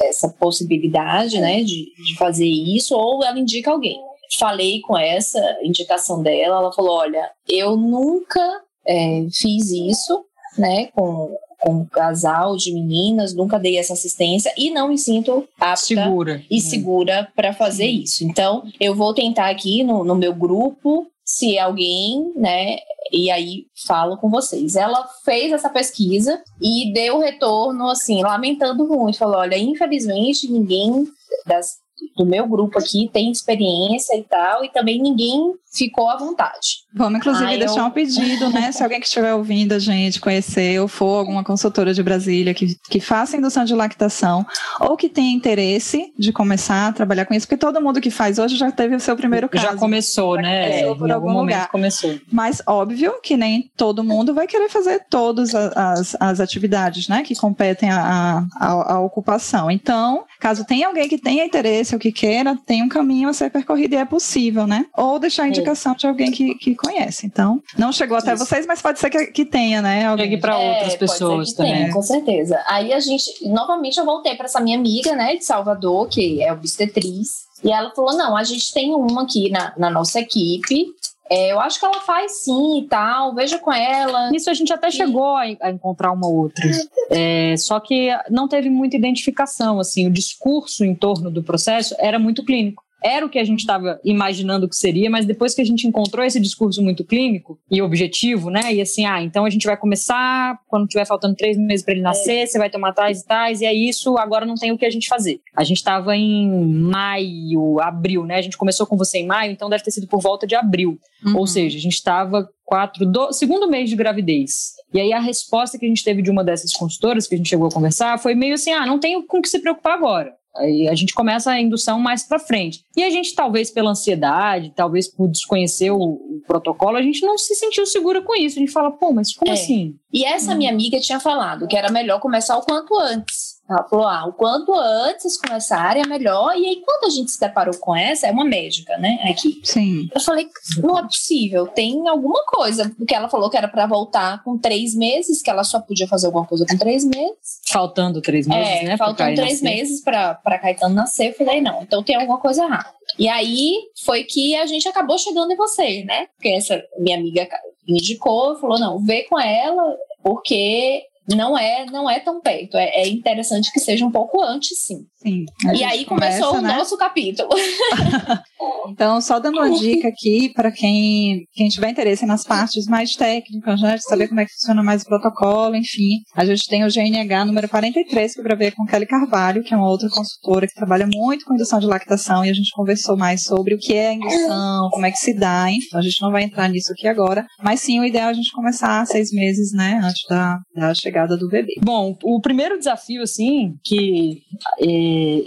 essa 0.02 0.28
possibilidade, 0.28 1.40
né, 1.40 1.62
de, 1.62 1.92
de 1.94 2.16
fazer 2.16 2.46
isso, 2.46 2.96
ou 2.96 3.24
ela 3.24 3.38
indica 3.38 3.70
alguém 3.70 3.98
falei 4.38 4.80
com 4.80 4.96
essa 4.96 5.40
indicação 5.62 6.22
dela, 6.22 6.58
ela 6.58 6.72
falou: 6.72 6.96
olha, 6.96 7.30
eu 7.48 7.76
nunca 7.76 8.62
é, 8.86 9.26
fiz 9.32 9.70
isso, 9.70 10.24
né, 10.58 10.86
com, 10.94 11.36
com 11.60 11.72
um 11.72 11.84
casal 11.84 12.56
de 12.56 12.72
meninas, 12.72 13.34
nunca 13.34 13.58
dei 13.58 13.78
essa 13.78 13.92
assistência 13.92 14.52
e 14.56 14.70
não 14.70 14.88
me 14.88 14.98
sinto 14.98 15.46
apta 15.58 15.76
segura. 15.76 16.42
e 16.50 16.60
segura 16.60 17.28
para 17.34 17.52
fazer 17.52 17.86
isso. 17.86 18.24
Então, 18.24 18.64
eu 18.80 18.94
vou 18.94 19.14
tentar 19.14 19.48
aqui 19.48 19.82
no, 19.82 20.04
no 20.04 20.14
meu 20.14 20.34
grupo, 20.34 21.06
se 21.24 21.58
alguém, 21.58 22.32
né, 22.36 22.78
e 23.12 23.30
aí 23.30 23.66
falo 23.86 24.16
com 24.16 24.28
vocês. 24.28 24.74
Ela 24.74 25.06
fez 25.24 25.52
essa 25.52 25.68
pesquisa 25.68 26.42
e 26.60 26.92
deu 26.92 27.18
retorno, 27.18 27.88
assim, 27.88 28.22
lamentando 28.22 28.86
muito. 28.86 29.18
Falou: 29.18 29.36
olha, 29.36 29.56
infelizmente 29.56 30.50
ninguém 30.50 31.06
das 31.46 31.81
do 32.16 32.26
meu 32.26 32.46
grupo 32.46 32.78
aqui 32.78 33.08
tem 33.12 33.30
experiência 33.30 34.16
e 34.16 34.22
tal, 34.22 34.64
e 34.64 34.70
também 34.70 35.00
ninguém 35.00 35.54
ficou 35.74 36.08
à 36.10 36.16
vontade. 36.16 36.82
Vamos, 36.94 37.18
inclusive, 37.18 37.58
deixar 37.58 37.80
eu... 37.80 37.86
um 37.86 37.90
pedido, 37.90 38.50
né? 38.50 38.70
Se 38.72 38.82
alguém 38.82 39.00
que 39.00 39.06
estiver 39.06 39.34
ouvindo 39.34 39.72
a 39.72 39.78
gente 39.78 40.20
conhecer 40.20 40.80
ou 40.80 40.86
for 40.86 41.18
alguma 41.18 41.42
consultora 41.42 41.94
de 41.94 42.02
Brasília 42.02 42.52
que, 42.52 42.76
que 42.90 43.00
faça 43.00 43.36
indução 43.36 43.64
de 43.64 43.74
lactação 43.74 44.44
ou 44.80 44.96
que 44.96 45.08
tenha 45.08 45.34
interesse 45.34 46.12
de 46.18 46.32
começar 46.32 46.88
a 46.88 46.92
trabalhar 46.92 47.24
com 47.24 47.34
isso, 47.34 47.46
porque 47.46 47.58
todo 47.58 47.80
mundo 47.80 48.00
que 48.00 48.10
faz 48.10 48.38
hoje 48.38 48.56
já 48.56 48.70
teve 48.70 48.94
o 48.94 49.00
seu 49.00 49.16
primeiro 49.16 49.48
caso. 49.48 49.64
Já 49.64 49.76
começou, 49.76 50.36
já 50.36 50.42
né? 50.42 50.68
Começou 50.68 50.96
por 50.96 51.08
em 51.08 51.12
algum, 51.12 51.28
algum 51.28 51.40
lugar. 51.40 51.68
começou. 51.68 52.18
Mas 52.30 52.62
óbvio 52.66 53.14
que 53.22 53.36
nem 53.36 53.70
todo 53.76 54.04
mundo 54.04 54.34
vai 54.34 54.46
querer 54.46 54.68
fazer 54.68 55.04
todas 55.08 55.54
as, 55.54 56.16
as 56.20 56.40
atividades, 56.40 57.08
né? 57.08 57.22
Que 57.22 57.34
competem 57.34 57.90
à 57.90 58.02
a, 58.02 58.44
a, 58.60 58.92
a 58.94 59.00
ocupação. 59.00 59.70
Então, 59.70 60.24
caso 60.40 60.64
tenha 60.64 60.86
alguém 60.86 61.08
que 61.08 61.18
tenha 61.18 61.44
interesse 61.44 61.94
ou 61.94 62.00
que 62.00 62.12
queira, 62.12 62.56
tem 62.66 62.82
um 62.82 62.88
caminho 62.88 63.28
a 63.28 63.32
ser 63.32 63.50
percorrido 63.50 63.94
e 63.94 63.98
é 63.98 64.04
possível, 64.04 64.66
né? 64.66 64.86
Ou 64.96 65.18
deixar 65.18 65.44
a 65.44 65.48
indicação 65.62 65.94
de 65.94 66.06
alguém 66.06 66.30
que, 66.30 66.54
que 66.56 66.74
conhece. 66.74 67.26
Então, 67.26 67.62
não 67.78 67.92
chegou 67.92 68.16
até 68.16 68.34
Isso. 68.34 68.44
vocês, 68.44 68.66
mas 68.66 68.82
pode 68.82 68.98
ser 68.98 69.10
que, 69.10 69.26
que 69.26 69.44
tenha, 69.44 69.80
né? 69.80 70.06
Alguém. 70.06 70.26
Chegue 70.26 70.40
para 70.40 70.60
é, 70.60 70.74
outras 70.74 70.96
pessoas 70.96 71.52
também. 71.52 71.74
Tenha, 71.74 71.92
com 71.92 72.02
certeza. 72.02 72.62
Aí 72.66 72.92
a 72.92 73.00
gente, 73.00 73.46
novamente, 73.48 73.98
eu 73.98 74.04
voltei 74.04 74.34
para 74.34 74.46
essa 74.46 74.60
minha 74.60 74.76
amiga, 74.76 75.14
né, 75.14 75.36
de 75.36 75.44
Salvador, 75.44 76.08
que 76.08 76.42
é 76.42 76.52
obstetriz. 76.52 77.42
E 77.62 77.70
ela 77.70 77.92
falou: 77.94 78.16
não, 78.16 78.36
a 78.36 78.44
gente 78.44 78.72
tem 78.72 78.94
uma 78.94 79.22
aqui 79.22 79.50
na, 79.50 79.72
na 79.76 79.90
nossa 79.90 80.20
equipe 80.20 80.92
é, 81.32 81.50
eu 81.50 81.58
acho 81.60 81.80
que 81.80 81.86
ela 81.86 82.00
faz 82.00 82.44
sim 82.44 82.80
e 82.80 82.86
tal, 82.86 83.34
veja 83.34 83.58
com 83.58 83.72
ela. 83.72 84.30
Isso 84.36 84.50
a 84.50 84.54
gente 84.54 84.70
até 84.70 84.90
chegou 84.90 85.34
a, 85.34 85.44
a, 85.62 85.70
encontrar 85.70 86.12
uma 86.12 86.28
outra. 86.28 86.62
É, 87.08 87.56
só 87.56 87.80
que 87.80 88.10
não 88.28 88.46
teve 88.46 88.68
muita 88.68 88.96
identificação, 88.96 89.80
assim, 89.80 90.06
o 90.06 90.12
discurso 90.12 90.84
em 90.84 90.94
torno 90.94 91.30
do 91.30 91.42
processo 91.42 91.94
era 91.98 92.18
muito 92.18 92.44
clínico 92.44 92.84
era 93.04 93.24
o 93.24 93.28
que 93.28 93.38
a 93.38 93.44
gente 93.44 93.60
estava 93.60 94.00
imaginando 94.04 94.68
que 94.68 94.76
seria, 94.76 95.10
mas 95.10 95.26
depois 95.26 95.54
que 95.54 95.62
a 95.62 95.64
gente 95.64 95.86
encontrou 95.86 96.24
esse 96.24 96.40
discurso 96.40 96.82
muito 96.82 97.04
clínico 97.04 97.58
e 97.70 97.82
objetivo, 97.82 98.50
né? 98.50 98.72
E 98.72 98.80
assim, 98.80 99.04
ah, 99.04 99.22
então 99.22 99.44
a 99.44 99.50
gente 99.50 99.66
vai 99.66 99.76
começar 99.76 100.58
quando 100.68 100.86
tiver 100.86 101.06
faltando 101.06 101.34
três 101.34 101.56
meses 101.56 101.84
para 101.84 101.94
ele 101.94 102.02
nascer, 102.02 102.38
é. 102.38 102.46
você 102.46 102.58
vai 102.58 102.70
tomar 102.70 102.92
tais 102.92 103.20
e 103.20 103.26
tais, 103.26 103.60
e 103.60 103.64
é 103.64 103.74
isso, 103.74 104.16
agora 104.18 104.46
não 104.46 104.54
tem 104.54 104.72
o 104.72 104.78
que 104.78 104.86
a 104.86 104.90
gente 104.90 105.08
fazer. 105.08 105.40
A 105.56 105.64
gente 105.64 105.78
estava 105.78 106.16
em 106.16 106.50
maio, 106.66 107.80
abril, 107.80 108.24
né? 108.24 108.36
A 108.36 108.42
gente 108.42 108.56
começou 108.56 108.86
com 108.86 108.96
você 108.96 109.18
em 109.18 109.26
maio, 109.26 109.52
então 109.52 109.68
deve 109.68 109.84
ter 109.84 109.90
sido 109.90 110.06
por 110.06 110.20
volta 110.20 110.46
de 110.46 110.54
abril. 110.54 110.98
Uhum. 111.24 111.38
Ou 111.38 111.46
seja, 111.46 111.76
a 111.76 111.80
gente 111.80 111.94
estava 111.94 112.48
quatro, 112.64 113.04
do, 113.04 113.32
segundo 113.32 113.68
mês 113.68 113.90
de 113.90 113.96
gravidez. 113.96 114.72
E 114.94 115.00
aí 115.00 115.12
a 115.12 115.20
resposta 115.20 115.78
que 115.78 115.84
a 115.84 115.88
gente 115.88 116.04
teve 116.04 116.22
de 116.22 116.30
uma 116.30 116.44
dessas 116.44 116.72
consultoras 116.72 117.26
que 117.26 117.34
a 117.34 117.38
gente 117.38 117.48
chegou 117.48 117.68
a 117.68 117.70
conversar 117.70 118.18
foi 118.18 118.34
meio 118.34 118.54
assim: 118.54 118.72
ah, 118.72 118.86
não 118.86 118.98
tenho 118.98 119.26
com 119.26 119.38
o 119.38 119.42
que 119.42 119.48
se 119.48 119.58
preocupar 119.58 119.94
agora. 119.94 120.32
Aí 120.56 120.88
a 120.88 120.94
gente 120.94 121.14
começa 121.14 121.50
a 121.50 121.60
indução 121.60 121.98
mais 121.98 122.22
para 122.24 122.38
frente. 122.38 122.84
E 122.96 123.02
a 123.02 123.10
gente, 123.10 123.34
talvez 123.34 123.70
pela 123.70 123.90
ansiedade, 123.90 124.72
talvez 124.74 125.08
por 125.08 125.28
desconhecer 125.28 125.90
o, 125.90 125.98
o, 125.98 126.42
protocolo, 126.46 126.96
a 126.96 127.02
gente 127.02 127.22
não 127.22 127.38
se 127.38 127.54
sentiu 127.54 127.86
segura 127.86 128.20
com 128.20 128.34
isso. 128.34 128.58
A 128.58 128.60
gente 128.60 128.72
fala, 128.72 128.90
pô, 128.90 129.12
mas 129.12 129.34
como 129.34 129.50
é. 129.50 129.54
assim? 129.54 129.94
E 130.12 130.24
essa 130.24 130.52
hum. 130.52 130.58
minha 130.58 130.70
amiga 130.70 131.00
tinha 131.00 131.18
falado 131.18 131.66
que 131.66 131.76
era 131.76 131.90
melhor 131.90 132.20
começar 132.20 132.56
o 132.58 132.62
quanto 132.62 132.94
antes. 132.98 133.51
Ela 133.72 133.88
falou: 133.88 134.06
ah, 134.06 134.26
o 134.26 134.32
quanto 134.32 134.74
antes 134.74 135.36
começarem 135.36 136.02
é 136.02 136.06
melhor. 136.06 136.56
E 136.56 136.66
aí, 136.66 136.82
quando 136.84 137.06
a 137.06 137.10
gente 137.10 137.30
se 137.30 137.40
deparou 137.40 137.76
com 137.78 137.94
essa, 137.94 138.26
é 138.26 138.30
uma 138.30 138.44
médica, 138.44 138.96
né? 138.98 139.18
Aqui. 139.30 139.60
Sim. 139.64 140.08
Eu 140.14 140.20
falei: 140.20 140.48
não 140.78 140.98
é 140.98 141.02
possível, 141.02 141.66
tem 141.66 142.08
alguma 142.08 142.44
coisa. 142.44 142.92
Porque 142.96 143.14
ela 143.14 143.28
falou 143.28 143.50
que 143.50 143.56
era 143.56 143.68
para 143.68 143.86
voltar 143.86 144.42
com 144.42 144.58
três 144.58 144.94
meses, 144.94 145.42
que 145.42 145.50
ela 145.50 145.64
só 145.64 145.80
podia 145.80 146.06
fazer 146.06 146.26
alguma 146.26 146.46
coisa 146.46 146.66
com 146.68 146.76
três 146.76 147.04
meses. 147.04 147.60
Faltando 147.68 148.20
três 148.20 148.46
meses, 148.46 148.82
é, 148.82 148.84
né? 148.84 148.96
Faltando 148.96 149.34
três 149.34 149.60
nascer. 149.60 149.64
meses 149.64 150.02
para 150.02 150.58
Caetano 150.60 150.94
nascer. 150.94 151.28
Eu 151.30 151.34
falei: 151.34 151.60
não, 151.60 151.82
então 151.82 152.02
tem 152.02 152.16
alguma 152.16 152.38
coisa 152.38 152.64
errada. 152.64 152.92
E 153.18 153.28
aí 153.28 153.76
foi 154.04 154.24
que 154.24 154.56
a 154.56 154.66
gente 154.66 154.88
acabou 154.88 155.18
chegando 155.18 155.52
em 155.52 155.56
você, 155.56 156.04
né? 156.04 156.26
Porque 156.36 156.48
essa 156.48 156.82
minha 156.98 157.16
amiga 157.16 157.48
me 157.86 157.98
indicou, 157.98 158.56
falou: 158.58 158.78
não, 158.78 158.98
vê 158.98 159.24
com 159.24 159.38
ela, 159.38 159.96
porque 160.22 161.04
não 161.28 161.56
é 161.56 161.84
não 161.86 162.08
é 162.08 162.20
tão 162.20 162.40
perto. 162.40 162.76
É, 162.76 163.02
é 163.02 163.08
interessante 163.08 163.72
que 163.72 163.80
seja 163.80 164.04
um 164.04 164.10
pouco 164.10 164.42
antes, 164.42 164.78
sim. 164.80 165.06
Sim. 165.22 165.44
E 165.72 165.84
aí 165.84 166.04
começou 166.04 166.48
começa, 166.48 166.58
o 166.58 166.60
né? 166.60 166.76
nosso 166.76 166.96
capítulo. 166.96 167.48
então, 168.90 169.20
só 169.20 169.38
dando 169.38 169.58
uma 169.58 169.70
dica 169.70 170.08
aqui 170.08 170.52
para 170.52 170.72
quem, 170.72 171.44
quem 171.52 171.68
tiver 171.68 171.90
interesse 171.90 172.26
nas 172.26 172.44
partes 172.44 172.86
mais 172.86 173.12
técnicas, 173.12 173.80
né, 173.80 173.94
de 173.94 174.02
saber 174.02 174.28
como 174.28 174.40
é 174.40 174.44
que 174.44 174.52
funciona 174.52 174.82
mais 174.82 175.02
o 175.02 175.06
protocolo, 175.06 175.76
enfim. 175.76 176.22
A 176.34 176.44
gente 176.44 176.66
tem 176.68 176.84
o 176.84 176.88
GNH 176.88 177.44
número 177.44 177.68
43, 177.68 178.34
que 178.34 178.40
eu 178.40 178.44
gravei 178.44 178.72
com 178.72 178.84
Kelly 178.84 179.06
Carvalho, 179.06 179.62
que 179.62 179.72
é 179.72 179.76
uma 179.76 179.88
outra 179.88 180.08
consultora 180.08 180.66
que 180.66 180.74
trabalha 180.74 181.06
muito 181.06 181.44
com 181.44 181.54
indução 181.54 181.78
de 181.78 181.86
lactação, 181.86 182.44
e 182.44 182.50
a 182.50 182.54
gente 182.54 182.70
conversou 182.74 183.16
mais 183.16 183.42
sobre 183.42 183.74
o 183.74 183.78
que 183.78 183.94
é 183.94 184.08
a 184.08 184.14
indução, 184.14 184.88
como 184.90 185.06
é 185.06 185.10
que 185.12 185.18
se 185.18 185.34
dá, 185.34 185.70
enfim. 185.70 185.96
A 185.96 186.02
gente 186.02 186.20
não 186.20 186.32
vai 186.32 186.42
entrar 186.42 186.68
nisso 186.68 186.92
aqui 186.92 187.06
agora, 187.06 187.46
mas 187.62 187.80
sim, 187.80 188.00
o 188.00 188.04
ideal 188.04 188.28
é 188.28 188.30
a 188.30 188.34
gente 188.34 188.50
começar 188.52 189.06
seis 189.06 189.30
meses, 189.30 189.72
né, 189.72 190.00
antes 190.02 190.22
da, 190.28 190.58
da 190.74 190.94
chegada 190.94 191.36
do 191.36 191.48
bebê. 191.48 191.74
Bom, 191.80 192.16
o 192.24 192.40
primeiro 192.40 192.76
desafio, 192.76 193.22
assim, 193.22 193.74
que 193.84 194.40
é, 194.80 194.86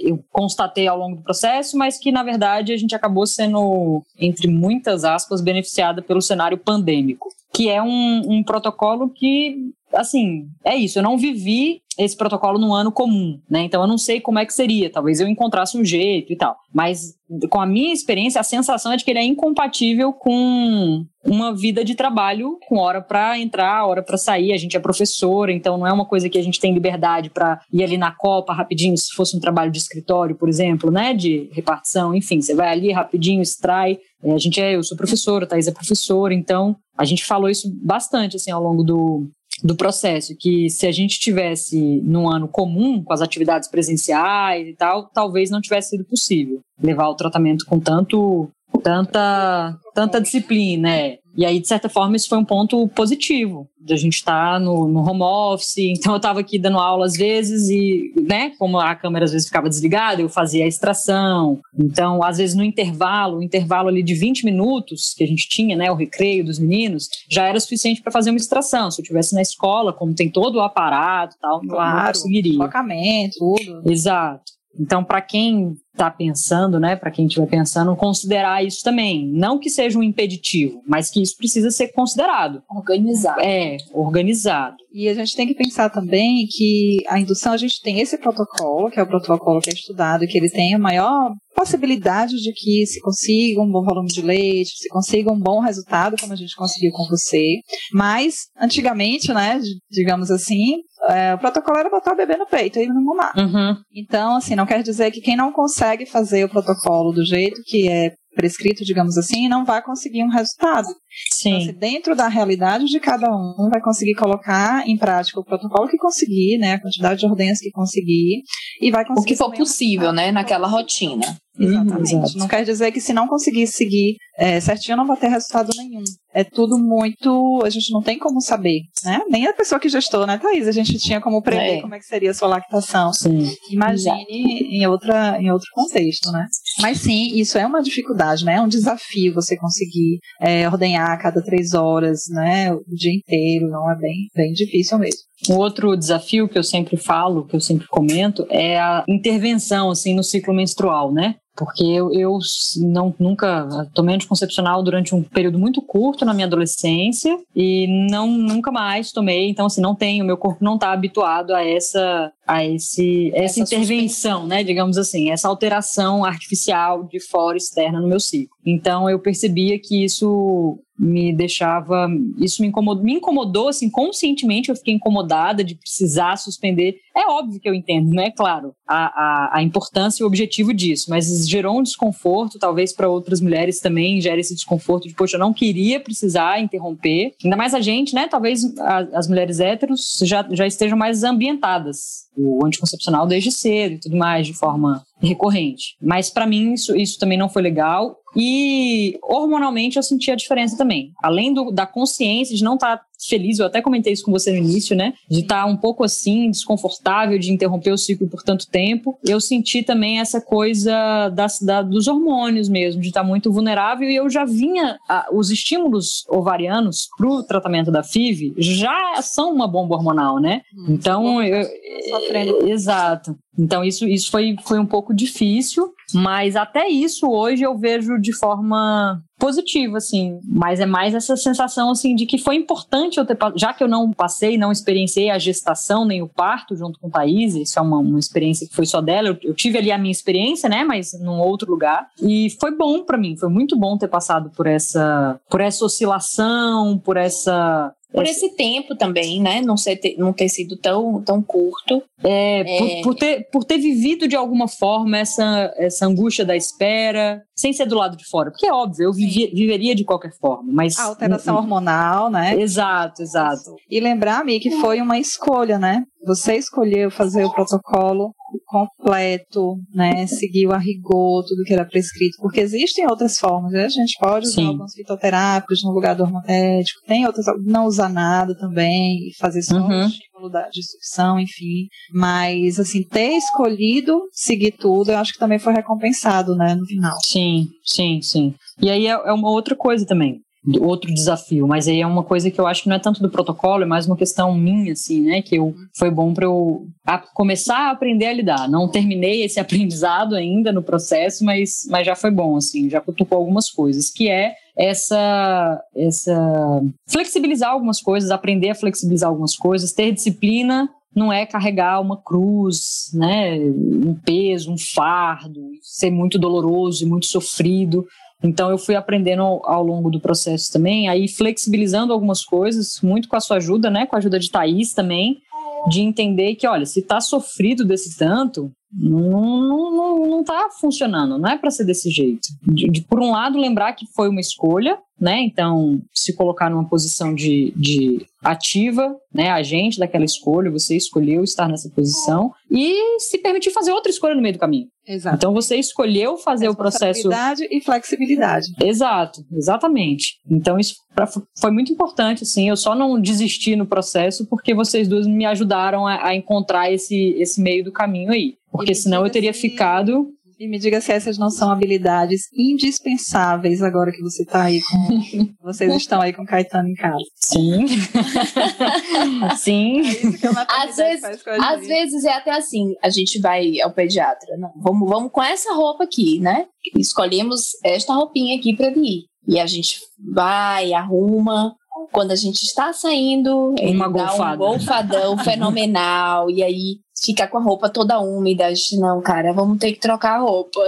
eu 0.01 0.23
constatei 0.31 0.87
ao 0.87 0.97
longo 0.97 1.17
do 1.17 1.23
processo, 1.23 1.77
mas 1.77 1.97
que 1.97 2.11
na 2.11 2.23
verdade 2.23 2.73
a 2.73 2.77
gente 2.77 2.95
acabou 2.95 3.25
sendo, 3.25 4.03
entre 4.17 4.47
muitas 4.47 5.03
aspas, 5.03 5.41
beneficiada 5.41 6.01
pelo 6.01 6.21
cenário 6.21 6.57
pandêmico, 6.57 7.29
que 7.53 7.69
é 7.69 7.81
um, 7.81 8.21
um 8.25 8.43
protocolo 8.43 9.09
que, 9.09 9.71
assim, 9.95 10.47
é 10.63 10.75
isso. 10.75 10.99
Eu 10.99 11.03
não 11.03 11.17
vivi 11.17 11.81
esse 11.97 12.15
protocolo 12.15 12.59
num 12.59 12.73
ano 12.73 12.91
comum, 12.91 13.39
né? 13.49 13.61
Então 13.61 13.81
eu 13.81 13.87
não 13.87 13.97
sei 13.97 14.19
como 14.19 14.39
é 14.39 14.45
que 14.45 14.53
seria. 14.53 14.91
Talvez 14.91 15.19
eu 15.19 15.27
encontrasse 15.27 15.77
um 15.77 15.83
jeito 15.83 16.33
e 16.33 16.35
tal. 16.35 16.57
Mas 16.73 17.15
com 17.49 17.59
a 17.59 17.65
minha 17.65 17.93
experiência, 17.93 18.39
a 18.39 18.43
sensação 18.43 18.91
é 18.91 18.97
de 18.97 19.05
que 19.05 19.11
ele 19.11 19.19
é 19.19 19.23
incompatível 19.23 20.11
com 20.11 21.05
uma 21.23 21.55
vida 21.55 21.83
de 21.83 21.95
trabalho 21.95 22.59
com 22.67 22.77
hora 22.77 23.01
para 23.01 23.39
entrar, 23.39 23.85
hora 23.85 24.03
para 24.03 24.17
sair. 24.17 24.51
A 24.51 24.57
gente 24.57 24.75
é 24.75 24.79
professora, 24.79 25.51
então 25.51 25.77
não 25.77 25.87
é 25.87 25.93
uma 25.93 26.05
coisa 26.05 26.29
que 26.29 26.37
a 26.37 26.43
gente 26.43 26.59
tem 26.59 26.73
liberdade 26.73 27.29
para 27.29 27.61
ir 27.71 27.83
ali 27.83 27.97
na 27.97 28.11
copa 28.11 28.53
rapidinho, 28.53 28.97
se 28.97 29.13
fosse 29.15 29.35
um 29.35 29.39
trabalho 29.39 29.71
de 29.71 29.79
escritório, 29.79 30.35
por 30.35 30.49
exemplo, 30.49 30.91
né, 30.91 31.13
de 31.13 31.49
repartição, 31.53 32.13
enfim, 32.13 32.41
você 32.41 32.53
vai 32.53 32.69
ali 32.69 32.91
rapidinho, 32.91 33.41
extrai. 33.41 33.97
É, 34.23 34.31
a 34.33 34.37
gente 34.37 34.59
é, 34.59 34.75
eu 34.75 34.83
sou 34.83 34.97
professora, 34.97 35.47
Thais 35.47 35.67
é 35.67 35.71
professora, 35.71 36.33
então 36.33 36.75
a 36.97 37.05
gente 37.05 37.25
falou 37.25 37.49
isso 37.49 37.71
bastante 37.83 38.35
assim 38.35 38.51
ao 38.51 38.61
longo 38.61 38.83
do, 38.83 39.27
do 39.63 39.75
processo, 39.75 40.35
que 40.35 40.69
se 40.69 40.85
a 40.85 40.91
gente 40.91 41.19
tivesse 41.19 42.01
num 42.03 42.29
ano 42.29 42.47
comum, 42.47 43.03
com 43.03 43.13
as 43.13 43.21
atividades 43.21 43.69
presenciais 43.69 44.67
e 44.67 44.73
tal, 44.73 45.09
talvez 45.13 45.49
não 45.49 45.61
tivesse 45.61 45.91
sido 45.91 46.03
possível 46.03 46.59
levar 46.81 47.07
o 47.07 47.15
tratamento 47.15 47.65
com 47.65 47.79
tanto 47.79 48.49
tanta 48.77 49.77
tanta 49.93 50.19
disciplina, 50.19 50.91
é. 50.93 51.19
E 51.37 51.45
aí, 51.45 51.59
de 51.59 51.67
certa 51.67 51.89
forma, 51.89 52.15
isso 52.15 52.29
foi 52.29 52.37
um 52.37 52.45
ponto 52.45 52.87
positivo, 52.89 53.67
de 53.77 53.93
a 53.93 53.97
gente 53.97 54.15
estar 54.15 54.53
tá 54.53 54.59
no, 54.59 54.87
no, 54.87 55.01
home 55.01 55.21
office. 55.21 55.77
Então, 55.79 56.13
eu 56.13 56.17
estava 56.17 56.39
aqui 56.39 56.57
dando 56.57 56.77
aula 56.77 57.05
às 57.05 57.17
vezes 57.17 57.67
e, 57.69 58.13
né, 58.21 58.51
como 58.57 58.79
a 58.79 58.95
câmera 58.95 59.25
às 59.25 59.33
vezes 59.33 59.47
ficava 59.47 59.67
desligada, 59.67 60.21
eu 60.21 60.29
fazia 60.29 60.63
a 60.63 60.67
extração. 60.67 61.59
Então, 61.77 62.23
às 62.23 62.37
vezes 62.37 62.55
no 62.55 62.63
intervalo, 62.63 63.39
o 63.39 63.43
intervalo 63.43 63.89
ali 63.89 64.01
de 64.01 64.13
20 64.13 64.45
minutos 64.45 65.13
que 65.13 65.25
a 65.25 65.27
gente 65.27 65.49
tinha, 65.49 65.75
né, 65.75 65.91
o 65.91 65.95
recreio 65.95 66.45
dos 66.45 66.57
meninos, 66.57 67.09
já 67.29 67.45
era 67.47 67.59
suficiente 67.59 68.01
para 68.01 68.13
fazer 68.13 68.29
uma 68.29 68.37
extração. 68.37 68.89
Se 68.89 69.01
eu 69.01 69.03
estivesse 69.03 69.35
na 69.35 69.41
escola, 69.41 69.91
como 69.91 70.15
tem 70.15 70.29
todo 70.29 70.55
o 70.55 70.61
aparato 70.61 71.35
tal, 71.41 71.59
claro, 71.59 71.97
não 71.97 72.07
conseguiria. 72.07 72.57
Focamento, 72.57 73.37
tudo. 73.37 73.91
Exato. 73.91 74.54
Então, 74.79 75.03
para 75.03 75.21
quem 75.21 75.73
está 75.93 76.11
pensando, 76.11 76.79
né, 76.79 76.95
para 76.95 77.09
quem 77.09 77.25
estiver 77.25 77.47
pensando, 77.47 77.95
considerar 77.95 78.63
isso 78.63 78.83
também. 78.83 79.25
Não 79.31 79.57
que 79.57 79.69
seja 79.69 79.97
um 79.97 80.03
impeditivo, 80.03 80.81
mas 80.85 81.09
que 81.09 81.21
isso 81.21 81.37
precisa 81.37 81.71
ser 81.71 81.93
considerado. 81.93 82.61
Organizado. 82.69 83.41
É, 83.41 83.77
organizado. 83.93 84.75
E 84.93 85.07
a 85.07 85.13
gente 85.13 85.35
tem 85.35 85.47
que 85.47 85.55
pensar 85.55 85.89
também 85.89 86.45
que 86.49 86.97
a 87.07 87.19
indução, 87.19 87.53
a 87.53 87.57
gente 87.57 87.81
tem 87.81 88.01
esse 88.01 88.17
protocolo, 88.17 88.89
que 88.89 88.99
é 88.99 89.03
o 89.03 89.07
protocolo 89.07 89.61
que 89.61 89.69
é 89.69 89.73
estudado, 89.73 90.27
que 90.27 90.37
ele 90.37 90.49
tem 90.49 90.75
a 90.75 90.79
maior 90.79 91.33
possibilidade 91.65 92.37
de 92.37 92.53
que 92.53 92.85
se 92.85 93.01
consiga 93.01 93.61
um 93.61 93.71
bom 93.71 93.83
volume 93.83 94.07
de 94.07 94.21
leite, 94.21 94.77
se 94.77 94.87
consiga 94.87 95.31
um 95.31 95.39
bom 95.39 95.59
resultado, 95.59 96.15
como 96.19 96.31
a 96.31 96.35
gente 96.35 96.55
conseguiu 96.55 96.91
com 96.91 97.07
você. 97.09 97.59
Mas, 97.91 98.35
antigamente, 98.59 99.33
né, 99.33 99.59
digamos 99.89 100.29
assim, 100.29 100.75
é, 101.09 101.33
o 101.33 101.39
protocolo 101.39 101.79
era 101.79 101.89
botar 101.89 102.13
o 102.13 102.17
bebê 102.17 102.37
no 102.37 102.45
peito 102.45 102.79
e 102.79 102.87
não 102.87 103.03
mamar. 103.03 103.33
Uhum. 103.35 103.75
Então, 103.93 104.37
assim, 104.37 104.55
não 104.55 104.65
quer 104.65 104.83
dizer 104.83 105.11
que 105.11 105.21
quem 105.21 105.35
não 105.35 105.51
consegue 105.51 106.05
fazer 106.05 106.45
o 106.45 106.49
protocolo 106.49 107.11
do 107.11 107.25
jeito 107.25 107.61
que 107.65 107.89
é 107.89 108.13
prescrito, 108.35 108.83
digamos 108.83 109.17
assim, 109.17 109.47
não 109.47 109.63
vai 109.63 109.81
conseguir 109.81 110.23
um 110.23 110.29
resultado. 110.29 110.87
Sim. 111.31 111.49
Então, 111.49 111.61
assim, 111.61 111.79
dentro 111.79 112.15
da 112.15 112.27
realidade 112.27 112.85
de 112.85 112.99
cada 112.99 113.27
um, 113.29 113.69
vai 113.71 113.81
conseguir 113.81 114.13
colocar 114.13 114.87
em 114.87 114.97
prática 114.97 115.39
o 115.39 115.45
protocolo 115.45 115.87
que 115.87 115.97
conseguir, 115.97 116.57
né, 116.57 116.73
a 116.73 116.81
quantidade 116.81 117.21
de 117.21 117.25
ordenhas 117.25 117.59
que 117.59 117.71
conseguir, 117.71 118.43
e 118.81 118.91
vai 118.91 119.05
conseguir. 119.05 119.21
O 119.21 119.25
que 119.25 119.35
for 119.35 119.51
possível, 119.53 120.11
né, 120.11 120.31
naquela 120.31 120.67
rotina. 120.67 121.37
Exatamente. 121.59 122.15
Uhum, 122.15 122.25
não 122.35 122.47
quer 122.47 122.63
dizer 122.63 122.91
que 122.91 122.99
se 122.99 123.13
não 123.13 123.27
conseguir 123.27 123.67
seguir 123.67 124.17
é, 124.37 124.59
certinho 124.59 124.97
não 124.97 125.07
vai 125.07 125.17
ter 125.17 125.29
resultado 125.29 125.71
nenhum. 125.77 126.03
É 126.33 126.43
tudo 126.43 126.77
muito. 126.77 127.61
A 127.63 127.69
gente 127.69 127.91
não 127.93 128.01
tem 128.01 128.19
como 128.19 128.41
saber, 128.41 128.81
né? 129.03 129.21
Nem 129.29 129.47
a 129.47 129.53
pessoa 129.53 129.79
que 129.79 129.87
gestou, 129.87 130.27
né, 130.27 130.37
Thaís? 130.37 130.67
A 130.67 130.71
gente 130.73 130.97
tinha 130.97 131.21
como 131.21 131.41
prever 131.41 131.77
é. 131.77 131.81
como 131.81 131.95
é 131.95 131.99
que 131.99 132.05
seria 132.05 132.31
a 132.31 132.33
sua 132.33 132.49
lactação. 132.49 133.13
Sim. 133.13 133.49
Imagine 133.71 134.25
em, 134.29 134.85
outra, 134.87 135.41
em 135.41 135.49
outro 135.49 135.67
contexto, 135.73 136.29
né? 136.31 136.45
Mas 136.81 136.99
sim, 136.99 137.37
isso 137.37 137.57
é 137.57 137.65
uma 137.65 137.81
dificuldade, 137.81 138.43
né? 138.43 138.55
É 138.55 138.61
um 138.61 138.67
desafio 138.67 139.33
você 139.33 139.55
conseguir 139.55 140.19
é, 140.41 140.67
ordenhar 140.67 141.09
a 141.11 141.17
cada 141.17 141.41
três 141.41 141.73
horas, 141.73 142.23
né? 142.29 142.73
O 142.73 142.83
dia 142.87 143.13
inteiro. 143.13 143.69
Não 143.69 143.89
é 143.89 143.95
bem, 143.97 144.27
bem 144.35 144.51
difícil 144.51 144.99
mesmo. 144.99 145.21
Um 145.49 145.55
outro 145.55 145.95
desafio 145.95 146.49
que 146.49 146.57
eu 146.57 146.63
sempre 146.63 146.97
falo, 146.97 147.45
que 147.45 147.55
eu 147.55 147.61
sempre 147.61 147.87
comento, 147.87 148.45
é 148.49 148.77
a 148.79 149.05
intervenção 149.07 149.89
assim 149.89 150.13
no 150.13 150.23
ciclo 150.23 150.53
menstrual, 150.53 151.13
né? 151.13 151.35
Porque 151.55 151.83
eu, 151.83 152.11
eu 152.11 152.37
não 152.77 153.13
nunca 153.17 153.87
tomei 153.93 154.15
anticoncepcional 154.15 154.83
durante 154.83 155.15
um 155.15 155.23
período 155.23 155.57
muito 155.57 155.81
curto 155.81 156.25
na 156.25 156.33
minha 156.33 156.47
adolescência 156.47 157.39
e 157.55 157.87
não 158.09 158.27
nunca 158.27 158.71
mais 158.71 159.11
tomei, 159.11 159.49
então 159.49 159.65
assim 159.65 159.81
não 159.81 159.95
tenho, 159.95 160.25
meu 160.25 160.37
corpo 160.37 160.63
não 160.63 160.75
está 160.75 160.91
habituado 160.91 161.51
a 161.51 161.63
essa 161.63 162.31
a 162.47 162.63
esse 162.65 163.31
essa, 163.33 163.61
essa 163.61 163.75
intervenção, 163.75 164.45
né, 164.45 164.63
digamos 164.63 164.97
assim, 164.97 165.31
essa 165.31 165.47
alteração 165.47 166.23
artificial 166.23 167.03
de 167.03 167.19
fora 167.19 167.57
externa 167.57 167.99
no 167.99 168.07
meu 168.07 168.19
ciclo. 168.19 168.55
Então 168.65 169.09
eu 169.09 169.19
percebia 169.19 169.79
que 169.79 170.03
isso 170.03 170.79
me 170.97 171.33
deixava, 171.33 172.07
isso 172.39 172.61
me 172.61 172.69
incomodou, 172.69 173.03
me 173.03 173.13
incomodou 173.13 173.67
assim 173.67 173.89
conscientemente, 173.89 174.69
eu 174.69 174.75
fiquei 174.75 174.93
incomodada 174.93 175.63
de 175.63 175.75
precisar 175.75 176.37
suspender. 176.37 177.01
É 177.15 177.27
óbvio 177.27 177.59
que 177.59 177.67
eu 177.67 177.73
entendo, 177.73 178.11
né? 178.11 178.31
Claro, 178.31 178.73
a, 178.87 179.05
a, 179.05 179.57
a 179.57 179.63
importância 179.63 180.21
e 180.21 180.23
o 180.23 180.27
objetivo 180.27 180.73
disso, 180.73 181.09
mas 181.09 181.47
gerou 181.47 181.77
um 181.77 181.83
desconforto, 181.83 182.57
talvez 182.57 182.93
para 182.93 183.09
outras 183.09 183.41
mulheres 183.41 183.81
também 183.81 184.21
gera 184.21 184.39
esse 184.39 184.55
desconforto 184.55 185.07
de, 185.07 185.13
poxa, 185.13 185.35
eu 185.35 185.39
não 185.39 185.53
queria 185.53 185.99
precisar 185.99 186.61
interromper. 186.61 187.33
Ainda 187.43 187.57
mais 187.57 187.73
a 187.73 187.81
gente, 187.81 188.15
né? 188.15 188.27
Talvez 188.29 188.63
a, 188.79 188.99
as 189.13 189.27
mulheres 189.27 189.59
héteros 189.59 190.19
já, 190.23 190.47
já 190.51 190.65
estejam 190.65 190.97
mais 190.97 191.23
ambientadas 191.23 192.25
o 192.37 192.65
anticoncepcional 192.65 193.25
desde 193.27 193.51
cedo 193.51 193.95
e 193.95 193.99
tudo 193.99 194.17
mais, 194.17 194.47
de 194.47 194.53
forma 194.53 195.03
recorrente. 195.21 195.95
Mas 196.01 196.29
para 196.29 196.45
mim 196.45 196.73
isso, 196.73 196.95
isso 196.95 197.19
também 197.19 197.37
não 197.37 197.49
foi 197.49 197.61
legal. 197.61 198.17
E 198.35 199.17
hormonalmente 199.23 199.97
eu 199.97 200.03
senti 200.03 200.29
a 200.29 200.35
diferença 200.35 200.77
também. 200.77 201.13
Além 201.23 201.53
do, 201.53 201.71
da 201.71 201.85
consciência 201.85 202.55
de 202.55 202.63
não 202.63 202.75
estar 202.75 202.97
tá 202.97 203.05
feliz, 203.27 203.59
eu 203.59 203.65
até 203.65 203.81
comentei 203.81 204.13
isso 204.13 204.23
com 204.23 204.31
você 204.31 204.51
no 204.51 204.57
início, 204.57 204.95
né? 204.95 205.13
De 205.29 205.41
estar 205.41 205.63
tá 205.63 205.65
um 205.65 205.77
pouco 205.77 206.03
assim, 206.03 206.49
desconfortável, 206.49 207.37
de 207.37 207.51
interromper 207.51 207.91
o 207.91 207.97
ciclo 207.97 208.27
por 208.27 208.43
tanto 208.43 208.67
tempo. 208.67 209.17
Eu 209.23 209.39
senti 209.39 209.83
também 209.83 210.19
essa 210.19 210.41
coisa 210.41 211.29
das, 211.29 211.59
da, 211.59 211.81
dos 211.81 212.07
hormônios 212.07 212.69
mesmo, 212.69 213.01
de 213.01 213.09
estar 213.09 213.21
tá 213.21 213.27
muito 213.27 213.51
vulnerável. 213.51 214.09
E 214.09 214.15
eu 214.15 214.29
já 214.29 214.45
vinha, 214.45 214.97
a, 215.07 215.27
os 215.31 215.49
estímulos 215.49 216.25
ovarianos 216.29 217.07
para 217.17 217.27
o 217.27 217.43
tratamento 217.43 217.91
da 217.91 218.03
FIV 218.03 218.55
já 218.57 219.21
são 219.21 219.53
uma 219.53 219.67
bomba 219.67 219.95
hormonal, 219.95 220.39
né? 220.39 220.61
Hum, 220.75 220.85
então, 220.89 221.41
eu, 221.43 221.65
sofrendo. 222.09 222.67
Exato. 222.67 223.35
Então, 223.57 223.83
isso, 223.83 224.05
isso 224.05 224.29
foi, 224.29 224.55
foi 224.65 224.79
um 224.79 224.85
pouco 224.85 225.13
difícil, 225.13 225.89
mas 226.13 226.55
até 226.55 226.87
isso 226.87 227.27
hoje 227.29 227.63
eu 227.63 227.77
vejo 227.77 228.19
de 228.19 228.33
forma 228.33 229.21
positiva, 229.37 229.97
assim. 229.97 230.39
Mas 230.43 230.79
é 230.79 230.85
mais 230.85 231.13
essa 231.13 231.35
sensação, 231.35 231.91
assim, 231.91 232.15
de 232.15 232.25
que 232.25 232.37
foi 232.37 232.55
importante 232.55 233.17
eu 233.17 233.25
ter, 233.25 233.37
já 233.55 233.73
que 233.73 233.83
eu 233.83 233.87
não 233.87 234.11
passei, 234.11 234.57
não 234.57 234.71
experienciei 234.71 235.29
a 235.29 235.37
gestação 235.37 236.05
nem 236.05 236.21
o 236.21 236.27
parto 236.27 236.75
junto 236.75 236.99
com 236.99 237.09
Thaís, 237.09 237.55
isso 237.55 237.77
é 237.77 237.81
uma, 237.81 237.97
uma 237.97 238.19
experiência 238.19 238.67
que 238.67 238.75
foi 238.75 238.85
só 238.85 239.01
dela, 239.01 239.29
eu, 239.29 239.37
eu, 239.41 239.53
tive 239.53 239.77
ali 239.77 239.91
a 239.91 239.97
minha 239.97 240.11
experiência, 240.11 240.69
né, 240.69 240.83
mas 240.83 241.13
num 241.19 241.39
outro 241.39 241.69
lugar, 241.69 242.07
e 242.21 242.49
foi 242.59 242.75
bom 242.75 243.03
para 243.03 243.17
mim, 243.17 243.35
foi 243.35 243.49
muito 243.49 243.77
bom 243.77 243.97
ter 243.97 244.07
passado 244.07 244.49
por 244.55 244.67
essa, 244.67 245.39
por 245.49 245.61
essa 245.61 245.85
oscilação, 245.85 246.97
por 246.97 247.17
essa 247.17 247.93
por 248.15 248.25
esse 248.25 248.55
tempo 248.55 248.95
também, 248.95 249.41
né? 249.41 249.61
Não, 249.61 249.75
ser, 249.77 249.99
não 250.17 250.33
ter 250.33 250.49
sido 250.49 250.77
tão, 250.77 251.21
tão 251.21 251.41
curto. 251.41 252.01
É, 252.23 252.61
é... 252.61 252.77
Por, 252.77 253.01
por, 253.03 253.15
ter, 253.15 253.49
por 253.51 253.63
ter 253.63 253.77
vivido 253.77 254.27
de 254.27 254.35
alguma 254.35 254.67
forma 254.67 255.17
essa, 255.17 255.73
essa 255.77 256.05
angústia 256.05 256.45
da 256.45 256.55
espera, 256.55 257.43
sem 257.55 257.73
ser 257.73 257.85
do 257.85 257.95
lado 257.95 258.17
de 258.17 258.25
fora. 258.25 258.49
Porque 258.51 258.65
é 258.65 258.73
óbvio, 258.73 259.05
eu 259.05 259.13
vivia, 259.13 259.49
viveria 259.53 259.93
de 259.93 260.03
qualquer 260.03 260.31
forma, 260.39 260.71
mas... 260.71 260.97
A 260.97 261.03
alteração 261.03 261.57
hormonal, 261.57 262.29
né? 262.29 262.59
Exato, 262.59 263.21
exato. 263.21 263.75
E 263.89 263.99
lembrar, 263.99 264.43
Mi, 264.45 264.59
que 264.59 264.71
foi 264.79 265.01
uma 265.01 265.19
escolha, 265.19 265.77
né? 265.77 266.03
Você 266.25 266.55
escolheu 266.55 267.11
fazer 267.11 267.45
o 267.45 267.53
protocolo 267.53 268.33
completo, 268.65 269.75
né? 269.93 270.25
Seguiu 270.27 270.71
a 270.71 270.77
rigor 270.77 271.43
tudo 271.45 271.63
que 271.63 271.73
era 271.73 271.85
prescrito, 271.85 272.37
porque 272.39 272.61
existem 272.61 273.05
outras 273.07 273.37
formas, 273.37 273.71
né? 273.71 273.85
A 273.85 273.89
gente 273.89 274.17
pode 274.19 274.47
usar 274.47 274.61
Sim. 274.61 274.67
alguns 274.67 274.93
fitoterápicos 274.93 275.83
no 275.83 275.91
lugar 275.91 276.15
do 276.15 276.23
hormonético, 276.23 277.01
tem 277.07 277.25
outras, 277.25 277.45
não 277.63 277.85
usar 277.85 278.09
nada 278.09 278.55
também, 278.55 279.31
fazer 279.39 279.61
só 279.61 279.75
uhum. 279.75 280.03
o 280.03 280.07
estímulo 280.07 280.49
da 280.49 280.67
destruição, 280.69 281.39
enfim. 281.39 281.87
Mas, 282.13 282.79
assim, 282.79 283.03
ter 283.03 283.37
escolhido 283.37 284.21
seguir 284.31 284.71
tudo, 284.71 285.11
eu 285.11 285.17
acho 285.17 285.33
que 285.33 285.39
também 285.39 285.59
foi 285.59 285.73
recompensado, 285.73 286.55
né, 286.55 286.75
no 286.75 286.85
final. 286.85 287.17
Sim, 287.25 287.67
sim, 287.83 288.21
sim. 288.21 288.53
E 288.81 288.89
aí 288.89 289.07
é, 289.07 289.11
é 289.11 289.31
uma 289.31 289.49
outra 289.49 289.75
coisa 289.75 290.05
também 290.05 290.44
outro 290.79 291.13
desafio, 291.13 291.67
mas 291.67 291.87
aí 291.87 292.01
é 292.01 292.07
uma 292.07 292.23
coisa 292.23 292.49
que 292.49 292.59
eu 292.59 292.65
acho 292.65 292.83
que 292.83 292.89
não 292.89 292.95
é 292.95 292.99
tanto 292.99 293.21
do 293.21 293.29
protocolo, 293.29 293.83
é 293.83 293.85
mais 293.85 294.07
uma 294.07 294.15
questão 294.15 294.53
minha, 294.55 294.93
assim, 294.93 295.21
né? 295.21 295.41
Que 295.41 295.57
eu, 295.57 295.75
foi 295.93 296.09
bom 296.09 296.33
para 296.33 296.45
eu 296.45 296.87
a 297.05 297.17
começar 297.17 297.89
a 297.89 297.91
aprender 297.91 298.25
a 298.25 298.33
lidar. 298.33 298.69
Não 298.69 298.87
terminei 298.87 299.43
esse 299.43 299.59
aprendizado 299.61 300.35
ainda 300.35 300.71
no 300.71 300.81
processo, 300.81 301.45
mas, 301.45 301.87
mas 301.89 302.05
já 302.05 302.15
foi 302.15 302.31
bom, 302.31 302.55
assim, 302.55 302.89
já 302.89 302.99
cutucou 302.99 303.37
algumas 303.37 303.69
coisas, 303.69 304.09
que 304.09 304.29
é 304.29 304.53
essa, 304.77 305.81
essa 305.95 306.81
flexibilizar 307.07 307.71
algumas 307.71 308.01
coisas, 308.01 308.31
aprender 308.31 308.71
a 308.71 308.75
flexibilizar 308.75 309.29
algumas 309.29 309.55
coisas, 309.55 309.93
ter 309.93 310.11
disciplina 310.11 310.89
não 311.15 311.31
é 311.31 311.45
carregar 311.45 312.01
uma 312.01 312.17
cruz, 312.17 313.09
né, 313.13 313.57
um 313.57 314.13
peso, 314.13 314.71
um 314.71 314.77
fardo, 314.77 315.61
ser 315.81 316.11
muito 316.11 316.37
doloroso 316.37 317.05
e 317.05 317.07
muito 317.07 317.25
sofrido. 317.25 318.05
Então 318.43 318.69
eu 318.69 318.77
fui 318.77 318.95
aprendendo 318.95 319.41
ao, 319.41 319.83
longo 319.83 320.09
do 320.09 320.19
processo 320.19 320.71
também, 320.71 321.07
aí 321.07 321.27
flexibilizando 321.27 322.13
algumas 322.13 322.43
coisas, 322.43 322.99
muito 323.01 323.27
com 323.27 323.35
a 323.35 323.39
sua 323.39 323.57
ajuda, 323.57 323.89
né? 323.89 324.05
Com 324.05 324.15
a 324.15 324.19
ajuda 324.19 324.39
de 324.39 324.51
Thaís 324.51 324.93
também, 324.93 325.41
de 325.89 326.01
entender 326.01 326.55
que, 326.55 326.67
olha, 326.67 326.85
se 326.85 327.01
tá 327.01 327.21
sofrido 327.21 327.85
desse 327.85 328.17
tanto, 328.17 328.71
não, 328.97 329.91
não, 329.91 330.25
não 330.25 330.43
tá 330.43 330.69
funcionando, 330.79 331.37
não 331.37 331.49
é 331.49 331.57
para 331.57 331.69
ser 331.69 331.83
desse 331.83 332.09
jeito. 332.09 332.47
De, 332.63 332.87
de, 332.87 333.01
por 333.01 333.19
um 333.19 333.31
lado, 333.31 333.59
lembrar 333.59 333.93
que 333.93 334.05
foi 334.15 334.29
uma 334.29 334.39
escolha, 334.39 334.97
né? 335.19 335.41
Então, 335.41 336.01
se 336.13 336.33
colocar 336.33 336.69
numa 336.69 336.87
posição 336.87 337.33
de, 337.33 337.73
de 337.75 338.25
ativa, 338.41 339.15
né? 339.33 339.49
Agente 339.49 339.99
daquela 339.99 340.23
escolha, 340.23 340.71
você 340.71 340.95
escolheu 340.95 341.43
estar 341.43 341.67
nessa 341.67 341.89
posição 341.89 342.53
e 342.69 343.19
se 343.19 343.37
permitir 343.37 343.71
fazer 343.71 343.91
outra 343.91 344.11
escolha 344.11 344.35
no 344.35 344.41
meio 344.41 344.53
do 344.53 344.59
caminho. 344.59 344.87
Exato. 345.07 345.35
Então 345.35 345.53
você 345.53 345.75
escolheu 345.77 346.37
fazer 346.37 346.67
o 346.67 346.75
processo. 346.75 347.29
e 347.69 347.81
flexibilidade. 347.81 348.67
Exato, 348.81 349.45
exatamente. 349.51 350.39
Então 350.49 350.79
isso 350.79 350.95
pra, 351.13 351.27
foi 351.27 351.71
muito 351.71 351.91
importante, 351.91 352.43
assim. 352.43 352.69
Eu 352.69 352.77
só 352.77 352.95
não 352.95 353.19
desisti 353.19 353.75
no 353.75 353.85
processo 353.85 354.45
porque 354.47 354.73
vocês 354.73 355.07
duas 355.07 355.27
me 355.27 355.45
ajudaram 355.45 356.07
a, 356.07 356.27
a 356.27 356.35
encontrar 356.35 356.91
esse, 356.91 357.35
esse 357.37 357.61
meio 357.61 357.83
do 357.83 357.91
caminho 357.91 358.31
aí. 358.31 358.55
Porque 358.75 358.95
senão 358.95 359.23
eu 359.23 359.31
teria 359.31 359.53
ficado 359.53 360.27
e 360.57 360.67
me 360.69 360.79
diga 360.79 361.01
se 361.01 361.11
essas 361.11 361.37
não 361.37 361.49
são 361.49 361.69
habilidades 361.69 362.43
indispensáveis 362.53 363.81
agora 363.81 364.11
que 364.11 364.21
você 364.21 364.43
está 364.43 364.63
aí 364.63 364.79
com. 364.81 365.53
vocês 365.61 365.93
estão 365.95 366.21
aí 366.21 366.31
com 366.31 366.43
o 366.43 366.45
Caetano 366.45 366.87
em 366.87 366.93
casa. 366.93 367.17
Sim. 367.35 367.85
Sim. 369.57 370.01
É 370.01 370.83
às 370.83 370.95
vezes, 370.95 371.23
às 371.45 371.87
vezes 371.87 372.23
é 372.23 372.33
até 372.33 372.51
assim, 372.51 372.93
a 373.03 373.09
gente 373.09 373.39
vai 373.39 373.81
ao 373.81 373.91
pediatra. 373.91 374.55
Não, 374.57 374.71
vamos, 374.81 375.09
vamos 375.09 375.31
com 375.31 375.43
essa 375.43 375.73
roupa 375.73 376.05
aqui, 376.05 376.39
né? 376.39 376.65
Escolhemos 376.97 377.71
esta 377.83 378.13
roupinha 378.13 378.57
aqui 378.57 378.75
para 378.75 378.91
ir. 378.91 379.25
E 379.47 379.59
a 379.59 379.67
gente 379.67 379.99
vai, 380.33 380.93
arruma, 380.93 381.75
quando 382.11 382.31
a 382.31 382.35
gente 382.35 382.63
está 382.63 382.93
saindo, 382.93 383.75
ele 383.77 383.95
Uma 383.95 384.07
golfada. 384.07 384.55
um 384.55 384.57
golfadão 384.57 385.37
fenomenal, 385.43 386.49
e 386.49 386.63
aí 386.63 387.04
fica 387.23 387.47
com 387.47 387.57
a 387.57 387.61
roupa 387.61 387.89
toda 387.89 388.19
úmida. 388.19 388.65
A 388.65 388.73
gente, 388.73 388.97
não, 388.97 389.21
cara, 389.21 389.53
vamos 389.53 389.77
ter 389.79 389.93
que 389.93 389.99
trocar 389.99 390.35
a 390.35 390.39
roupa. 390.39 390.79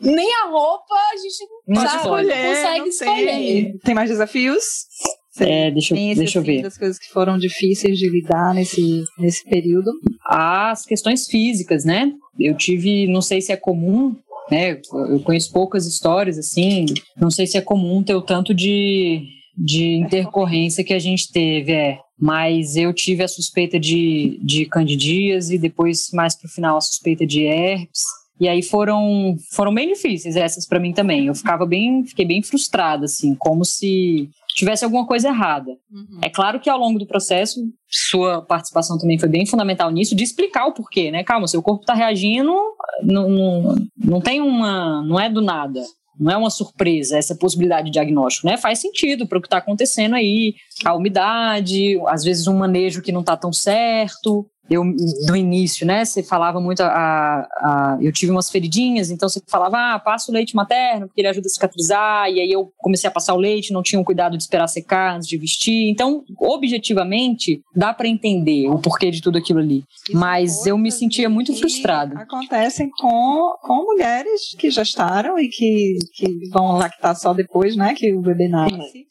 Nem 0.00 0.32
a 0.34 0.48
roupa 0.48 0.94
a 0.94 1.16
gente 1.16 1.48
não, 1.66 1.82
sabe, 1.82 1.96
escolher, 1.96 2.26
não 2.26 2.54
consegue 2.54 2.78
não 2.78 2.86
escolher. 2.86 3.26
Tem. 3.26 3.78
tem 3.78 3.94
mais 3.94 4.10
desafios? 4.10 4.64
É, 5.40 5.70
deixa, 5.70 5.96
eu, 5.96 6.14
deixa 6.14 6.38
eu 6.38 6.42
ver. 6.42 6.66
As 6.66 6.76
coisas 6.76 6.98
que 6.98 7.08
foram 7.08 7.38
difíceis 7.38 7.98
de 7.98 8.08
lidar 8.08 8.54
nesse, 8.54 9.02
nesse 9.18 9.44
período. 9.48 9.90
As 10.26 10.84
questões 10.84 11.26
físicas, 11.26 11.84
né? 11.84 12.12
Eu 12.38 12.54
tive, 12.54 13.06
não 13.06 13.22
sei 13.22 13.40
se 13.40 13.50
é 13.50 13.56
comum, 13.56 14.14
né? 14.50 14.78
Eu 14.92 15.20
conheço 15.20 15.50
poucas 15.52 15.86
histórias 15.86 16.38
assim, 16.38 16.84
não 17.16 17.30
sei 17.30 17.46
se 17.46 17.56
é 17.56 17.62
comum 17.62 18.02
ter 18.02 18.14
o 18.14 18.20
tanto 18.20 18.52
de 18.52 19.26
de 19.56 19.96
intercorrência 19.96 20.84
que 20.84 20.94
a 20.94 20.98
gente 20.98 21.30
teve, 21.32 21.72
é. 21.72 21.98
Mas 22.18 22.76
eu 22.76 22.92
tive 22.92 23.22
a 23.22 23.28
suspeita 23.28 23.80
de, 23.80 24.38
de 24.42 24.66
candidíase, 24.66 25.58
depois, 25.58 26.10
mais 26.12 26.36
para 26.36 26.46
o 26.46 26.50
final, 26.50 26.76
a 26.76 26.80
suspeita 26.80 27.26
de 27.26 27.42
herpes. 27.42 28.02
E 28.40 28.48
aí 28.48 28.62
foram 28.62 29.36
foram 29.52 29.72
bem 29.72 29.92
difíceis 29.92 30.34
essas 30.34 30.66
para 30.66 30.80
mim 30.80 30.92
também. 30.92 31.26
Eu 31.26 31.34
ficava 31.34 31.64
bem, 31.66 32.04
fiquei 32.04 32.24
bem 32.24 32.42
frustrada 32.42 33.04
assim, 33.04 33.34
como 33.36 33.64
se 33.64 34.28
tivesse 34.54 34.84
alguma 34.84 35.06
coisa 35.06 35.28
errada. 35.28 35.70
Uhum. 35.90 36.18
É 36.22 36.28
claro 36.28 36.58
que 36.60 36.68
ao 36.68 36.78
longo 36.78 36.98
do 36.98 37.06
processo, 37.06 37.60
sua 37.88 38.42
participação 38.42 38.98
também 38.98 39.18
foi 39.18 39.28
bem 39.28 39.46
fundamental 39.46 39.90
nisso, 39.90 40.14
de 40.14 40.24
explicar 40.24 40.66
o 40.66 40.72
porquê, 40.72 41.10
né? 41.10 41.22
Calma, 41.22 41.46
seu 41.46 41.62
corpo 41.62 41.82
está 41.82 41.94
reagindo, 41.94 42.52
não, 43.02 43.28
não, 43.28 43.74
não 43.96 44.20
tem 44.20 44.40
uma. 44.40 45.02
não 45.02 45.18
é 45.20 45.30
do 45.30 45.40
nada. 45.40 45.80
Não 46.18 46.32
é 46.32 46.36
uma 46.36 46.50
surpresa 46.50 47.16
essa 47.16 47.34
possibilidade 47.34 47.86
de 47.86 47.92
diagnóstico, 47.92 48.46
né? 48.46 48.56
Faz 48.56 48.78
sentido 48.80 49.26
para 49.26 49.38
o 49.38 49.40
que 49.40 49.46
está 49.46 49.58
acontecendo 49.58 50.14
aí, 50.14 50.54
a 50.84 50.94
umidade, 50.94 51.98
às 52.06 52.22
vezes 52.22 52.46
um 52.46 52.58
manejo 52.58 53.02
que 53.02 53.12
não 53.12 53.20
está 53.20 53.36
tão 53.36 53.52
certo, 53.52 54.46
eu 54.72 54.84
no 54.84 55.36
início, 55.36 55.86
né, 55.86 56.04
você 56.04 56.22
falava 56.22 56.60
muito 56.60 56.82
a, 56.82 56.88
a, 56.88 57.98
eu 58.00 58.12
tive 58.12 58.32
umas 58.32 58.50
feridinhas, 58.50 59.10
então 59.10 59.28
você 59.28 59.40
falava, 59.46 59.94
ah, 59.94 59.98
passa 59.98 60.30
o 60.30 60.34
leite 60.34 60.56
materno, 60.56 61.06
porque 61.06 61.20
ele 61.20 61.28
ajuda 61.28 61.46
a 61.46 61.50
cicatrizar, 61.50 62.30
e 62.30 62.40
aí 62.40 62.50
eu 62.50 62.72
comecei 62.78 63.08
a 63.08 63.10
passar 63.10 63.34
o 63.34 63.38
leite, 63.38 63.72
não 63.72 63.82
tinha 63.82 64.00
o 64.00 64.04
cuidado 64.04 64.36
de 64.36 64.42
esperar 64.42 64.66
secar 64.66 65.16
antes 65.16 65.28
de 65.28 65.36
vestir. 65.36 65.90
Então, 65.90 66.24
objetivamente, 66.38 67.62
dá 67.74 67.92
para 67.92 68.08
entender 68.08 68.68
o 68.68 68.78
porquê 68.78 69.10
de 69.10 69.20
tudo 69.20 69.38
aquilo 69.38 69.58
ali. 69.58 69.84
Isso 70.08 70.16
Mas 70.18 70.66
eu 70.66 70.78
me 70.78 70.90
sentia 70.90 71.28
muito 71.28 71.54
frustrada. 71.54 72.18
Acontecem 72.18 72.90
com, 72.90 73.54
com 73.62 73.84
mulheres 73.84 74.54
que 74.58 74.70
gestaram 74.70 75.38
e 75.38 75.48
que, 75.48 75.98
que 76.14 76.48
vão 76.50 76.72
lactar 76.72 77.14
só 77.16 77.32
depois, 77.34 77.76
né, 77.76 77.94
que 77.94 78.12
o 78.12 78.20
bebê 78.20 78.48
nasce. 78.48 79.06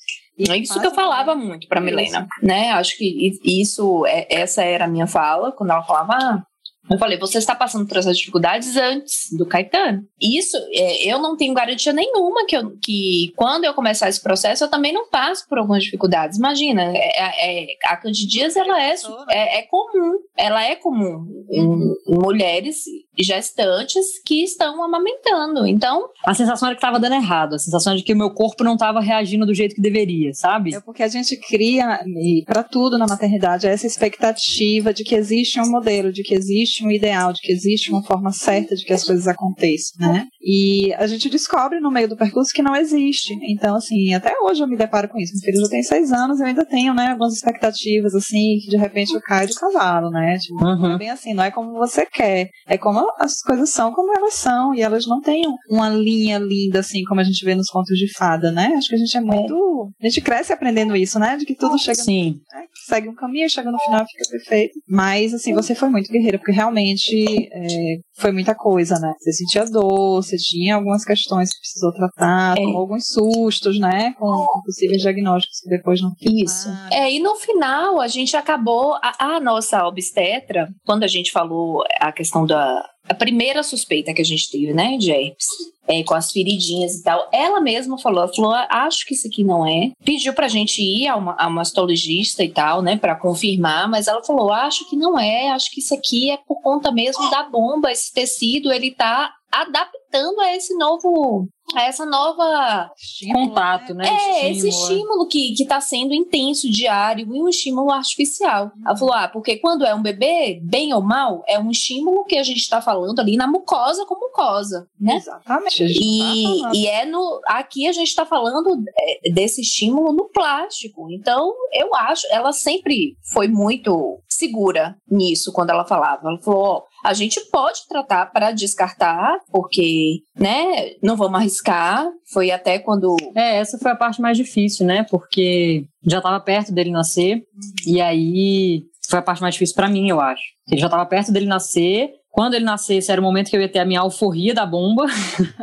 É 0.50 0.58
isso 0.58 0.80
que 0.80 0.88
eu 0.88 0.94
falava 0.94 1.36
muito 1.36 1.68
para 1.68 1.82
Milena, 1.82 2.28
né? 2.42 2.72
Acho 2.72 2.98
que 2.98 3.32
isso, 3.44 4.06
é, 4.06 4.28
essa 4.30 4.64
era 4.64 4.86
a 4.86 4.88
minha 4.88 5.08
fala 5.08 5.52
quando 5.52 5.72
ela 5.72 5.84
falava, 5.84 6.14
ah, 6.14 6.44
eu 6.90 6.98
falei, 6.98 7.18
você 7.18 7.38
está 7.38 7.56
passando 7.56 7.88
por 7.88 7.96
essas 7.96 8.18
dificuldades 8.18 8.76
antes 8.76 9.30
do 9.38 9.46
Caetano. 9.46 10.04
Isso, 10.20 10.58
é, 10.74 11.06
eu 11.06 11.20
não 11.20 11.38
tenho 11.38 11.54
garantia 11.54 11.94
nenhuma 11.94 12.46
que, 12.46 12.58
eu, 12.58 12.76
que 12.82 13.32
quando 13.36 13.66
eu 13.66 13.74
começar 13.74 14.10
esse 14.10 14.22
processo, 14.22 14.64
eu 14.64 14.70
também 14.70 14.92
não 14.92 15.08
passo 15.08 15.48
por 15.48 15.58
algumas 15.58 15.84
dificuldades. 15.84 16.38
Imagina, 16.38 16.92
é, 16.94 17.62
é, 17.62 17.68
a 17.86 17.96
candidíase, 17.96 18.60
ela 18.60 18.82
é, 18.82 18.96
é, 19.30 19.60
é, 19.60 19.62
comum. 19.64 20.18
Ela 20.36 20.66
é 20.66 20.76
comum 20.76 21.46
em, 21.50 21.62
em, 21.62 22.20
mulheres 22.20 22.84
gestantes 23.18 24.22
que 24.26 24.44
estão 24.44 24.84
amamentando. 24.84 25.68
Então... 25.68 26.10
A 26.26 26.34
sensação 26.34 26.68
era 26.68 26.76
que 26.76 26.80
estava 26.80 27.00
dando 27.00 27.16
errado. 27.16 27.56
A 27.56 27.60
sensação 27.60 27.96
de 27.96 28.04
que 28.04 28.14
o 28.14 28.18
meu 28.18 28.32
corpo 28.32 28.64
não 28.64 28.74
estava 28.74 29.02
reagindo 29.02 29.46
do 29.46 29.54
jeito 29.54 29.76
que 29.76 29.82
deveria, 29.82 30.34
sabe? 30.34 30.76
É 30.76 30.80
porque 30.80 31.04
a 31.04 31.08
gente 31.08 31.38
cria, 31.38 32.00
para 32.46 32.64
tudo 32.64 32.98
na 32.98 33.06
maternidade, 33.08 33.68
essa 33.68 33.88
expectativa 33.88 34.94
de 34.94 35.04
que 35.04 35.16
existe 35.16 35.60
um 35.60 35.70
modelo, 35.70 36.12
de 36.12 36.24
que 36.24 36.34
existe 36.34 36.86
um 36.86 36.92
ideal, 36.92 37.34
de 37.34 37.42
que 37.42 37.52
existe 37.52 37.92
uma 37.92 38.04
forma 38.04 38.32
certa 38.32 38.76
de 38.76 38.86
que 38.86 38.94
as 38.94 39.04
coisas 39.04 39.28
aconteçam, 39.28 40.08
né? 40.08 40.28
E 40.42 40.94
a 40.96 41.06
gente 41.08 41.30
descobre 41.30 41.80
no 41.80 41.92
meio 41.92 42.08
do 42.08 42.18
percurso 42.18 42.54
que 42.54 42.62
não 42.62 42.76
existe. 42.76 43.38
Então, 43.44 43.76
assim, 43.76 44.14
até 44.14 44.34
hoje 44.42 44.62
eu 44.62 44.68
me 44.68 44.78
deparo 44.78 45.10
com 45.10 45.18
isso. 45.18 45.34
Meu 45.34 45.42
filho 45.42 45.64
já 45.64 45.70
tem 45.70 45.84
seis 45.84 46.12
anos 46.12 46.40
e 46.40 46.44
eu 46.44 46.48
ainda 46.48 46.66
tenho, 46.66 46.94
né, 46.94 47.10
algumas 47.10 47.34
expectativas, 47.34 48.16
assim, 48.16 48.60
que 48.64 48.70
de 48.70 48.78
repente 48.78 49.14
eu 49.14 49.22
caio 49.22 49.48
de 49.48 49.56
cavalo, 49.56 50.10
né? 50.10 50.38
Tipo, 50.40 50.64
uhum. 50.64 50.94
é 50.94 50.98
bem 50.98 51.10
assim, 51.10 51.34
não 51.34 51.44
é 51.44 51.52
como 51.52 51.74
você 51.74 52.06
quer. 52.06 52.50
É 52.68 52.78
como 52.78 53.01
as 53.20 53.42
coisas 53.42 53.70
são 53.70 53.94
como 53.94 54.16
elas 54.16 54.36
são. 54.36 54.74
E 54.74 54.82
elas 54.82 55.06
não 55.08 55.22
têm 55.22 55.44
uma 55.70 55.90
linha 55.90 56.38
linda, 56.38 56.80
assim, 56.80 57.04
como 57.04 57.22
a 57.22 57.24
gente 57.24 57.44
vê 57.44 57.56
nos 57.56 57.70
contos 57.70 57.98
de 57.98 58.12
fada, 58.14 58.52
né? 58.52 58.74
Acho 58.78 58.90
que 58.90 58.96
a 58.96 58.98
gente 58.98 59.18
é 59.18 59.22
muito. 59.22 59.90
A 60.02 60.08
gente 60.08 60.22
cresce 60.22 60.54
aprendendo 60.54 60.96
isso, 60.96 61.20
né? 61.20 61.38
De 61.38 61.46
que 61.46 61.56
tudo 61.56 61.78
chega. 61.78 62.02
Sim. 62.02 62.32
No, 62.32 62.60
né? 62.60 62.66
Segue 62.88 63.10
um 63.10 63.16
caminho, 63.16 63.50
chega 63.50 63.72
no 63.72 63.80
final, 63.80 64.06
fica 64.06 64.30
perfeito. 64.30 64.74
Mas, 64.88 65.34
assim, 65.34 65.54
você 65.54 65.76
foi 65.76 65.90
muito 65.90 66.12
guerreira, 66.12 66.38
porque 66.38 66.52
realmente 66.52 67.50
é, 67.52 67.98
foi 68.16 68.32
muita 68.32 68.56
coisa, 68.56 69.00
né? 69.00 69.14
Você 69.20 69.32
sentia 69.34 69.66
dor, 69.66 70.22
você 70.22 70.38
tinha 70.38 70.76
algumas 70.76 71.04
questões 71.04 71.50
que 71.50 71.60
precisou 71.60 71.92
tratar, 71.94 72.58
é. 72.58 72.64
alguns 72.64 73.08
sustos, 73.08 73.80
né? 73.80 74.14
Com, 74.18 74.46
com, 74.46 74.62
possíveis 74.62 75.02
diagnósticos 75.02 75.60
que 75.62 75.70
depois 75.70 76.02
não 76.02 76.12
Isso. 76.22 76.70
É, 76.92 77.12
e 77.12 77.20
no 77.20 77.36
final 77.36 78.00
a 78.00 78.08
gente 78.08 78.36
acabou, 78.36 78.96
a, 78.96 79.36
a 79.36 79.40
nossa 79.40 79.86
obstetra, 79.86 80.68
quando 80.86 81.04
a 81.04 81.08
gente 81.08 81.32
falou 81.32 81.84
a 82.00 82.12
questão 82.12 82.46
da, 82.46 82.84
a 83.08 83.14
primeira 83.14 83.64
suspeita 83.64 84.14
que 84.14 84.22
a 84.22 84.26
gente 84.26 84.50
teve, 84.50 84.74
né, 84.74 84.98
de 84.98 85.12
herpes, 85.12 85.48
é, 85.88 86.04
com 86.04 86.14
as 86.14 86.32
feridinhas 86.32 86.96
e 86.96 87.04
tal, 87.04 87.28
ela 87.34 87.60
mesma 87.60 87.98
falou, 87.98 88.28
falou, 88.34 88.54
acho 88.54 89.06
que 89.06 89.14
isso 89.14 89.28
aqui 89.28 89.44
não 89.44 89.68
é. 89.68 89.92
Pediu 90.06 90.34
pra 90.34 90.48
gente 90.48 90.82
ir 90.82 91.08
a 91.08 91.16
uma, 91.16 91.36
a 91.38 91.48
uma 91.48 91.62
mastologista 91.62 92.44
e 92.44 92.50
tal, 92.50 92.82
né, 92.82 92.98
para 92.98 93.16
confirmar, 93.16 93.90
mas 93.90 94.08
ela 94.08 94.24
falou, 94.24 94.52
acho 94.52 94.90
que 94.90 94.96
não 94.96 95.20
é, 95.20 95.50
acho 95.50 95.72
que 95.72 95.80
isso 95.80 95.94
aqui 95.94 96.32
é 96.32 96.38
por 96.38 96.62
conta 96.62 96.92
mesmo 96.92 97.30
da 97.30 97.44
bomba, 97.44 97.92
esse 97.92 98.14
tecido, 98.14 98.72
ele 98.72 98.92
tá 98.92 99.34
adaptando 99.52 100.40
a 100.40 100.56
esse 100.56 100.74
novo 100.76 101.48
essa 101.76 102.06
nova 102.06 102.92
estímulo, 102.98 103.50
contato, 103.50 103.94
né? 103.94 104.08
É, 104.08 104.50
estímulo. 104.52 104.52
esse 104.52 104.70
estímulo 104.70 105.28
que 105.28 105.54
está 105.54 105.80
sendo 105.82 106.14
intenso, 106.14 106.70
diário, 106.70 107.34
e 107.34 107.42
um 107.42 107.48
estímulo 107.48 107.92
artificial. 107.92 108.72
Uhum. 108.76 108.84
Ela 108.86 108.98
falou: 108.98 109.14
ah, 109.14 109.28
porque 109.28 109.58
quando 109.58 109.86
é 109.86 109.94
um 109.94 110.02
bebê, 110.02 110.60
bem 110.64 110.94
ou 110.94 111.02
mal, 111.02 111.44
é 111.48 111.60
um 111.60 111.72
estímulo 111.72 112.26
que 112.26 112.38
a 112.38 112.44
gente 112.44 112.60
está 112.60 112.82
falando 112.82 113.20
ali 113.20 113.36
na 113.36 113.48
mucosa 113.48 114.06
com 114.06 114.16
mucosa, 114.16 114.88
né? 115.00 115.16
Exatamente. 115.16 115.84
E, 115.84 116.62
tá 116.62 116.72
e 116.74 116.88
é 116.88 117.06
no. 117.06 117.42
Aqui 117.48 117.88
a 117.88 117.92
gente 117.92 118.08
está 118.08 118.26
falando 118.26 118.84
é, 118.98 119.32
desse 119.32 119.62
estímulo 119.62 120.14
no 120.14 120.30
plástico. 120.30 121.10
Então, 121.12 121.54
eu 121.74 121.94
acho, 121.96 122.26
ela 122.32 122.52
sempre 122.52 123.16
foi 123.34 123.48
muito 123.48 124.20
segura 124.42 124.96
nisso 125.10 125.54
quando 125.54 125.70
ela 125.70 125.86
falava. 125.86 126.28
Ela 126.28 126.40
falou: 126.40 126.64
ó, 126.64 126.84
a 127.04 127.14
gente 127.14 127.40
pode 127.52 127.88
tratar 127.88 128.26
para 128.32 128.52
descartar, 128.52 129.38
porque, 129.52 130.22
né, 130.36 130.94
não 131.02 131.16
vamos 131.16 131.40
arriscar. 131.40 132.08
Foi 132.32 132.50
até 132.50 132.80
quando. 132.80 133.16
É, 133.36 133.58
essa 133.58 133.78
foi 133.78 133.92
a 133.92 133.96
parte 133.96 134.22
mais 134.22 134.38
difícil, 134.38 134.86
né? 134.86 135.06
Porque 135.10 135.86
já 136.04 136.18
estava 136.18 136.40
perto 136.40 136.72
dele 136.74 136.92
nascer, 136.92 137.44
e 137.86 138.02
aí 138.02 138.84
foi 139.08 139.20
a 139.20 139.22
parte 139.22 139.42
mais 139.42 139.54
difícil 139.54 139.76
para 139.76 139.90
mim, 139.90 140.10
eu 140.10 140.20
acho. 140.20 140.44
Ele 140.70 140.80
já 140.80 140.88
estava 140.88 141.06
perto 141.06 141.32
dele 141.32 141.46
nascer, 141.46 142.10
quando 142.32 142.54
ele 142.54 142.64
nascesse, 142.64 143.12
era 143.12 143.20
o 143.20 143.24
momento 143.24 143.50
que 143.50 143.58
eu 143.58 143.62
ia 143.62 143.68
ter 143.68 143.80
a 143.80 143.86
minha 143.86 144.00
alforria 144.00 144.54
da 144.54 144.66
bomba. 144.66 145.06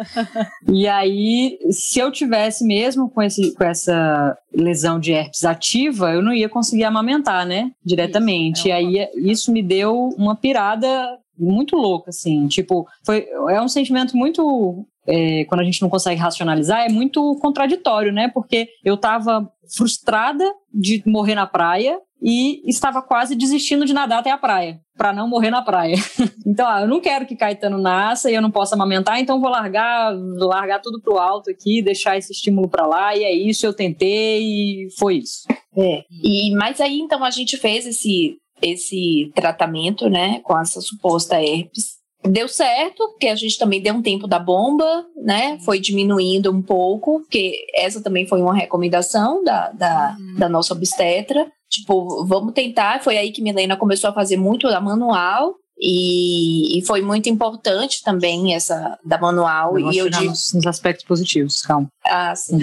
e 0.70 0.86
aí, 0.86 1.58
se 1.70 1.98
eu 1.98 2.12
tivesse 2.12 2.62
mesmo 2.62 3.08
com, 3.08 3.22
esse, 3.22 3.54
com 3.54 3.64
essa 3.64 4.36
lesão 4.54 5.00
de 5.00 5.12
herpes 5.12 5.46
ativa, 5.46 6.12
eu 6.12 6.20
não 6.20 6.32
ia 6.32 6.48
conseguir 6.48 6.84
amamentar, 6.84 7.46
né? 7.46 7.72
Diretamente. 7.82 8.58
Isso, 8.58 8.68
é 8.68 8.82
e 8.82 9.00
aí, 9.00 9.08
isso 9.16 9.50
me 9.50 9.62
deu 9.62 10.10
uma 10.18 10.36
pirada 10.36 11.18
muito 11.38 11.74
louca, 11.74 12.10
assim. 12.10 12.46
Tipo, 12.48 12.86
foi, 13.04 13.26
é 13.48 13.60
um 13.62 13.68
sentimento 13.68 14.14
muito. 14.14 14.86
É, 15.06 15.46
quando 15.46 15.62
a 15.62 15.64
gente 15.64 15.80
não 15.80 15.88
consegue 15.88 16.20
racionalizar, 16.20 16.84
é 16.84 16.90
muito 16.90 17.34
contraditório, 17.36 18.12
né? 18.12 18.28
Porque 18.28 18.68
eu 18.84 18.98
tava 18.98 19.50
frustrada 19.74 20.44
de 20.72 21.02
morrer 21.06 21.34
na 21.34 21.46
praia 21.46 21.98
e 22.20 22.68
estava 22.68 23.00
quase 23.00 23.36
desistindo 23.36 23.84
de 23.84 23.92
nadar 23.92 24.20
até 24.20 24.30
a 24.30 24.38
praia, 24.38 24.80
para 24.96 25.12
não 25.12 25.28
morrer 25.28 25.50
na 25.50 25.62
praia. 25.62 25.96
então, 26.46 26.66
ah, 26.68 26.82
eu 26.82 26.88
não 26.88 27.00
quero 27.00 27.26
que 27.26 27.36
Caetano 27.36 27.78
nasça 27.78 28.30
e 28.30 28.34
eu 28.34 28.42
não 28.42 28.50
possa 28.50 28.74
amamentar, 28.74 29.20
então 29.20 29.40
vou 29.40 29.50
largar, 29.50 30.12
largar 30.14 30.80
tudo 30.80 31.00
pro 31.00 31.18
alto 31.18 31.50
aqui, 31.50 31.82
deixar 31.82 32.16
esse 32.16 32.32
estímulo 32.32 32.68
para 32.68 32.86
lá, 32.86 33.16
e 33.16 33.22
é 33.22 33.32
isso, 33.32 33.64
eu 33.64 33.72
tentei 33.72 34.42
e 34.42 34.88
foi 34.98 35.18
isso. 35.18 35.46
É. 35.76 36.04
E 36.10 36.50
mas 36.56 36.80
aí 36.80 36.98
então 36.98 37.22
a 37.22 37.30
gente 37.30 37.56
fez 37.56 37.86
esse 37.86 38.36
esse 38.60 39.30
tratamento, 39.36 40.08
né, 40.08 40.40
com 40.40 40.58
essa 40.58 40.80
suposta 40.80 41.40
herpes. 41.40 41.98
Deu 42.24 42.48
certo, 42.48 43.08
porque 43.10 43.28
a 43.28 43.36
gente 43.36 43.56
também 43.56 43.80
deu 43.80 43.94
um 43.94 44.02
tempo 44.02 44.26
da 44.26 44.40
bomba, 44.40 45.06
né? 45.16 45.56
Foi 45.60 45.78
diminuindo 45.78 46.50
um 46.50 46.60
pouco, 46.60 47.20
porque 47.20 47.64
essa 47.72 48.02
também 48.02 48.26
foi 48.26 48.42
uma 48.42 48.54
recomendação 48.54 49.44
da, 49.44 49.70
da, 49.70 50.16
uhum. 50.18 50.34
da 50.36 50.48
nossa 50.48 50.74
obstetra. 50.74 51.46
Tipo, 51.70 52.24
vamos 52.26 52.54
tentar. 52.54 53.02
Foi 53.02 53.16
aí 53.16 53.30
que 53.30 53.42
Milena 53.42 53.76
começou 53.76 54.10
a 54.10 54.14
fazer 54.14 54.36
muito 54.36 54.68
da 54.68 54.80
manual, 54.80 55.54
e, 55.80 56.76
e, 56.76 56.84
foi 56.84 57.00
muito 57.02 57.28
importante 57.28 58.02
também 58.02 58.52
essa 58.52 58.98
da 59.04 59.16
manual. 59.16 59.78
e 59.78 59.96
eu 59.96 60.10
digo 60.10 60.24
nos 60.26 60.66
aspectos 60.66 61.06
positivos, 61.06 61.62
calma. 61.62 61.86
Ah, 62.04 62.34
sim. 62.34 62.58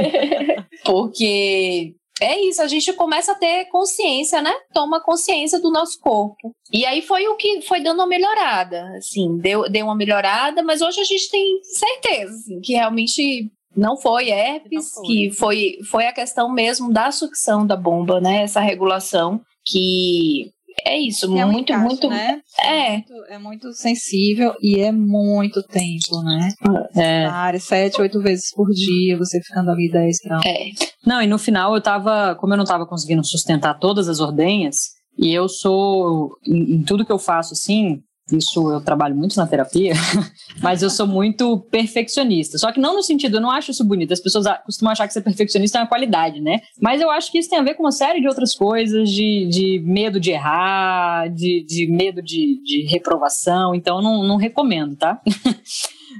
Porque 0.84 1.94
é 2.20 2.38
isso, 2.42 2.60
a 2.60 2.68
gente 2.68 2.92
começa 2.92 3.32
a 3.32 3.34
ter 3.34 3.64
consciência, 3.66 4.42
né? 4.42 4.52
Toma 4.74 5.00
consciência 5.00 5.58
do 5.58 5.70
nosso 5.70 5.98
corpo. 5.98 6.52
E 6.70 6.84
aí 6.84 7.00
foi 7.00 7.26
o 7.26 7.36
que 7.36 7.62
foi 7.62 7.82
dando 7.82 8.00
uma 8.00 8.06
melhorada, 8.06 8.94
assim, 8.98 9.38
deu, 9.38 9.68
deu 9.70 9.86
uma 9.86 9.96
melhorada, 9.96 10.62
mas 10.62 10.82
hoje 10.82 11.00
a 11.00 11.04
gente 11.04 11.30
tem 11.30 11.60
certeza, 11.62 12.34
assim, 12.34 12.60
que 12.60 12.74
realmente 12.74 13.50
não 13.76 13.96
foi 13.96 14.30
herpes, 14.30 14.70
não 14.72 14.82
foi. 14.82 15.06
que 15.06 15.30
foi, 15.32 15.78
foi 15.90 16.06
a 16.06 16.12
questão 16.12 16.52
mesmo 16.52 16.92
da 16.92 17.10
sucção 17.10 17.66
da 17.66 17.76
bomba, 17.76 18.20
né? 18.20 18.42
Essa 18.42 18.60
regulação 18.60 19.40
que 19.64 20.50
é 20.84 20.98
isso, 20.98 21.26
é 21.36 21.44
um 21.44 21.52
muito, 21.52 21.72
encaixe, 21.72 21.84
muito. 21.84 22.08
Né? 22.08 22.40
É. 22.58 22.90
Muito, 22.92 23.12
é 23.28 23.38
muito 23.38 23.72
sensível 23.72 24.54
e 24.60 24.80
é 24.80 24.90
muito 24.92 25.62
tempo, 25.62 26.22
né? 26.22 26.52
É. 26.94 27.26
Na 27.26 27.34
área, 27.34 27.60
sete, 27.60 28.00
oito 28.00 28.20
vezes 28.20 28.52
por 28.54 28.68
dia, 28.70 29.18
você 29.18 29.40
ficando 29.42 29.70
ali 29.70 29.90
dez 29.90 30.18
graus. 30.24 30.44
É. 30.44 30.70
Não, 31.04 31.20
e 31.20 31.26
no 31.26 31.38
final 31.38 31.74
eu 31.74 31.82
tava, 31.82 32.34
como 32.36 32.54
eu 32.54 32.58
não 32.58 32.64
tava 32.64 32.86
conseguindo 32.86 33.24
sustentar 33.24 33.78
todas 33.78 34.08
as 34.08 34.20
ordenhas, 34.20 34.76
e 35.18 35.32
eu 35.32 35.48
sou, 35.48 36.30
em, 36.46 36.76
em 36.76 36.82
tudo 36.82 37.04
que 37.04 37.12
eu 37.12 37.18
faço 37.18 37.52
assim, 37.52 38.00
isso 38.32 38.70
eu 38.70 38.80
trabalho 38.80 39.14
muito 39.14 39.36
na 39.36 39.46
terapia, 39.46 39.92
mas 40.62 40.82
eu 40.82 40.90
sou 40.90 41.06
muito 41.06 41.60
perfeccionista. 41.70 42.58
Só 42.58 42.72
que 42.72 42.80
não 42.80 42.94
no 42.94 43.02
sentido, 43.02 43.36
eu 43.36 43.40
não 43.40 43.50
acho 43.50 43.70
isso 43.70 43.84
bonito. 43.84 44.12
As 44.12 44.20
pessoas 44.20 44.46
costumam 44.64 44.92
achar 44.92 45.06
que 45.06 45.12
ser 45.12 45.22
perfeccionista 45.22 45.78
é 45.78 45.82
uma 45.82 45.88
qualidade, 45.88 46.40
né? 46.40 46.60
Mas 46.80 47.00
eu 47.00 47.10
acho 47.10 47.30
que 47.30 47.38
isso 47.38 47.50
tem 47.50 47.58
a 47.58 47.62
ver 47.62 47.74
com 47.74 47.82
uma 47.82 47.92
série 47.92 48.20
de 48.20 48.28
outras 48.28 48.54
coisas, 48.54 49.10
de, 49.10 49.46
de 49.48 49.82
medo 49.84 50.20
de 50.20 50.30
errar, 50.30 51.28
de, 51.28 51.64
de 51.66 51.90
medo 51.90 52.22
de, 52.22 52.62
de 52.62 52.86
reprovação. 52.88 53.74
Então, 53.74 54.00
não, 54.00 54.22
não 54.22 54.36
recomendo, 54.36 54.96
tá? 54.96 55.20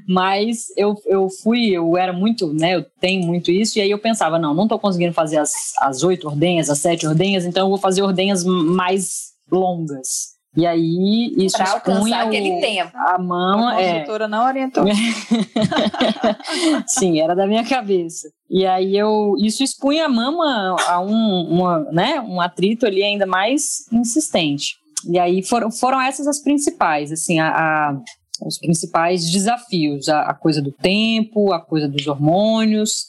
Mas 0.06 0.66
eu, 0.76 0.94
eu 1.06 1.28
fui, 1.28 1.70
eu 1.70 1.96
era 1.96 2.12
muito, 2.12 2.52
né? 2.52 2.76
Eu 2.76 2.84
tenho 3.00 3.26
muito 3.26 3.50
isso, 3.50 3.78
e 3.78 3.82
aí 3.82 3.90
eu 3.90 3.98
pensava, 3.98 4.38
não, 4.38 4.54
não 4.54 4.68
tô 4.68 4.78
conseguindo 4.78 5.12
fazer 5.12 5.38
as, 5.38 5.52
as 5.80 6.02
oito 6.02 6.28
ordenhas, 6.28 6.70
as 6.70 6.78
sete 6.78 7.06
ordenhas, 7.06 7.44
então 7.44 7.66
eu 7.66 7.68
vou 7.68 7.78
fazer 7.78 8.02
ordenhas 8.02 8.44
mais 8.44 9.30
longas. 9.50 10.39
E 10.56 10.66
aí 10.66 11.32
isso 11.36 11.56
pra 11.56 11.72
alcançar 11.72 12.26
aquele 12.26 12.60
tempo. 12.60 12.90
A 12.96 13.18
mama 13.18 13.74
a 13.74 13.80
é. 13.80 14.02
A 14.02 14.28
não 14.28 14.46
orientou. 14.46 14.84
Sim, 16.88 17.20
era 17.20 17.36
da 17.36 17.46
minha 17.46 17.64
cabeça. 17.64 18.28
E 18.48 18.66
aí 18.66 18.96
eu 18.96 19.34
isso 19.38 19.62
expunha 19.62 20.06
a 20.06 20.08
mama 20.08 20.74
a 20.88 21.00
um, 21.00 21.48
uma, 21.48 21.78
né, 21.92 22.20
um 22.20 22.40
atrito 22.40 22.84
ali 22.84 23.02
ainda 23.02 23.26
mais 23.26 23.86
insistente. 23.92 24.74
E 25.08 25.18
aí 25.18 25.42
foram, 25.42 25.70
foram 25.70 26.00
essas 26.00 26.26
as 26.26 26.42
principais, 26.42 27.12
assim, 27.12 27.38
a, 27.38 27.48
a 27.48 27.96
os 28.42 28.58
principais 28.58 29.30
desafios, 29.30 30.08
a, 30.08 30.22
a, 30.22 30.34
coisa 30.34 30.62
do 30.62 30.72
tempo, 30.72 31.52
a 31.52 31.60
coisa 31.60 31.86
dos 31.86 32.06
hormônios, 32.06 33.08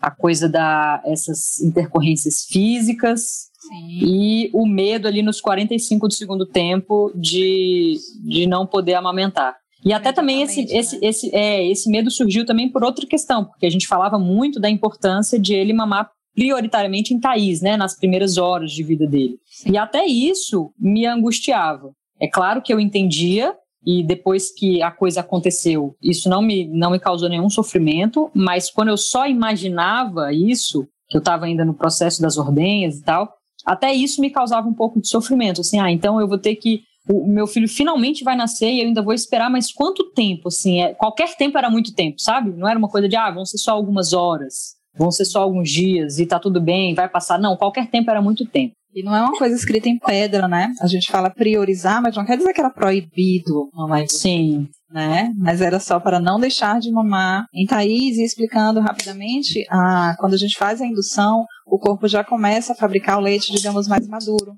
a 0.00 0.10
coisa 0.10 0.48
da 0.48 1.00
essas 1.06 1.60
intercorrências 1.60 2.46
físicas 2.46 3.51
Sim. 3.72 3.98
e 4.04 4.50
o 4.52 4.66
medo 4.66 5.08
ali 5.08 5.22
nos 5.22 5.40
45 5.40 6.08
do 6.08 6.14
segundo 6.14 6.44
tempo 6.44 7.10
de, 7.14 7.94
de 8.22 8.46
não 8.46 8.66
poder 8.66 8.94
amamentar. 8.94 9.56
E 9.84 9.92
até 9.92 10.12
também 10.12 10.42
esse, 10.42 10.60
né? 10.60 10.68
esse, 10.70 10.98
esse, 11.02 11.34
é, 11.34 11.66
esse 11.66 11.90
medo 11.90 12.10
surgiu 12.10 12.44
também 12.44 12.70
por 12.70 12.84
outra 12.84 13.06
questão, 13.06 13.44
porque 13.44 13.66
a 13.66 13.70
gente 13.70 13.86
falava 13.86 14.18
muito 14.18 14.60
da 14.60 14.70
importância 14.70 15.38
de 15.38 15.54
ele 15.54 15.72
mamar 15.72 16.10
prioritariamente 16.34 17.12
em 17.12 17.20
Thaís, 17.20 17.60
né, 17.60 17.76
nas 17.76 17.96
primeiras 17.96 18.38
horas 18.38 18.72
de 18.72 18.82
vida 18.82 19.06
dele. 19.06 19.38
Sim. 19.46 19.72
E 19.72 19.78
até 19.78 20.06
isso 20.06 20.72
me 20.78 21.06
angustiava. 21.06 21.92
É 22.20 22.28
claro 22.28 22.62
que 22.62 22.72
eu 22.72 22.80
entendia 22.80 23.54
e 23.84 24.02
depois 24.02 24.50
que 24.54 24.80
a 24.80 24.90
coisa 24.90 25.20
aconteceu, 25.20 25.96
isso 26.00 26.28
não 26.28 26.40
me, 26.40 26.68
não 26.68 26.92
me 26.92 27.00
causou 27.00 27.28
nenhum 27.28 27.50
sofrimento, 27.50 28.30
mas 28.32 28.70
quando 28.70 28.88
eu 28.88 28.96
só 28.96 29.26
imaginava 29.26 30.32
isso, 30.32 30.86
que 31.08 31.16
eu 31.16 31.18
estava 31.18 31.46
ainda 31.46 31.64
no 31.64 31.74
processo 31.74 32.22
das 32.22 32.38
ordenhas 32.38 32.98
e 32.98 33.02
tal, 33.02 33.34
até 33.64 33.92
isso 33.92 34.20
me 34.20 34.30
causava 34.30 34.68
um 34.68 34.74
pouco 34.74 35.00
de 35.00 35.08
sofrimento, 35.08 35.60
assim, 35.60 35.78
ah, 35.78 35.90
então 35.90 36.20
eu 36.20 36.28
vou 36.28 36.38
ter 36.38 36.56
que 36.56 36.82
o 37.08 37.26
meu 37.26 37.46
filho 37.46 37.68
finalmente 37.68 38.22
vai 38.22 38.36
nascer 38.36 38.70
e 38.70 38.80
eu 38.80 38.86
ainda 38.86 39.02
vou 39.02 39.12
esperar, 39.12 39.50
mas 39.50 39.72
quanto 39.72 40.12
tempo, 40.12 40.48
assim, 40.48 40.80
é, 40.80 40.94
qualquer 40.94 41.34
tempo 41.36 41.58
era 41.58 41.68
muito 41.68 41.92
tempo, 41.94 42.20
sabe? 42.20 42.52
Não 42.52 42.68
era 42.68 42.78
uma 42.78 42.88
coisa 42.88 43.08
de, 43.08 43.16
ah, 43.16 43.30
vão 43.30 43.44
ser 43.44 43.58
só 43.58 43.72
algumas 43.72 44.12
horas, 44.12 44.76
vão 44.96 45.10
ser 45.10 45.24
só 45.24 45.42
alguns 45.42 45.68
dias 45.68 46.18
e 46.18 46.26
tá 46.26 46.38
tudo 46.38 46.60
bem, 46.60 46.94
vai 46.94 47.08
passar, 47.08 47.38
não, 47.40 47.56
qualquer 47.56 47.90
tempo 47.90 48.10
era 48.10 48.22
muito 48.22 48.46
tempo. 48.46 48.74
E 48.94 49.02
não 49.02 49.16
é 49.16 49.22
uma 49.22 49.38
coisa 49.38 49.56
escrita 49.56 49.88
em 49.88 49.98
pedra, 49.98 50.46
né? 50.46 50.70
A 50.80 50.86
gente 50.86 51.10
fala 51.10 51.30
priorizar, 51.30 52.02
mas 52.02 52.14
não 52.14 52.26
quer 52.26 52.36
dizer 52.36 52.52
que 52.52 52.60
era 52.60 52.68
proibido 52.68 53.70
mamar 53.72 54.04
Sim. 54.08 54.68
Né? 54.90 55.32
Mas 55.34 55.62
era 55.62 55.80
só 55.80 55.98
para 55.98 56.20
não 56.20 56.38
deixar 56.38 56.78
de 56.78 56.92
mamar. 56.92 57.46
Em 57.54 57.64
Thaís, 57.64 58.18
explicando 58.18 58.80
rapidamente, 58.80 59.64
a, 59.70 60.14
quando 60.18 60.34
a 60.34 60.36
gente 60.36 60.58
faz 60.58 60.82
a 60.82 60.86
indução, 60.86 61.46
o 61.66 61.78
corpo 61.78 62.08
já 62.08 62.24
começa 62.24 62.72
a 62.72 62.76
fabricar 62.76 63.18
o 63.18 63.20
leite, 63.20 63.52
digamos, 63.52 63.88
mais 63.88 64.06
maduro 64.06 64.52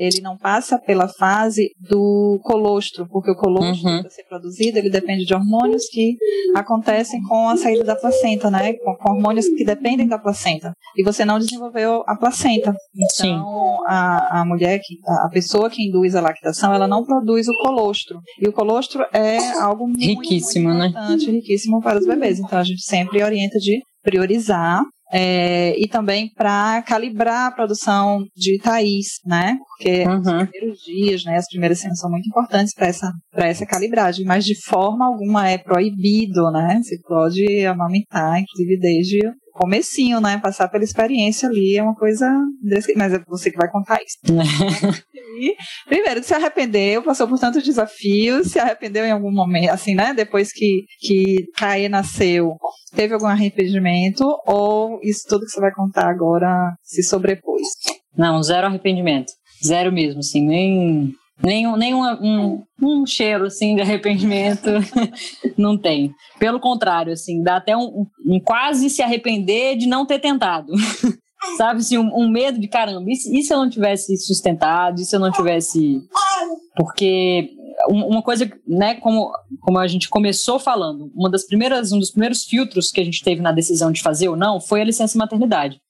ele 0.00 0.22
não 0.22 0.34
passa 0.34 0.78
pela 0.78 1.06
fase 1.06 1.72
do 1.78 2.40
colostro, 2.42 3.06
porque 3.10 3.30
o 3.30 3.36
colostro 3.36 3.86
uhum. 3.86 4.00
para 4.00 4.08
ser 4.08 4.24
produzido, 4.24 4.78
ele 4.78 4.88
depende 4.88 5.26
de 5.26 5.34
hormônios 5.34 5.84
que 5.90 6.16
acontecem 6.56 7.22
com 7.22 7.50
a 7.50 7.56
saída 7.58 7.84
da 7.84 7.94
placenta, 7.94 8.50
né? 8.50 8.72
Com, 8.72 8.96
com 8.96 9.12
hormônios 9.12 9.46
que 9.46 9.62
dependem 9.62 10.08
da 10.08 10.18
placenta. 10.18 10.72
E 10.96 11.04
você 11.04 11.22
não 11.22 11.38
desenvolveu 11.38 12.02
a 12.06 12.16
placenta. 12.16 12.74
Então, 12.96 13.84
a, 13.86 14.40
a 14.40 14.44
mulher, 14.46 14.80
que, 14.82 14.94
a 15.06 15.28
pessoa 15.28 15.68
que 15.68 15.86
induz 15.86 16.14
a 16.14 16.22
lactação, 16.22 16.72
ela 16.72 16.88
não 16.88 17.04
produz 17.04 17.46
o 17.46 17.62
colostro. 17.62 18.18
E 18.40 18.48
o 18.48 18.52
colostro 18.54 19.04
é 19.12 19.36
algo 19.60 19.86
muito, 19.86 20.00
riquíssimo, 20.00 20.70
muito 20.70 20.78
né? 20.78 20.86
importante, 20.86 21.26
né? 21.26 21.32
riquíssimo 21.32 21.82
para 21.82 21.98
os 21.98 22.06
bebês. 22.06 22.38
Então, 22.38 22.58
a 22.58 22.64
gente 22.64 22.82
sempre 22.82 23.22
orienta 23.22 23.58
de 23.58 23.82
priorizar 24.02 24.82
é, 25.12 25.78
e 25.78 25.88
também 25.88 26.32
para 26.32 26.82
calibrar 26.82 27.48
a 27.48 27.50
produção 27.50 28.24
de 28.36 28.58
Thaís, 28.58 29.20
né? 29.26 29.58
Porque 29.68 30.04
uhum. 30.04 30.18
os 30.18 30.48
primeiros 30.48 30.78
dias, 30.84 31.24
né, 31.24 31.36
as 31.36 31.46
primeiras 31.48 31.80
cenas 31.80 31.98
são 31.98 32.10
muito 32.10 32.28
importantes 32.28 32.72
para 32.74 32.86
essa, 32.86 33.12
essa 33.34 33.66
calibragem, 33.66 34.24
mas 34.24 34.44
de 34.44 34.54
forma 34.62 35.06
alguma 35.06 35.48
é 35.48 35.58
proibido, 35.58 36.50
né? 36.52 36.80
Você 36.82 36.98
pode 37.00 37.66
amamentar, 37.66 38.40
inclusive 38.40 38.78
desde 38.78 39.20
comecinho, 39.52 40.20
né? 40.20 40.38
Passar 40.38 40.68
pela 40.68 40.84
experiência 40.84 41.48
ali 41.48 41.76
é 41.76 41.82
uma 41.82 41.94
coisa. 41.94 42.26
Desse... 42.62 42.94
Mas 42.96 43.12
é 43.12 43.20
você 43.26 43.50
que 43.50 43.58
vai 43.58 43.70
contar 43.70 43.98
isso. 44.02 44.18
primeiro, 45.86 46.22
se 46.22 46.34
arrependeu, 46.34 47.02
passou 47.02 47.28
por 47.28 47.38
tantos 47.38 47.62
desafios, 47.62 48.48
se 48.48 48.58
arrependeu 48.58 49.04
em 49.04 49.10
algum 49.10 49.32
momento, 49.32 49.70
assim, 49.70 49.94
né? 49.94 50.14
Depois 50.14 50.52
que, 50.52 50.84
que 51.00 51.46
Caê 51.56 51.88
nasceu, 51.88 52.56
teve 52.94 53.14
algum 53.14 53.26
arrependimento? 53.26 54.24
Ou 54.46 55.00
isso 55.02 55.24
tudo 55.28 55.44
que 55.44 55.50
você 55.50 55.60
vai 55.60 55.72
contar 55.72 56.08
agora 56.08 56.74
se 56.82 57.02
sobrepôs? 57.02 57.62
Não, 58.16 58.42
zero 58.42 58.66
arrependimento. 58.66 59.32
Zero 59.64 59.92
mesmo, 59.92 60.20
assim, 60.20 60.46
nem 60.46 61.14
nem, 61.42 61.76
nem 61.76 61.94
um, 61.94 62.04
um, 62.04 62.62
um, 62.82 63.06
cheiro 63.06 63.46
assim 63.46 63.74
de 63.74 63.80
arrependimento 63.80 64.68
não 65.56 65.78
tem. 65.78 66.12
Pelo 66.38 66.60
contrário, 66.60 67.12
assim, 67.12 67.42
dá 67.42 67.56
até 67.56 67.76
um, 67.76 68.06
um 68.26 68.38
quase 68.38 68.90
se 68.90 69.02
arrepender 69.02 69.76
de 69.76 69.86
não 69.86 70.04
ter 70.04 70.18
tentado. 70.18 70.72
Sabe, 71.56 71.80
assim, 71.80 71.96
um, 71.96 72.14
um, 72.14 72.28
medo 72.28 72.60
de 72.60 72.68
caramba, 72.68 73.10
e 73.10 73.16
se, 73.16 73.38
e 73.38 73.42
se 73.42 73.52
eu 73.52 73.58
não 73.58 73.70
tivesse 73.70 74.16
sustentado, 74.18 75.00
e 75.00 75.04
se 75.04 75.16
eu 75.16 75.20
não 75.20 75.32
tivesse. 75.32 76.02
Porque 76.76 77.50
uma 77.88 78.22
coisa, 78.22 78.50
né, 78.66 78.96
como, 78.96 79.32
como 79.60 79.78
a 79.78 79.86
gente 79.86 80.08
começou 80.08 80.58
falando, 80.58 81.10
uma 81.14 81.30
das 81.30 81.46
primeiras, 81.46 81.92
um 81.92 81.98
dos 81.98 82.10
primeiros 82.10 82.44
filtros 82.44 82.90
que 82.90 83.00
a 83.00 83.04
gente 83.04 83.22
teve 83.22 83.40
na 83.40 83.52
decisão 83.52 83.90
de 83.90 84.02
fazer 84.02 84.28
ou 84.28 84.36
não 84.36 84.60
foi 84.60 84.82
a 84.82 84.84
licença 84.84 85.18
maternidade. 85.18 85.80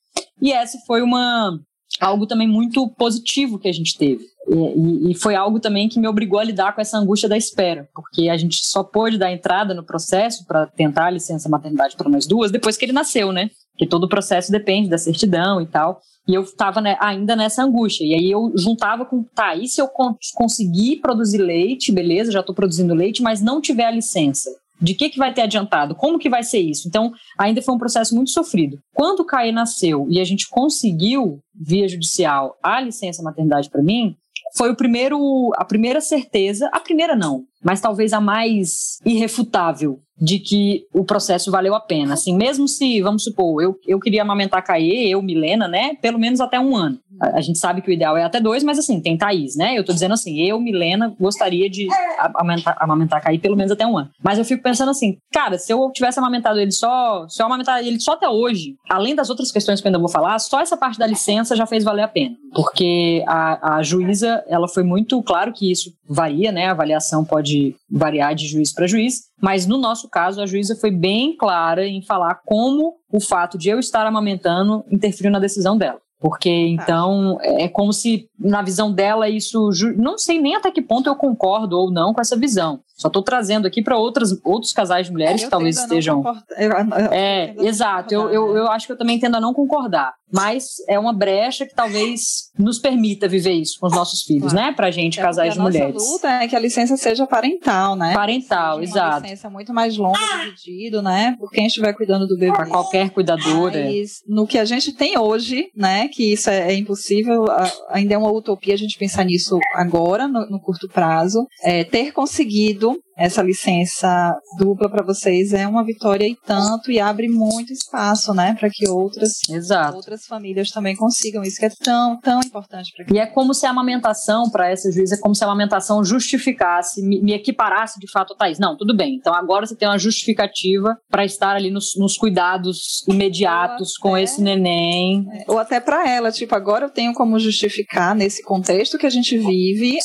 E 0.40 0.52
essa 0.52 0.78
foi 0.86 1.02
uma 1.02 1.58
algo 2.00 2.26
também 2.26 2.48
muito 2.48 2.88
positivo 2.90 3.58
que 3.58 3.68
a 3.68 3.72
gente 3.72 3.96
teve. 3.96 4.24
E, 4.48 5.10
e, 5.10 5.14
foi 5.14 5.34
algo 5.34 5.60
também 5.60 5.88
que 5.88 6.00
me 6.00 6.08
obrigou 6.08 6.38
a 6.38 6.44
lidar 6.44 6.74
com 6.74 6.80
essa 6.80 6.98
angústia 6.98 7.28
da 7.28 7.36
espera, 7.36 7.88
porque 7.94 8.28
a 8.28 8.36
gente 8.36 8.64
só 8.64 8.82
pôde 8.82 9.18
dar 9.18 9.30
entrada 9.30 9.74
no 9.74 9.84
processo 9.84 10.44
para 10.46 10.66
tentar 10.66 11.06
a 11.06 11.10
licença 11.10 11.48
maternidade 11.48 11.96
para 11.96 12.08
nós 12.08 12.26
duas 12.26 12.50
depois 12.50 12.76
que 12.76 12.84
ele 12.84 12.92
nasceu, 12.92 13.32
né? 13.32 13.50
Que 13.78 13.86
todo 13.86 14.04
o 14.04 14.08
processo 14.08 14.52
depende 14.52 14.88
da 14.88 14.98
certidão 14.98 15.60
e 15.60 15.66
tal. 15.66 16.00
E 16.28 16.34
eu 16.34 16.42
estava 16.42 16.80
né, 16.80 16.96
ainda 17.00 17.34
nessa 17.34 17.62
angústia. 17.62 18.04
E 18.04 18.14
aí 18.14 18.30
eu 18.30 18.52
juntava 18.56 19.04
com, 19.04 19.22
tá, 19.22 19.54
e 19.56 19.66
se 19.66 19.80
eu 19.80 19.88
conseguir 20.34 20.96
produzir 20.96 21.38
leite, 21.38 21.92
beleza, 21.92 22.30
já 22.30 22.40
estou 22.40 22.54
produzindo 22.54 22.94
leite, 22.94 23.22
mas 23.22 23.40
não 23.40 23.60
tiver 23.60 23.86
a 23.86 23.90
licença? 23.90 24.50
De 24.80 24.94
que, 24.94 25.10
que 25.10 25.18
vai 25.18 25.32
ter 25.32 25.42
adiantado? 25.42 25.94
Como 25.94 26.18
que 26.18 26.30
vai 26.30 26.42
ser 26.42 26.60
isso? 26.60 26.88
Então, 26.88 27.12
ainda 27.38 27.60
foi 27.60 27.74
um 27.74 27.78
processo 27.78 28.14
muito 28.14 28.30
sofrido. 28.30 28.78
Quando 28.94 29.20
o 29.20 29.26
Caê 29.26 29.52
nasceu 29.52 30.06
e 30.08 30.18
a 30.18 30.24
gente 30.24 30.48
conseguiu, 30.48 31.38
via 31.54 31.86
judicial, 31.86 32.56
a 32.62 32.80
licença 32.80 33.22
maternidade 33.22 33.68
para 33.68 33.82
mim, 33.82 34.16
foi 34.56 34.70
o 34.70 34.76
primeiro, 34.76 35.52
a 35.56 35.64
primeira 35.64 36.00
certeza, 36.00 36.68
a 36.72 36.80
primeira 36.80 37.14
não, 37.14 37.44
mas 37.62 37.80
talvez 37.80 38.12
a 38.12 38.20
mais 38.20 38.98
irrefutável 39.04 40.00
de 40.20 40.38
que 40.38 40.84
o 40.92 41.04
processo 41.04 41.50
valeu 41.50 41.74
a 41.74 41.80
pena. 41.80 42.14
Assim, 42.14 42.36
mesmo 42.36 42.68
se, 42.68 43.00
vamos 43.00 43.24
supor, 43.24 43.62
eu, 43.62 43.76
eu 43.86 43.98
queria 43.98 44.22
amamentar 44.22 44.62
Caê, 44.62 45.08
eu, 45.08 45.22
Milena, 45.22 45.66
né, 45.66 45.94
pelo 45.94 46.18
menos 46.18 46.40
até 46.40 46.60
um 46.60 46.76
ano. 46.76 46.98
A, 47.20 47.38
a, 47.38 47.40
gente 47.40 47.58
sabe 47.58 47.80
que 47.80 47.90
o 47.90 47.92
ideal 47.92 48.16
é 48.16 48.24
até 48.24 48.40
dois, 48.40 48.62
mas 48.62 48.78
assim, 48.78 49.00
tem 49.00 49.16
Thaís, 49.16 49.56
né? 49.56 49.76
Eu 49.76 49.84
tô 49.84 49.92
dizendo 49.92 50.14
assim, 50.14 50.40
eu, 50.40 50.60
Milena, 50.60 51.14
gostaria 51.18 51.68
de 51.68 51.88
amamentar, 52.18 52.76
amamentar 52.78 53.22
Caê 53.22 53.38
pelo 53.38 53.56
menos 53.56 53.72
até 53.72 53.86
um 53.86 53.96
ano. 53.96 54.10
Mas 54.22 54.38
eu 54.38 54.44
fico 54.44 54.62
pensando 54.62 54.90
assim, 54.90 55.16
cara, 55.32 55.58
se 55.58 55.72
eu 55.72 55.90
tivesse 55.92 56.18
amamentado 56.18 56.58
ele 56.58 56.70
só, 56.70 57.26
se 57.28 57.42
eu 57.42 57.46
amamentar 57.46 57.84
ele 57.84 57.98
só 58.00 58.12
até 58.12 58.28
hoje, 58.28 58.76
além 58.88 59.14
das 59.14 59.30
outras 59.30 59.50
questões 59.50 59.80
que 59.80 59.86
eu 59.86 59.90
ainda 59.90 59.98
vou 59.98 60.08
falar, 60.08 60.38
só 60.38 60.60
essa 60.60 60.76
parte 60.76 60.98
da 60.98 61.06
licença 61.06 61.56
já 61.56 61.66
fez 61.66 61.84
valer 61.84 62.02
a 62.02 62.08
pena. 62.08 62.36
Porque 62.54 63.24
a, 63.26 63.76
a 63.76 63.82
juíza, 63.82 64.44
ela 64.48 64.68
foi 64.68 64.82
muito 64.82 65.22
claro 65.22 65.52
que 65.52 65.70
isso 65.70 65.92
varia, 66.08 66.50
né? 66.50 66.66
A 66.66 66.72
avaliação 66.72 67.24
pode 67.24 67.76
variar 67.90 68.34
de 68.34 68.46
juiz 68.48 68.72
para 68.72 68.86
juiz, 68.86 69.29
mas 69.40 69.66
no 69.66 69.78
nosso 69.78 70.08
caso, 70.08 70.40
a 70.40 70.46
juíza 70.46 70.76
foi 70.76 70.90
bem 70.90 71.36
clara 71.36 71.86
em 71.86 72.02
falar 72.02 72.40
como 72.44 72.96
o 73.10 73.20
fato 73.20 73.56
de 73.56 73.68
eu 73.68 73.78
estar 73.78 74.06
amamentando 74.06 74.84
interferiu 74.90 75.30
na 75.30 75.38
decisão 75.38 75.76
dela. 75.76 76.00
Porque 76.20 76.50
então 76.50 77.38
é 77.40 77.66
como 77.66 77.92
se 77.94 78.28
na 78.40 78.62
visão 78.62 78.92
dela, 78.92 79.28
isso. 79.28 79.68
Não 79.96 80.16
sei 80.16 80.40
nem 80.40 80.56
até 80.56 80.70
que 80.70 80.80
ponto 80.80 81.08
eu 81.08 81.14
concordo 81.14 81.76
ou 81.76 81.92
não 81.92 82.14
com 82.14 82.20
essa 82.20 82.36
visão. 82.36 82.80
Só 82.96 83.08
estou 83.08 83.22
trazendo 83.22 83.66
aqui 83.66 83.82
para 83.82 83.96
outros 83.96 84.72
casais 84.74 85.06
de 85.06 85.12
mulheres 85.12 85.40
eu 85.40 85.46
que 85.46 85.50
talvez 85.50 85.78
estejam. 85.78 86.22
Eu, 86.56 86.70
eu, 86.70 87.12
é, 87.12 87.54
exato. 87.58 88.12
Eu, 88.12 88.30
eu, 88.30 88.56
eu 88.56 88.68
acho 88.68 88.86
que 88.86 88.92
eu 88.92 88.98
também 88.98 89.18
tendo 89.18 89.36
a 89.36 89.40
não 89.40 89.54
concordar. 89.54 90.12
Mas 90.32 90.76
é 90.88 90.98
uma 90.98 91.12
brecha 91.12 91.66
que 91.66 91.74
talvez 91.74 92.50
nos 92.56 92.78
permita 92.78 93.26
viver 93.26 93.52
isso 93.52 93.78
com 93.80 93.86
os 93.86 93.92
nossos 93.92 94.22
filhos, 94.22 94.52
claro. 94.52 94.68
né? 94.68 94.72
Pra 94.72 94.90
gente, 94.90 95.18
é 95.18 95.22
casais 95.22 95.54
de 95.54 95.60
mulheres. 95.60 95.90
A 95.90 95.98
nossa 95.98 96.12
luta 96.12 96.28
é 96.28 96.46
que 96.46 96.54
a 96.54 96.60
licença 96.60 96.96
seja 96.96 97.26
parental, 97.26 97.96
né? 97.96 98.14
Parental, 98.14 98.78
seja 98.78 98.90
exato. 98.90 99.16
Uma 99.16 99.22
licença 99.22 99.50
muito 99.50 99.74
mais 99.74 99.96
longa, 99.96 100.18
dividido, 100.44 101.02
né? 101.02 101.34
Por 101.38 101.50
quem 101.50 101.66
estiver 101.66 101.92
cuidando 101.94 102.28
do 102.28 102.36
bebê. 102.36 102.52
Para 102.52 102.66
qualquer 102.66 103.10
cuidadora. 103.10 103.82
Mas 103.84 104.22
no 104.28 104.46
que 104.46 104.58
a 104.58 104.64
gente 104.64 104.92
tem 104.92 105.18
hoje, 105.18 105.70
né? 105.74 106.06
Que 106.08 106.34
isso 106.34 106.48
é, 106.48 106.72
é 106.72 106.74
impossível, 106.74 107.46
ainda 107.88 108.14
é 108.14 108.18
uma 108.18 108.29
utopia 108.36 108.74
a 108.74 108.76
gente 108.76 108.98
pensar 108.98 109.24
nisso 109.24 109.58
agora, 109.74 110.26
no, 110.26 110.48
no 110.48 110.60
curto 110.60 110.88
prazo. 110.88 111.46
É, 111.62 111.84
ter 111.84 112.12
conseguido 112.12 112.98
essa 113.20 113.42
licença 113.42 114.34
dupla 114.58 114.88
para 114.88 115.04
vocês 115.04 115.52
é 115.52 115.66
uma 115.66 115.84
vitória 115.84 116.26
e 116.26 116.34
tanto 116.34 116.90
e 116.90 116.98
abre 116.98 117.28
muito 117.28 117.70
espaço, 117.70 118.32
né, 118.32 118.56
para 118.58 118.70
que 118.70 118.88
outras 118.88 119.32
Exato. 119.48 119.96
outras 119.96 120.26
famílias 120.26 120.70
também 120.70 120.96
consigam 120.96 121.42
isso 121.42 121.58
que 121.58 121.66
é 121.66 121.70
tão 121.70 122.18
tão 122.20 122.40
importante 122.40 122.92
para 122.96 123.14
E 123.14 123.18
é 123.18 123.26
como 123.26 123.52
se 123.52 123.66
a 123.66 123.70
amamentação 123.70 124.48
para 124.50 124.70
essa 124.70 124.90
juíza 124.90 125.16
é 125.16 125.18
como 125.18 125.34
se 125.34 125.44
a 125.44 125.46
amamentação 125.46 126.02
justificasse, 126.02 127.02
me, 127.02 127.20
me, 127.20 127.34
equiparasse 127.34 128.00
de 128.00 128.10
fato 128.10 128.32
a 128.32 128.36
Thaís. 128.36 128.58
Não, 128.58 128.76
tudo 128.76 128.96
bem. 128.96 129.16
Então 129.16 129.34
agora 129.34 129.66
você 129.66 129.76
tem 129.76 129.88
uma 129.88 129.98
justificativa 129.98 130.96
para 131.10 131.24
estar 131.24 131.54
ali 131.54 131.70
nos, 131.70 131.94
nos 131.96 132.16
cuidados 132.16 133.04
imediatos 133.06 133.94
até, 133.98 134.08
com 134.08 134.16
esse 134.16 134.40
neném. 134.40 135.26
É, 135.32 135.44
ou 135.46 135.58
até 135.58 135.78
para 135.78 136.08
ela, 136.08 136.32
tipo, 136.32 136.54
agora 136.54 136.86
eu 136.86 136.90
tenho 136.90 137.12
como 137.12 137.38
justificar 137.38 138.14
nesse 138.14 138.42
contexto 138.42 138.96
que 138.96 139.06
a 139.06 139.10
gente 139.10 139.36
vive, 139.36 139.98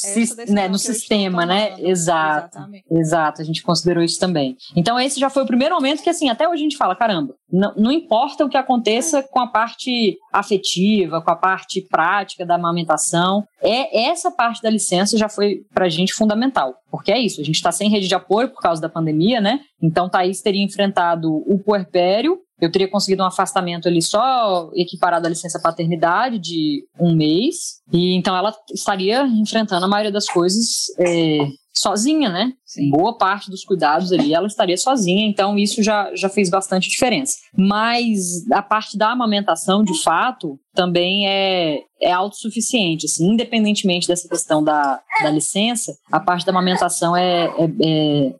né, 0.49 0.67
no 0.67 0.77
sistema, 0.77 1.45
né? 1.45 1.75
Exato. 1.79 2.57
Exatamente. 2.57 2.85
Exato, 3.05 3.39
a 3.39 3.45
gente 3.45 3.61
considerou 3.61 4.03
isso 4.03 4.19
também. 4.19 4.57
Então, 4.75 4.99
esse 4.99 5.19
já 5.19 5.29
foi 5.29 5.43
o 5.43 5.47
primeiro 5.47 5.75
momento 5.75 6.01
que, 6.01 6.09
assim, 6.09 6.27
até 6.27 6.49
hoje 6.49 6.61
a 6.61 6.63
gente 6.63 6.77
fala: 6.77 6.95
caramba, 6.95 7.35
não, 7.51 7.73
não 7.75 7.91
importa 7.91 8.43
o 8.43 8.49
que 8.49 8.57
aconteça 8.57 9.21
com 9.21 9.39
a 9.39 9.47
parte 9.47 10.17
afetiva, 10.33 11.21
com 11.21 11.29
a 11.29 11.35
parte 11.35 11.81
prática 11.81 12.43
da 12.43 12.55
amamentação, 12.55 13.43
é 13.61 14.07
essa 14.07 14.31
parte 14.31 14.61
da 14.61 14.69
licença 14.69 15.17
já 15.17 15.29
foi 15.29 15.61
pra 15.73 15.87
gente 15.87 16.13
fundamental. 16.13 16.73
Porque 16.89 17.11
é 17.11 17.19
isso, 17.19 17.41
a 17.41 17.43
gente 17.43 17.55
está 17.55 17.71
sem 17.71 17.89
rede 17.89 18.07
de 18.07 18.15
apoio 18.15 18.49
por 18.49 18.61
causa 18.61 18.81
da 18.81 18.89
pandemia, 18.89 19.39
né? 19.39 19.59
Então, 19.81 20.09
Thaís 20.09 20.41
teria 20.41 20.63
enfrentado 20.63 21.31
o 21.45 21.59
puerpério 21.59 22.39
eu 22.59 22.71
teria 22.71 22.89
conseguido 22.89 23.21
um 23.21 23.25
afastamento 23.25 23.87
ali 23.87 24.01
só 24.01 24.69
equiparado 24.73 25.27
à 25.27 25.29
licença 25.29 25.59
paternidade 25.59 26.39
de 26.39 26.87
um 26.99 27.13
mês. 27.13 27.81
E 27.91 28.15
então 28.15 28.35
ela 28.35 28.53
estaria 28.73 29.23
enfrentando 29.27 29.85
a 29.85 29.89
maioria 29.89 30.11
das 30.11 30.25
coisas 30.25 30.85
é, 30.97 31.47
sozinha, 31.77 32.29
né? 32.29 32.53
Sim. 32.65 32.89
Boa 32.89 33.17
parte 33.17 33.49
dos 33.49 33.63
cuidados 33.63 34.11
ali 34.11 34.33
ela 34.33 34.47
estaria 34.47 34.77
sozinha, 34.77 35.27
então 35.27 35.57
isso 35.57 35.83
já, 35.83 36.13
já 36.15 36.29
fez 36.29 36.49
bastante 36.49 36.89
diferença. 36.89 37.37
Mas 37.57 38.49
a 38.51 38.61
parte 38.61 38.97
da 38.97 39.11
amamentação, 39.11 39.83
de 39.83 40.01
fato, 40.01 40.59
também 40.73 41.27
é, 41.27 41.79
é 42.01 42.11
autossuficiente. 42.11 43.05
Assim, 43.05 43.27
independentemente 43.27 44.07
dessa 44.07 44.27
questão 44.27 44.63
da, 44.63 45.01
da 45.21 45.29
licença, 45.29 45.95
a 46.11 46.19
parte 46.19 46.45
da 46.45 46.51
amamentação 46.51 47.15
é, 47.15 47.45
é, 47.45 47.65
é 47.83 48.33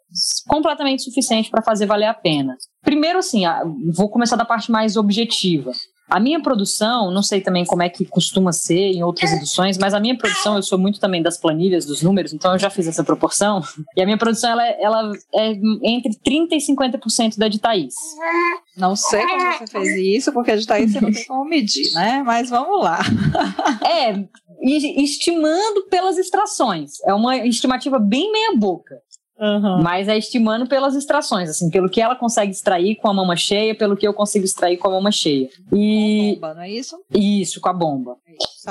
completamente 0.47 1.03
suficiente 1.03 1.49
para 1.49 1.61
fazer 1.61 1.85
valer 1.85 2.07
a 2.07 2.13
pena. 2.13 2.55
Primeiro, 2.83 3.19
assim, 3.19 3.43
vou 3.95 4.09
começar 4.09 4.35
da 4.35 4.45
parte 4.45 4.71
mais 4.71 4.95
objetiva. 4.95 5.71
A 6.07 6.19
minha 6.19 6.39
produção, 6.41 7.09
não 7.11 7.23
sei 7.23 7.41
também 7.41 7.65
como 7.65 7.81
é 7.81 7.89
que 7.89 8.05
costuma 8.05 8.51
ser 8.53 8.91
em 8.91 9.03
outras 9.03 9.33
edições, 9.33 9.77
mas 9.77 9.93
a 9.93 9.99
minha 9.99 10.15
produção, 10.15 10.55
eu 10.55 10.63
sou 10.63 10.77
muito 10.77 10.99
também 10.99 11.21
das 11.21 11.37
planilhas, 11.37 11.85
dos 11.85 12.03
números, 12.03 12.31
então 12.31 12.53
eu 12.53 12.59
já 12.59 12.69
fiz 12.69 12.87
essa 12.87 13.03
proporção. 13.03 13.63
E 13.97 14.01
a 14.01 14.05
minha 14.05 14.17
produção, 14.17 14.51
ela, 14.51 14.67
é, 14.67 14.81
ela 14.81 15.11
é 15.33 15.51
entre 15.83 16.11
30% 16.13 16.49
e 16.51 16.57
50% 16.57 17.37
da 17.37 17.47
de 17.47 17.59
Thaís. 17.59 17.95
Não 18.77 18.95
sei 18.95 19.25
como 19.25 19.53
você 19.53 19.67
fez 19.67 20.17
isso, 20.17 20.31
porque 20.31 20.51
a 20.51 20.55
de 20.55 20.67
Thaís 20.67 20.91
você 20.91 21.01
não 21.01 21.11
tem 21.11 21.25
como 21.25 21.45
medir, 21.45 21.91
né? 21.93 22.21
Mas 22.23 22.49
vamos 22.49 22.83
lá. 22.83 22.99
É, 23.85 24.25
estimando 24.61 25.87
pelas 25.89 26.17
extrações. 26.17 26.93
É 27.05 27.13
uma 27.13 27.37
estimativa 27.37 27.99
bem 27.99 28.31
meia 28.31 28.55
boca. 28.55 28.99
Uhum. 29.39 29.81
Mas 29.81 30.07
é 30.07 30.17
estimando 30.17 30.67
pelas 30.67 30.95
extrações, 30.95 31.49
assim, 31.49 31.69
pelo 31.69 31.89
que 31.89 32.01
ela 32.01 32.15
consegue 32.15 32.51
extrair 32.51 32.95
com 32.95 33.09
a 33.09 33.13
mama 33.13 33.35
cheia, 33.35 33.75
pelo 33.75 33.97
que 33.97 34.07
eu 34.07 34.13
consigo 34.13 34.45
extrair 34.45 34.77
com 34.77 34.87
a 34.87 34.91
mama 34.91 35.11
cheia. 35.11 35.49
E 35.73 36.37
com 36.39 36.45
a 36.45 36.49
bomba, 36.49 36.53
não 36.53 36.61
é 36.61 36.71
isso? 36.71 36.97
Isso, 37.13 37.61
com 37.61 37.69
a 37.69 37.73
bomba. 37.73 38.17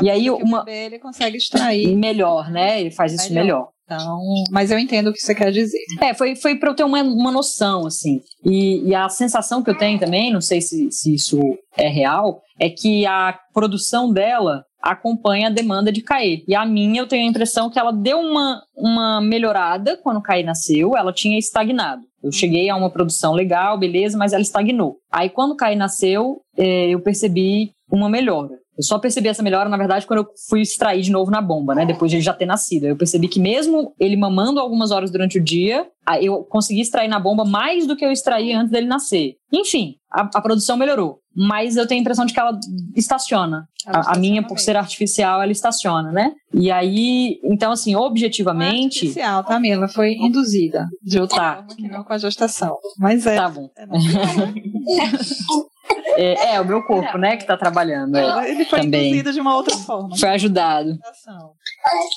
E 0.03 0.11
aí 0.11 0.31
uma 0.31 0.63
o 0.63 0.65
bebê, 0.65 0.87
ele 0.87 0.99
consegue 0.99 1.37
extrair 1.37 1.95
melhor, 1.97 2.51
né? 2.51 2.81
Ele 2.81 2.91
faz 2.91 3.13
isso 3.13 3.29
melhor. 3.33 3.45
melhor. 3.45 3.69
Então, 3.85 4.45
mas 4.51 4.71
eu 4.71 4.79
entendo 4.79 5.09
o 5.09 5.13
que 5.13 5.21
você 5.21 5.35
quer 5.35 5.53
dizer. 5.53 5.79
É, 6.01 6.15
foi, 6.15 6.35
foi 6.35 6.57
para 6.57 6.71
eu 6.71 6.75
ter 6.75 6.85
uma, 6.85 7.03
uma 7.03 7.31
noção, 7.31 7.87
assim. 7.87 8.23
E, 8.43 8.89
e, 8.89 8.95
a 8.95 9.11
sensação 9.11 9.63
que 9.63 9.69
eu 9.69 9.77
tenho 9.77 9.99
também, 9.99 10.33
não 10.33 10.41
sei 10.41 10.63
se, 10.63 10.91
se 10.91 11.15
isso 11.15 11.39
é 11.77 11.89
real, 11.89 12.41
é 12.59 12.71
que 12.71 13.05
a 13.05 13.39
produção 13.53 14.11
dela 14.11 14.65
acompanha 14.85 15.49
a 15.49 15.51
demanda 15.51 15.91
de 15.91 16.03
Caê. 16.03 16.45
E 16.47 16.55
a 16.55 16.65
minha, 16.67 17.01
eu 17.01 17.07
tenho 17.07 17.27
a 17.27 17.31
impressão 17.31 17.71
que 17.71 17.79
ela 17.79 17.93
deu 17.93 18.19
uma, 18.19 18.63
uma 18.77 19.21
melhorada 19.21 19.99
quando 20.03 20.23
Caê 20.23 20.43
nasceu, 20.43 20.97
ela 20.97 21.13
tinha 21.13 21.39
estagnado. 21.39 22.03
Eu 22.23 22.31
cheguei 22.31 22.69
a 22.69 22.77
uma 22.77 22.91
produção 22.91 23.33
legal, 23.33 23.79
beleza, 23.79 24.17
mas 24.17 24.33
ela 24.33 24.43
estagnou. 24.43 24.99
Aí 25.11 25.29
quando 25.31 25.57
Caê 25.57 25.75
nasceu, 25.75 26.41
é, 26.57 26.89
eu 26.89 27.01
percebi 27.01 27.73
uma 27.91 28.09
melhora. 28.09 28.59
Eu 28.77 28.83
só 28.83 28.99
percebi 28.99 29.29
essa 29.29 29.43
melhora, 29.43 29.69
na 29.69 29.77
verdade, 29.77 30.05
quando 30.05 30.21
eu 30.21 30.27
fui 30.49 30.61
extrair 30.61 31.01
de 31.01 31.11
novo 31.11 31.31
na 31.31 31.41
bomba, 31.41 31.75
né? 31.77 31.87
Depois 31.87 32.11
de 32.11 32.17
ele 32.17 32.25
já 32.25 32.33
ter 32.33 32.45
nascido. 32.47 32.87
Eu 32.87 32.97
percebi 32.97 33.29
que 33.29 33.39
mesmo 33.39 33.95
ele 34.01 34.17
mamando 34.17 34.59
algumas 34.59 34.91
horas 34.91 35.13
durante 35.13 35.39
o 35.39 35.43
dia, 35.43 35.87
eu 36.21 36.43
consegui 36.45 36.81
extrair 36.81 37.09
na 37.09 37.21
bomba 37.21 37.45
mais 37.45 37.87
do 37.87 37.95
que 37.95 38.05
eu 38.05 38.11
extraí 38.11 38.53
antes 38.53 38.73
dele 38.73 38.89
nascer. 38.89 39.37
Enfim, 39.53 39.95
a, 40.11 40.29
a 40.35 40.43
produção 40.43 40.77
melhorou. 40.77 41.21
Mas 41.37 41.77
eu 41.77 41.87
tenho 41.87 42.01
a 42.01 42.03
impressão 42.03 42.25
de 42.25 42.33
que 42.33 42.41
ela 42.41 42.59
estaciona. 42.95 43.69
Ela 43.87 43.99
a, 43.99 44.13
a, 44.15 44.19
minha, 44.19 44.43
por 44.43 44.59
ser 44.59 44.77
artificial, 44.77 45.43
ela 45.43 45.53
estaciona, 45.53 46.13
né? 46.13 46.33
E 46.53 46.71
aí, 46.71 47.41
então, 47.45 47.73
assim, 47.73 47.95
objetivamente. 47.95 48.73
Não 48.73 48.81
é 48.81 48.85
artificial, 48.85 49.45
tá, 49.45 49.61
Ela 49.67 49.89
Foi 49.89 50.13
induzida. 50.13 50.87
De 51.03 51.19
outra 51.21 51.37
tá. 51.37 51.55
forma 51.57 51.77
que 51.77 51.89
não 51.89 52.05
com 52.05 52.13
a 52.13 52.19
gestação. 52.19 52.77
Mas 52.99 53.27
é. 53.27 53.37
Tá 53.37 53.49
bom. 53.49 53.69
É 53.77 53.85
É, 56.17 56.55
é, 56.55 56.61
o 56.61 56.65
meu 56.65 56.83
corpo, 56.83 57.19
né, 57.19 57.37
que 57.37 57.47
tá 57.47 57.57
trabalhando. 57.57 58.17
É, 58.17 58.51
Ele 58.51 58.65
foi 58.65 58.81
também. 58.81 59.09
induzido 59.09 59.33
de 59.33 59.41
uma 59.41 59.57
outra 59.57 59.77
forma. 59.77 60.17
Foi 60.17 60.29
ajudado. 60.31 60.97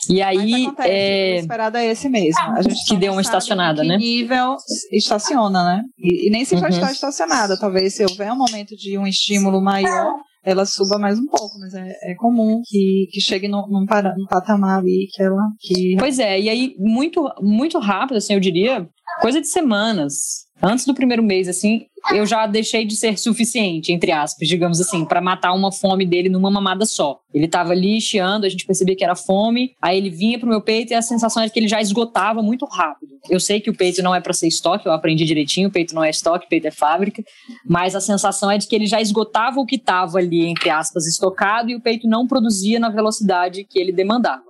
E 0.09 0.22
aí. 0.22 0.68
é... 0.80 1.36
O 1.38 1.39
esperado 1.39 1.78
é 1.78 1.86
esse 1.88 2.07
mesmo. 2.07 2.41
A 2.55 2.61
gente 2.61 2.86
que 2.86 2.95
deu 2.95 3.11
uma 3.11 3.22
estacionada, 3.22 3.84
né? 3.84 3.97
nível 3.97 4.55
estaciona, 4.91 5.63
né? 5.63 5.84
E, 5.97 6.28
e 6.28 6.30
nem 6.30 6.45
se 6.45 6.55
uhum. 6.55 6.68
estar 6.68 6.91
estacionada. 6.91 7.59
Talvez 7.59 7.95
se 7.95 8.03
houver 8.03 8.32
um 8.32 8.38
momento 8.38 8.76
de 8.76 8.97
um 8.97 9.07
estímulo 9.07 9.61
maior, 9.61 10.13
ela 10.43 10.65
suba 10.65 10.97
mais 10.97 11.20
um 11.20 11.26
pouco, 11.26 11.59
mas 11.59 11.74
é, 11.74 12.11
é 12.11 12.15
comum 12.15 12.61
que, 12.65 13.07
que 13.11 13.20
chegue 13.20 13.47
num, 13.47 13.68
num, 13.68 13.86
para, 13.86 14.15
num 14.15 14.26
patamar 14.28 14.80
ali 14.80 15.07
que 15.11 15.22
ela. 15.22 15.43
Que... 15.59 15.95
Pois 15.99 16.20
é, 16.20 16.39
e 16.39 16.49
aí, 16.49 16.76
muito, 16.78 17.30
muito 17.41 17.80
rápido, 17.80 18.18
assim, 18.18 18.34
eu 18.34 18.39
diria, 18.39 18.88
coisa 19.22 19.41
de 19.41 19.47
semanas 19.47 20.47
antes 20.62 20.86
do 20.86 20.93
primeiro 20.93 21.24
mês, 21.24 21.47
assim, 21.47 21.86
eu 22.14 22.26
já 22.26 22.47
deixei 22.47 22.86
de 22.86 22.95
ser 22.95 23.18
suficiente, 23.18 23.91
entre 23.91 24.12
aspas, 24.12 24.47
digamos 24.47 24.80
assim, 24.80 25.03
para 25.05 25.22
matar 25.22 25.53
uma 25.53 25.72
fome 25.72 26.05
dele 26.05 26.30
numa 26.30 26.49
mamada 26.49 26.86
só. 26.86 27.20
Ele 27.34 27.47
tava 27.47 27.74
ali 27.74 27.99
chiando, 27.99 28.45
a 28.45 28.49
gente 28.49 28.66
percebia 28.66 28.95
que 28.95 29.03
era 29.03 29.16
fome, 29.16 29.76
aí 29.82 29.97
ele 29.97 30.10
vinha 30.10 30.39
pro 30.39 30.47
meu 30.47 30.62
peito 30.62 30.91
e 30.91 30.95
a 30.95 31.01
sensação 31.01 31.41
era 31.41 31.51
que 31.51 31.60
ele 31.60 31.68
já 31.68 31.82
esgotava 31.82 32.41
muito 32.41 32.66
rápido. 32.66 33.18
Eu 33.30 33.39
sei 33.39 33.60
que 33.60 33.70
o 33.70 33.76
peito 33.76 34.01
não 34.01 34.16
é 34.16 34.22
para 34.22 34.34
ser 34.34 34.47
estoque, 34.47 34.88
eu 34.88 34.93
aprendi 34.93 35.26
direitinho, 35.26 35.68
o 35.68 35.72
peito 35.72 35.93
não 35.93 36.03
é 36.03 36.10
estoque, 36.10 36.45
o 36.45 36.49
peito 36.49 36.68
é 36.68 36.72
fábrica, 36.72 37.24
mas 37.66 37.95
a 37.95 38.01
sensação 38.01 38.49
é 38.49 38.58
de 38.58 38.68
que 38.68 38.76
ele 38.76 38.86
já 38.86 39.01
esgotava 39.01 39.60
o 39.60 39.66
que 39.66 39.78
tava 39.78 40.20
ali, 40.20 40.45
entre 40.45 40.70
aspas, 40.70 41.05
estocado 41.05 41.70
e 41.70 41.76
o 41.76 41.82
peito 41.82 42.08
não 42.08 42.26
produzia 42.26 42.80
na 42.80 42.89
velocidade 42.89 43.66
que 43.66 43.78
ele 43.78 43.91
demandava. 43.91 44.47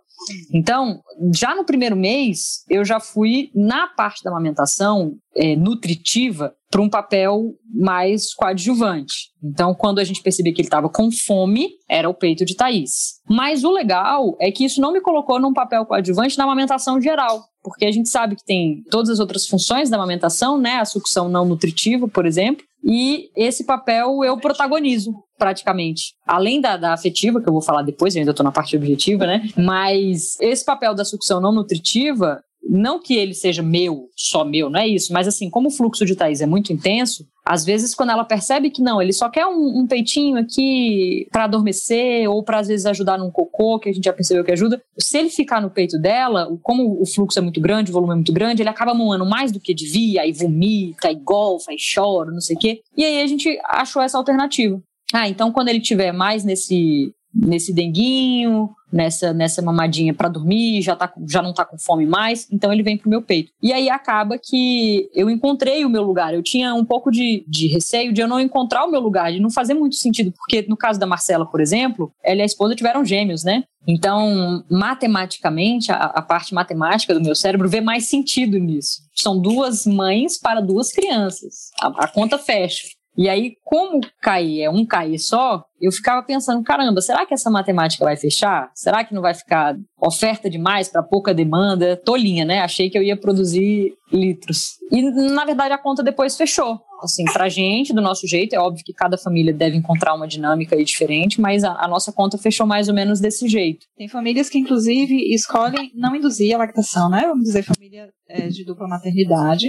Então, 0.54 1.02
já 1.34 1.56
no 1.56 1.64
primeiro 1.64 1.96
mês, 1.96 2.64
eu 2.70 2.84
já 2.84 3.00
fui 3.00 3.50
na 3.54 3.88
parte 3.88 4.24
da 4.24 4.32
amamentação 4.32 5.16
é, 5.36 5.56
nutritiva 5.56 6.54
para 6.70 6.82
um 6.82 6.90
papel 6.90 7.54
mais 7.74 8.34
coadjuvante. 8.34 9.32
Então, 9.42 9.74
quando 9.74 10.00
a 10.00 10.04
gente 10.04 10.22
percebia 10.22 10.54
que 10.54 10.62
ele 10.62 10.68
estava 10.68 10.90
com 10.90 11.10
fome, 11.12 11.70
era 11.88 12.10
o 12.10 12.14
peito 12.14 12.44
de 12.44 12.56
Thaís. 12.56 13.22
Mas 13.30 13.64
o 13.64 13.72
legal 13.72 14.36
é 14.40 14.52
que 14.52 14.66
isso 14.66 14.82
não 14.82 14.92
me 14.92 15.00
colocou 15.00 15.40
num 15.40 15.54
papel 15.54 15.86
coadjuvante 15.86 16.38
na 16.38 16.44
amamentação 16.44 17.00
geral, 17.00 17.44
porque 17.64 17.86
a 17.86 17.92
gente 17.92 18.10
sabe 18.10 18.36
que 18.36 18.44
tem 18.44 18.84
todas 18.90 19.10
as 19.10 19.20
outras 19.20 19.48
funções 19.48 19.90
da 19.90 19.96
amamentação, 19.98 20.58
né? 20.58 20.78
A 20.78 20.86
sucção 20.86 21.30
não 21.30 21.46
nutritiva, 21.46 22.08
por 22.08 22.26
exemplo, 22.26 22.66
e 22.88 23.30
esse 23.36 23.66
papel 23.66 24.24
eu 24.24 24.38
protagonizo 24.38 25.12
praticamente. 25.38 26.14
Além 26.26 26.62
da, 26.62 26.78
da 26.78 26.94
afetiva, 26.94 27.42
que 27.42 27.50
eu 27.50 27.54
vou 27.54 27.62
falar 27.62 27.82
depois, 27.82 28.16
eu 28.16 28.22
ainda 28.22 28.32
estou 28.32 28.44
na 28.44 28.52
parte 28.52 28.78
objetiva, 28.78 29.28
né? 29.28 29.50
Mas 29.58 30.40
esse 30.40 30.64
papel 30.64 30.96
da 30.96 31.04
sucção 31.04 31.42
não 31.42 31.52
nutritiva, 31.52 32.42
não 32.64 33.00
que 33.00 33.16
ele 33.16 33.34
seja 33.34 33.62
meu, 33.62 34.10
só 34.16 34.46
meu, 34.46 34.70
não 34.70 34.80
é 34.80 34.88
isso, 34.88 35.12
mas 35.12 35.28
assim, 35.28 35.50
como 35.50 35.68
o 35.68 35.72
fluxo 35.72 36.06
de 36.06 36.16
Thaís 36.16 36.42
é 36.42 36.46
muito 36.46 36.72
intenso, 36.72 37.26
Às 37.50 37.64
vezes, 37.64 37.96
quando 37.96 38.10
ela 38.10 38.26
percebe 38.26 38.70
que 38.70 38.82
não, 38.82 39.02
ele 39.02 39.14
só 39.14 39.30
quer 39.30 39.46
um, 39.46 39.80
um 39.80 39.88
peitinho 39.88 40.38
aqui 40.38 41.26
para 41.32 41.46
adormecer 41.46 42.30
ou 42.30 42.44
para 42.44 42.60
às 42.60 42.68
vezes 42.68 42.86
ajudar 42.86 43.18
num 43.18 43.32
cocô, 43.32 43.80
que 43.80 43.88
a 43.88 43.94
gente 43.94 44.04
já 44.04 44.12
percebeu 44.12 44.44
que 44.44 44.52
ajuda. 44.52 44.82
Se 45.00 45.18
ele 45.18 45.30
ficar 45.30 45.62
no 45.62 45.70
peito 45.70 45.98
dela, 45.98 46.50
como 46.62 47.02
o 47.02 47.06
fluxo 47.06 47.40
é 47.40 47.42
muito 47.42 47.62
grande, 47.62 47.90
o 47.90 47.94
volume 47.94 48.12
é 48.12 48.16
muito 48.16 48.34
grande, 48.34 48.62
ele 48.62 48.70
acaba 48.70 48.94
moando 48.94 49.26
mais 49.26 49.50
do 49.50 49.62
que 49.62 49.74
devia, 49.74 50.24
aí 50.24 50.34
vomita, 50.34 51.08
aí 51.08 51.16
golfa, 51.16 51.72
aí 51.72 51.78
chora, 51.78 52.32
não 52.32 52.42
sei 52.42 52.58
o 52.58 52.60
quê. 52.60 52.82
E 52.98 53.06
aí 53.06 53.22
a 53.22 53.28
gente 53.28 53.58
achou 53.64 54.02
essa 54.02 54.18
alternativa. 54.18 54.82
Ah, 55.14 55.30
então 55.30 55.54
quando 55.54 55.70
ele 55.70 55.80
tiver 55.80 56.12
mais 56.12 56.44
nesse 56.44 57.14
nesse 57.38 57.74
denguinho, 57.74 58.70
nessa, 58.92 59.34
nessa 59.34 59.62
mamadinha 59.62 60.14
para 60.14 60.30
dormir, 60.30 60.82
já, 60.82 60.96
tá, 60.96 61.12
já 61.28 61.42
não 61.42 61.54
tá 61.54 61.66
com 61.66 61.78
fome 61.78 62.06
mais, 62.06 62.48
então 62.52 62.72
ele 62.72 62.84
vem 62.84 62.98
pro 62.98 63.10
meu 63.10 63.22
peito. 63.22 63.52
E 63.62 63.72
aí 63.74 63.90
acaba 63.90 64.38
que 64.42 65.10
eu 65.14 65.30
encontrei 65.30 65.86
o 65.86 65.90
meu 65.90 66.04
lugar. 66.04 66.34
Eu 66.34 66.42
tinha 66.42 66.74
um 66.74 66.86
pouco 66.86 67.12
de, 67.12 67.46
de 67.48 67.68
receio 67.68 68.14
de 68.14 68.22
eu 68.22 68.28
não 68.28 68.40
encontrar 68.40 68.86
o 68.86 68.92
meu 68.92 69.00
lugar, 69.00 69.32
de 69.32 69.40
não 69.40 69.52
fazer 69.52 69.74
muito 69.74 69.96
sentido, 69.96 70.32
porque 70.32 70.66
no 70.68 70.78
caso 70.78 71.00
da 71.00 71.06
Marcela, 71.06 71.46
por 71.46 71.62
exemplo, 71.62 72.12
ela 72.24 72.40
e 72.40 72.42
a 72.42 72.46
esposa 72.46 72.76
tiveram 72.76 73.06
gêmeos, 73.06 73.44
né? 73.44 73.64
Então, 73.88 74.66
matematicamente, 74.70 75.92
a, 75.92 75.96
a 75.96 76.22
parte 76.22 76.54
matemática 76.54 77.14
do 77.14 77.22
meu 77.22 77.34
cérebro 77.34 77.70
vê 77.70 77.80
mais 77.80 78.10
sentido 78.10 78.60
nisso. 78.60 79.02
São 79.16 79.40
duas 79.40 79.86
mães 79.86 80.38
para 80.38 80.60
duas 80.60 80.92
crianças. 80.92 81.72
a, 81.82 81.88
a 82.04 82.08
conta 82.08 82.38
fecha. 82.38 82.97
E 83.18 83.28
aí, 83.28 83.56
como 83.64 84.00
cair 84.22 84.62
é 84.62 84.70
um 84.70 84.86
cair 84.86 85.18
só, 85.18 85.66
eu 85.82 85.92
ficava 85.92 86.22
pensando, 86.22 86.64
caramba, 86.64 87.02
será 87.02 87.26
que 87.26 87.34
essa 87.34 87.50
matemática 87.50 88.06
vai 88.06 88.16
fechar? 88.16 88.70
Será 88.76 89.04
que 89.04 89.14
não 89.14 89.24
vai 89.24 89.34
ficar 89.34 89.76
oferta 90.00 90.50
demais 90.50 90.88
para 90.88 91.02
pouca 91.02 91.34
demanda? 91.34 91.98
Tolinha, 91.98 92.46
né? 92.46 92.60
Achei 92.60 92.90
que 92.90 92.98
eu 92.98 93.02
ia 93.02 93.18
produzir 93.18 93.94
litros. 94.12 94.78
E 94.92 95.02
na 95.02 95.46
verdade 95.46 95.74
a 95.74 95.78
conta 95.78 96.04
depois 96.04 96.38
fechou. 96.38 96.80
Assim, 97.02 97.24
pra 97.26 97.48
gente, 97.50 97.94
do 97.94 98.02
nosso 98.02 98.28
jeito, 98.28 98.54
é 98.54 98.60
óbvio 98.60 98.84
que 98.84 98.94
cada 98.94 99.18
família 99.18 99.54
deve 99.54 99.78
encontrar 99.78 100.14
uma 100.14 100.28
dinâmica 100.28 100.76
aí 100.76 100.84
diferente, 100.84 101.40
mas 101.40 101.64
a, 101.64 101.74
a 101.74 101.88
nossa 101.88 102.12
conta 102.12 102.38
fechou 102.38 102.66
mais 102.66 102.88
ou 102.88 102.94
menos 102.94 103.20
desse 103.20 103.48
jeito. 103.48 103.86
Tem 103.96 104.08
famílias 104.08 104.50
que, 104.50 104.58
inclusive, 104.58 105.16
escolhem 105.34 105.92
não 105.96 106.16
induzir 106.16 106.56
a 106.56 106.58
lactação, 106.58 107.10
né? 107.10 107.22
Vamos 107.22 107.44
dizer, 107.44 107.64
família 107.64 108.10
é, 108.30 108.48
de 108.48 108.66
dupla 108.66 108.88
maternidade. 108.88 109.68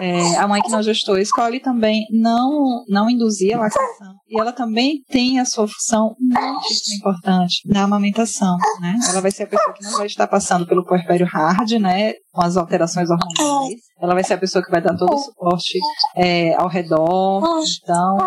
É, 0.00 0.36
a 0.36 0.48
mãe 0.48 0.60
que 0.62 0.70
não 0.70 0.82
gestou 0.82 1.18
escolhe 1.18 1.60
também 1.60 2.06
não, 2.10 2.84
não 2.88 3.08
induzir 3.08 3.54
a 3.54 3.60
lactação. 3.60 4.14
E 4.28 4.40
ela 4.40 4.52
também 4.52 5.02
tem 5.08 5.38
a 5.38 5.44
sua 5.44 5.68
função 5.68 6.14
muito 6.18 6.94
importante 6.96 7.60
na 7.66 7.84
amamentação, 7.84 8.56
né? 8.80 8.98
Ela 9.08 9.20
vai 9.20 9.30
ser 9.30 9.44
a 9.44 9.46
pessoa 9.46 9.72
que 9.72 9.84
não 9.84 9.98
vai 9.98 10.06
estar 10.06 10.26
passando 10.26 10.66
pelo 10.66 10.84
puerpério 10.84 11.26
hard, 11.26 11.72
né? 11.72 12.14
Com 12.32 12.42
as 12.42 12.56
alterações 12.56 13.08
hormonais. 13.10 13.74
Ela 14.04 14.14
vai 14.14 14.24
ser 14.24 14.34
a 14.34 14.38
pessoa 14.38 14.64
que 14.64 14.70
vai 14.70 14.80
dar 14.80 14.96
todo 14.96 15.14
o 15.14 15.18
suporte 15.18 15.78
é, 16.16 16.54
ao 16.54 16.68
redor. 16.68 17.42
Então, 17.82 18.18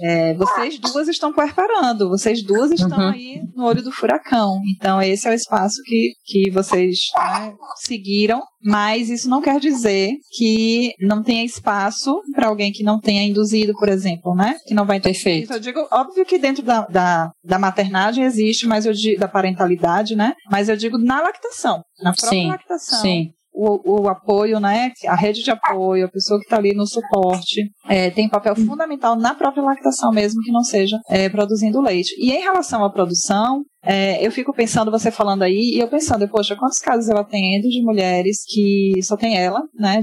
é, 0.00 0.32
vocês 0.34 0.78
duas 0.78 1.06
estão 1.08 1.32
puerperando, 1.32 2.08
vocês 2.08 2.42
duas 2.42 2.70
estão 2.70 2.98
uhum. 2.98 3.10
aí 3.10 3.42
no 3.54 3.64
olho 3.64 3.82
do 3.82 3.92
furacão. 3.92 4.58
Então, 4.74 5.02
esse 5.02 5.28
é 5.28 5.30
o 5.30 5.34
espaço 5.34 5.82
que, 5.84 6.12
que 6.24 6.50
vocês 6.50 6.98
né, 7.14 7.54
seguiram, 7.76 8.42
mas 8.64 9.10
isso 9.10 9.28
não 9.28 9.42
quer 9.42 9.60
dizer 9.60 10.12
que 10.36 10.94
não 10.98 11.22
tenha 11.22 11.44
espaço 11.44 12.22
para 12.34 12.48
alguém 12.48 12.72
que 12.72 12.82
não 12.82 12.98
tenha 12.98 13.22
induzido, 13.22 13.74
por 13.74 13.88
exemplo, 13.88 14.34
né? 14.34 14.56
Que 14.66 14.72
não 14.72 14.86
vai 14.86 14.98
ter. 14.98 15.12
Perfeito. 15.12 15.52
Eu 15.52 15.60
digo, 15.60 15.86
óbvio 15.90 16.24
que 16.24 16.38
dentro 16.38 16.62
da, 16.62 16.86
da, 16.86 17.30
da 17.44 17.58
maternagem 17.58 18.24
existe, 18.24 18.66
mas 18.66 18.86
eu 18.86 18.94
digo, 18.94 19.20
da 19.20 19.28
parentalidade, 19.28 20.16
né? 20.16 20.34
Mas 20.50 20.70
eu 20.70 20.76
digo 20.76 20.96
na 20.96 21.20
lactação, 21.20 21.82
na 22.00 22.12
própria 22.12 22.30
sim, 22.30 22.48
lactação. 22.48 23.00
Sim 23.00 23.32
o, 23.52 24.02
o, 24.02 24.08
apoio, 24.08 24.58
né? 24.58 24.90
A 25.06 25.14
rede 25.14 25.42
de 25.42 25.50
apoio, 25.50 26.06
a 26.06 26.10
pessoa 26.10 26.38
que 26.38 26.46
está 26.46 26.56
ali 26.56 26.74
no 26.74 26.86
suporte, 26.86 27.70
é, 27.88 28.10
tem 28.10 28.28
papel 28.28 28.56
fundamental 28.56 29.16
na 29.16 29.34
própria 29.34 29.62
lactação 29.62 30.10
mesmo, 30.10 30.40
que 30.42 30.50
não 30.50 30.62
seja 30.62 30.98
é, 31.08 31.28
produzindo 31.28 31.80
leite. 31.80 32.14
E 32.18 32.32
em 32.32 32.40
relação 32.40 32.84
à 32.84 32.90
produção, 32.90 33.62
é, 33.84 34.24
eu 34.24 34.30
fico 34.30 34.52
pensando, 34.52 34.90
você 34.90 35.10
falando 35.10 35.42
aí, 35.42 35.72
e 35.74 35.80
eu 35.80 35.88
pensando, 35.88 36.28
poxa, 36.28 36.56
quantos 36.56 36.78
casos 36.78 37.08
eu 37.08 37.18
atendo 37.18 37.68
de 37.68 37.82
mulheres 37.82 38.44
que 38.46 38.92
só 39.02 39.16
tem 39.16 39.36
ela, 39.36 39.62
né, 39.74 40.00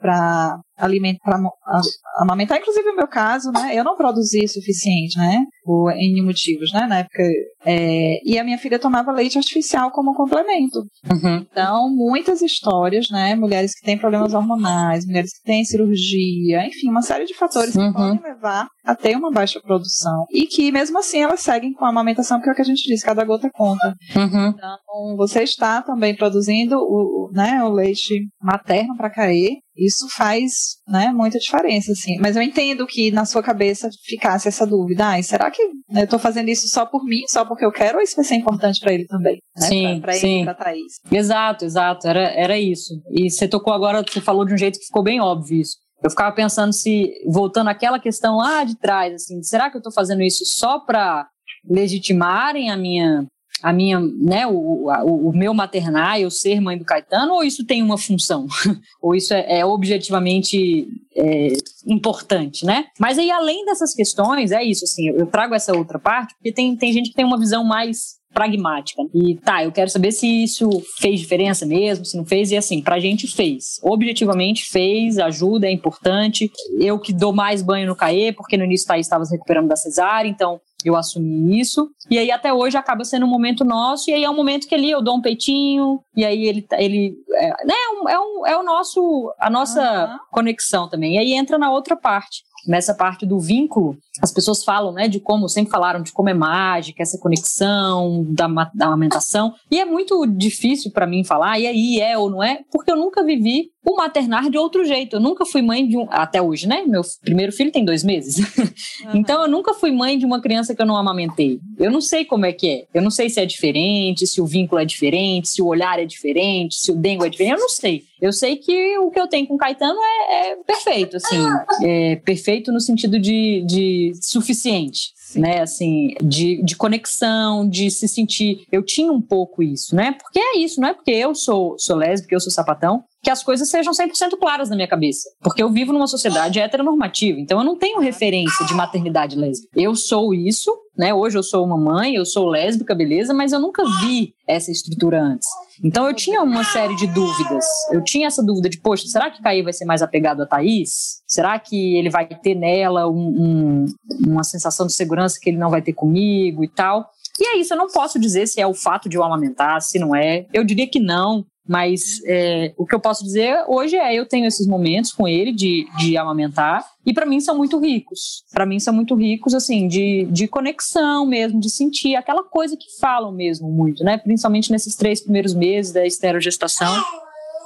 para 0.00 0.60
alimentar, 0.78 1.20
para 1.24 1.80
amamentar, 2.18 2.58
inclusive 2.58 2.86
no 2.86 2.96
meu 2.96 3.06
caso, 3.06 3.50
né, 3.52 3.72
eu 3.74 3.84
não 3.84 3.96
produzi 3.96 4.44
o 4.44 4.48
suficiente, 4.48 5.18
né, 5.18 5.44
por 5.62 5.92
N 5.92 6.22
motivos, 6.22 6.72
né, 6.72 6.86
na 6.86 7.00
época, 7.00 7.22
é, 7.66 8.20
e 8.24 8.38
a 8.38 8.44
minha 8.44 8.56
filha 8.56 8.78
tomava 8.78 9.12
leite 9.12 9.36
artificial 9.36 9.90
como 9.90 10.14
complemento. 10.14 10.78
Uhum. 11.10 11.46
Então, 11.50 11.94
muitas 11.94 12.40
histórias, 12.40 13.10
né, 13.10 13.34
mulheres 13.34 13.78
que 13.78 13.84
têm 13.84 13.98
problemas 13.98 14.32
hormonais, 14.32 15.06
mulheres 15.06 15.32
que 15.36 15.42
têm 15.44 15.64
cirurgia, 15.64 16.66
enfim, 16.66 16.88
uma 16.88 17.02
série 17.02 17.26
de 17.26 17.34
fatores 17.34 17.74
uhum. 17.74 17.88
que 17.88 17.98
podem 17.98 18.22
levar 18.22 18.66
a 18.90 18.96
ter 18.96 19.16
uma 19.16 19.30
baixa 19.30 19.60
produção, 19.60 20.26
e 20.30 20.46
que 20.46 20.72
mesmo 20.72 20.98
assim 20.98 21.22
elas 21.22 21.40
seguem 21.40 21.72
com 21.72 21.84
a 21.84 21.88
amamentação, 21.90 22.38
porque 22.38 22.50
é 22.50 22.52
o 22.52 22.56
que 22.56 22.62
a 22.62 22.64
gente 22.64 22.82
disse, 22.82 23.04
cada 23.04 23.24
gota 23.24 23.48
conta. 23.52 23.94
Uhum. 24.16 24.48
Então, 24.48 25.16
você 25.16 25.42
está 25.42 25.82
também 25.82 26.14
produzindo 26.16 26.76
o, 26.76 27.30
né, 27.32 27.62
o 27.62 27.70
leite 27.70 28.28
materno 28.40 28.96
para 28.96 29.10
cair. 29.10 29.58
Isso 29.76 30.08
faz 30.14 30.52
né, 30.86 31.10
muita 31.10 31.38
diferença, 31.38 31.92
assim. 31.92 32.18
Mas 32.20 32.36
eu 32.36 32.42
entendo 32.42 32.86
que 32.86 33.10
na 33.10 33.24
sua 33.24 33.42
cabeça 33.42 33.88
ficasse 34.04 34.48
essa 34.48 34.66
dúvida. 34.66 35.14
Ah, 35.14 35.22
será 35.22 35.50
que 35.50 35.64
né, 35.88 36.02
eu 36.02 36.04
estou 36.04 36.18
fazendo 36.18 36.48
isso 36.48 36.68
só 36.68 36.84
por 36.84 37.02
mim, 37.04 37.22
só 37.28 37.44
porque 37.44 37.64
eu 37.64 37.72
quero, 37.72 37.96
ou 37.96 38.02
isso 38.02 38.16
vai 38.16 38.24
ser 38.24 38.34
importante 38.34 38.80
para 38.80 38.92
ele 38.92 39.06
também? 39.06 39.38
Né? 39.56 39.66
Sim, 39.66 40.00
para 40.00 40.16
ele 40.16 40.40
e 40.40 40.44
para 40.44 40.54
Thaís. 40.54 40.92
Exato, 41.10 41.64
exato. 41.64 42.06
Era, 42.06 42.28
era 42.30 42.58
isso. 42.58 43.00
E 43.10 43.30
você 43.30 43.48
tocou 43.48 43.72
agora, 43.72 44.04
você 44.06 44.20
falou 44.20 44.44
de 44.44 44.52
um 44.52 44.58
jeito 44.58 44.78
que 44.78 44.86
ficou 44.86 45.02
bem 45.02 45.20
óbvio 45.20 45.60
isso. 45.60 45.76
Eu 46.02 46.10
ficava 46.10 46.34
pensando 46.34 46.72
se, 46.72 47.12
voltando 47.26 47.68
àquela 47.68 47.98
questão 47.98 48.36
lá 48.36 48.64
de 48.64 48.76
trás, 48.76 49.14
assim, 49.14 49.42
será 49.42 49.70
que 49.70 49.76
eu 49.76 49.80
estou 49.80 49.92
fazendo 49.92 50.22
isso 50.22 50.44
só 50.46 50.78
para 50.80 51.28
legitimarem 51.68 52.70
a 52.70 52.76
minha 52.76 53.26
a 53.62 53.72
minha, 53.72 54.00
né, 54.00 54.46
o, 54.46 54.86
o, 54.88 55.28
o, 55.28 55.36
meu 55.36 55.52
maternar, 55.52 56.18
eu 56.18 56.30
ser 56.30 56.60
mãe 56.60 56.78
do 56.78 56.84
Caetano, 56.84 57.34
ou 57.34 57.44
isso 57.44 57.66
tem 57.66 57.82
uma 57.82 57.98
função? 57.98 58.46
ou 59.02 59.14
isso 59.14 59.34
é, 59.34 59.58
é 59.60 59.66
objetivamente 59.66 60.88
é, 61.14 61.52
importante, 61.86 62.64
né? 62.64 62.86
Mas 62.98 63.18
aí, 63.18 63.30
além 63.30 63.64
dessas 63.66 63.94
questões, 63.94 64.50
é 64.50 64.62
isso, 64.64 64.84
assim, 64.84 65.08
eu 65.08 65.26
trago 65.26 65.54
essa 65.54 65.76
outra 65.76 65.98
parte, 65.98 66.34
porque 66.34 66.52
tem, 66.52 66.74
tem 66.74 66.92
gente 66.92 67.10
que 67.10 67.14
tem 67.14 67.24
uma 67.24 67.38
visão 67.38 67.62
mais 67.62 68.19
pragmática. 68.32 69.02
E 69.14 69.36
tá, 69.36 69.64
eu 69.64 69.72
quero 69.72 69.90
saber 69.90 70.12
se 70.12 70.26
isso 70.26 70.68
fez 70.98 71.20
diferença 71.20 71.66
mesmo, 71.66 72.04
se 72.04 72.16
não 72.16 72.24
fez, 72.24 72.50
e 72.50 72.56
assim, 72.56 72.82
pra 72.82 73.00
gente 73.00 73.26
fez. 73.26 73.80
Objetivamente 73.82 74.64
fez, 74.64 75.18
ajuda, 75.18 75.66
é 75.66 75.72
importante. 75.72 76.50
Eu 76.78 76.98
que 76.98 77.12
dou 77.12 77.32
mais 77.32 77.62
banho 77.62 77.86
no 77.86 77.96
CAE, 77.96 78.32
porque 78.32 78.56
no 78.56 78.64
início 78.64 78.86
Thaís 78.86 79.06
estava 79.06 79.24
se 79.24 79.32
recuperando 79.32 79.68
da 79.68 79.76
cesárea, 79.76 80.28
então 80.28 80.60
eu 80.84 80.96
assumi 80.96 81.60
isso. 81.60 81.90
E 82.10 82.18
aí 82.18 82.30
até 82.30 82.52
hoje 82.52 82.76
acaba 82.76 83.04
sendo 83.04 83.26
um 83.26 83.28
momento 83.28 83.64
nosso, 83.64 84.10
e 84.10 84.14
aí 84.14 84.24
é 84.24 84.30
um 84.30 84.36
momento 84.36 84.66
que 84.66 84.74
ali 84.74 84.90
eu 84.90 85.02
dou 85.02 85.16
um 85.16 85.20
peitinho, 85.20 86.00
e 86.16 86.24
aí 86.24 86.46
ele, 86.46 86.66
ele 86.72 87.14
é, 87.34 87.48
né, 87.66 87.74
é, 88.08 88.18
um, 88.18 88.46
é 88.46 88.56
o 88.56 88.62
nosso, 88.62 89.34
a 89.38 89.50
nossa 89.50 90.06
uhum. 90.06 90.18
conexão 90.30 90.88
também. 90.88 91.16
E 91.16 91.18
aí 91.18 91.32
entra 91.34 91.58
na 91.58 91.70
outra 91.70 91.96
parte 91.96 92.42
nessa 92.66 92.94
parte 92.94 93.26
do 93.26 93.38
vínculo, 93.38 93.96
as 94.20 94.32
pessoas 94.32 94.62
falam, 94.62 94.92
né, 94.92 95.08
de 95.08 95.20
como, 95.20 95.48
sempre 95.48 95.70
falaram 95.70 96.02
de 96.02 96.12
como 96.12 96.28
é 96.28 96.34
mágica, 96.34 97.02
essa 97.02 97.18
conexão 97.18 98.24
da, 98.28 98.46
da 98.74 98.86
amamentação, 98.86 99.54
e 99.70 99.78
é 99.78 99.84
muito 99.84 100.26
difícil 100.26 100.90
para 100.90 101.06
mim 101.06 101.24
falar, 101.24 101.58
e 101.58 101.66
aí 101.66 102.00
é 102.00 102.18
ou 102.18 102.30
não 102.30 102.42
é, 102.42 102.60
porque 102.70 102.90
eu 102.90 102.96
nunca 102.96 103.24
vivi 103.24 103.70
o 103.82 103.96
maternar 103.96 104.50
de 104.50 104.58
outro 104.58 104.84
jeito, 104.84 105.16
eu 105.16 105.20
nunca 105.20 105.46
fui 105.46 105.62
mãe 105.62 105.86
de 105.88 105.96
um, 105.96 106.06
até 106.10 106.42
hoje, 106.42 106.66
né, 106.66 106.82
meu 106.86 107.02
primeiro 107.22 107.52
filho 107.52 107.72
tem 107.72 107.84
dois 107.84 108.04
meses, 108.04 108.38
uhum. 108.58 108.66
então 109.14 109.42
eu 109.42 109.48
nunca 109.48 109.72
fui 109.72 109.90
mãe 109.90 110.18
de 110.18 110.26
uma 110.26 110.40
criança 110.40 110.74
que 110.74 110.82
eu 110.82 110.86
não 110.86 110.96
amamentei, 110.96 111.58
eu 111.78 111.90
não 111.90 112.00
sei 112.00 112.24
como 112.24 112.44
é 112.44 112.52
que 112.52 112.68
é, 112.68 112.84
eu 112.92 113.00
não 113.00 113.10
sei 113.10 113.30
se 113.30 113.40
é 113.40 113.46
diferente, 113.46 114.26
se 114.26 114.40
o 114.40 114.46
vínculo 114.46 114.80
é 114.80 114.84
diferente, 114.84 115.48
se 115.48 115.62
o 115.62 115.66
olhar 115.66 115.98
é 115.98 116.04
diferente, 116.04 116.74
se 116.74 116.92
o 116.92 116.96
dengo 116.96 117.24
é 117.24 117.30
diferente, 117.30 117.54
eu 117.54 117.60
não 117.60 117.68
sei, 117.68 118.02
eu 118.20 118.32
sei 118.32 118.56
que 118.56 118.98
o 118.98 119.10
que 119.10 119.18
eu 119.18 119.26
tenho 119.26 119.46
com 119.46 119.54
o 119.54 119.58
Caetano 119.58 119.98
é, 119.98 120.50
é 120.50 120.56
perfeito, 120.56 121.16
assim, 121.16 121.38
é 121.82 122.16
perfeito 122.16 122.49
no 122.72 122.80
sentido 122.80 123.18
de, 123.18 123.62
de 123.66 124.12
suficiente. 124.20 125.12
Sim. 125.30 125.40
né? 125.40 125.60
Assim, 125.60 126.14
de, 126.22 126.62
de 126.62 126.76
conexão, 126.76 127.68
de 127.68 127.90
se 127.90 128.08
sentir. 128.08 128.64
Eu 128.72 128.82
tinha 128.82 129.12
um 129.12 129.20
pouco 129.20 129.62
isso, 129.62 129.94
né? 129.94 130.12
Porque 130.20 130.40
é 130.40 130.58
isso, 130.58 130.80
não 130.80 130.88
é 130.88 130.94
porque 130.94 131.12
eu 131.12 131.34
sou, 131.34 131.78
sou 131.78 131.96
lésbica, 131.96 132.34
eu 132.34 132.40
sou 132.40 132.50
sapatão, 132.50 133.04
que 133.22 133.30
as 133.30 133.42
coisas 133.42 133.68
sejam 133.68 133.92
100% 133.92 134.38
claras 134.38 134.70
na 134.70 134.76
minha 134.76 134.88
cabeça. 134.88 135.28
Porque 135.40 135.62
eu 135.62 135.70
vivo 135.70 135.92
numa 135.92 136.06
sociedade 136.06 136.58
heteronormativa, 136.58 137.38
então 137.38 137.58
eu 137.58 137.64
não 137.64 137.76
tenho 137.76 138.00
referência 138.00 138.64
de 138.66 138.74
maternidade 138.74 139.36
lésbica. 139.36 139.68
Eu 139.76 139.94
sou 139.94 140.32
isso, 140.32 140.70
né? 140.96 141.12
Hoje 141.12 141.36
eu 141.36 141.42
sou 141.42 141.64
uma 141.64 141.76
mãe, 141.76 142.14
eu 142.14 142.24
sou 142.24 142.46
lésbica, 142.48 142.94
beleza, 142.94 143.34
mas 143.34 143.52
eu 143.52 143.60
nunca 143.60 143.84
vi 144.00 144.34
essa 144.46 144.70
estrutura 144.70 145.22
antes. 145.22 145.48
Então 145.82 146.06
eu 146.06 146.14
tinha 146.14 146.42
uma 146.42 146.64
série 146.64 146.96
de 146.96 147.06
dúvidas. 147.06 147.64
Eu 147.90 148.02
tinha 148.02 148.26
essa 148.26 148.42
dúvida 148.42 148.68
de, 148.68 148.78
poxa, 148.78 149.06
será 149.06 149.30
que 149.30 149.42
Caí 149.42 149.62
vai 149.62 149.72
ser 149.72 149.84
mais 149.84 150.02
apegado 150.02 150.42
a 150.42 150.46
Thaís? 150.46 151.22
Será 151.26 151.58
que 151.58 151.96
ele 151.96 152.10
vai 152.10 152.26
ter 152.26 152.54
nela 152.54 153.08
um, 153.08 153.14
um, 153.16 153.86
uma 154.26 154.44
sensação 154.44 154.86
de 154.86 154.92
segurança 154.92 155.38
que 155.40 155.48
ele 155.48 155.58
não 155.58 155.70
vai 155.70 155.82
ter 155.82 155.92
comigo 155.92 156.64
e 156.64 156.68
tal? 156.68 157.08
E 157.38 157.46
é 157.46 157.56
isso, 157.56 157.72
eu 157.72 157.78
não 157.78 157.88
posso 157.88 158.18
dizer 158.18 158.46
se 158.46 158.60
é 158.60 158.66
o 158.66 158.74
fato 158.74 159.08
de 159.08 159.16
eu 159.16 159.24
amamentar, 159.24 159.80
se 159.80 159.98
não 159.98 160.14
é. 160.14 160.46
Eu 160.52 160.62
diria 160.62 160.86
que 160.86 161.00
não. 161.00 161.46
Mas 161.68 162.20
é, 162.26 162.72
o 162.76 162.86
que 162.86 162.94
eu 162.94 163.00
posso 163.00 163.22
dizer 163.22 163.64
hoje 163.68 163.96
é 163.96 164.14
eu 164.14 164.26
tenho 164.26 164.46
esses 164.46 164.66
momentos 164.66 165.12
com 165.12 165.28
ele 165.28 165.52
de, 165.52 165.86
de 165.98 166.16
amamentar 166.16 166.84
e 167.06 167.12
para 167.12 167.26
mim 167.26 167.40
são 167.40 167.56
muito 167.56 167.78
ricos. 167.78 168.44
Para 168.52 168.66
mim 168.66 168.80
são 168.80 168.92
muito 168.92 169.14
ricos 169.14 169.54
assim 169.54 169.86
de, 169.86 170.26
de 170.30 170.48
conexão 170.48 171.26
mesmo, 171.26 171.60
de 171.60 171.70
sentir 171.70 172.16
aquela 172.16 172.42
coisa 172.42 172.76
que 172.76 172.98
falam 172.98 173.30
mesmo 173.30 173.70
muito, 173.70 174.02
né? 174.02 174.18
Principalmente 174.18 174.72
nesses 174.72 174.96
três 174.96 175.20
primeiros 175.20 175.54
meses 175.54 175.92
da 175.92 176.04
esterogestação 176.04 176.94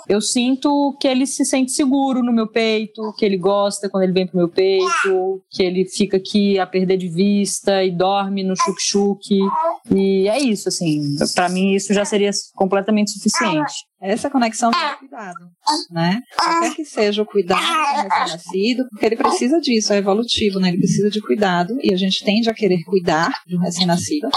eu 0.08 0.20
sinto 0.20 0.94
que 1.00 1.08
ele 1.08 1.26
se 1.26 1.44
sente 1.44 1.72
seguro 1.72 2.22
no 2.22 2.32
meu 2.32 2.46
peito, 2.46 3.14
que 3.16 3.24
ele 3.24 3.38
gosta 3.38 3.88
quando 3.88 4.02
ele 4.02 4.12
vem 4.12 4.26
pro 4.26 4.36
meu 4.36 4.48
peito, 4.48 5.42
que 5.50 5.62
ele 5.62 5.84
fica 5.86 6.18
aqui 6.18 6.58
a 6.58 6.66
perder 6.66 6.98
de 6.98 7.08
vista 7.08 7.82
e 7.82 7.90
dorme 7.90 8.42
no 8.42 8.54
chuk-chuk. 8.54 9.38
E 9.92 10.28
é 10.28 10.38
isso, 10.38 10.68
assim. 10.68 11.14
Para 11.34 11.48
mim, 11.48 11.74
isso 11.74 11.92
já 11.92 12.04
seria 12.04 12.30
completamente 12.54 13.10
suficiente. 13.10 13.74
Essa 14.00 14.30
conexão 14.30 14.70
o 14.70 14.98
cuidado, 14.98 15.50
né? 15.90 16.20
Qualquer 16.36 16.74
que 16.74 16.84
seja 16.84 17.22
o 17.22 17.26
cuidado 17.26 17.60
do 17.60 18.08
recém-nascido, 18.08 18.86
porque 18.90 19.06
ele 19.06 19.16
precisa 19.16 19.60
disso, 19.60 19.92
é 19.92 19.98
evolutivo, 19.98 20.58
né? 20.58 20.68
Ele 20.68 20.78
precisa 20.78 21.10
de 21.10 21.20
cuidado 21.20 21.76
e 21.82 21.92
a 21.92 21.96
gente 21.96 22.24
tende 22.24 22.48
a 22.48 22.54
querer 22.54 22.82
cuidar 22.84 23.30
de 23.46 23.56
um 23.56 23.60
recém-nascido. 23.60 24.28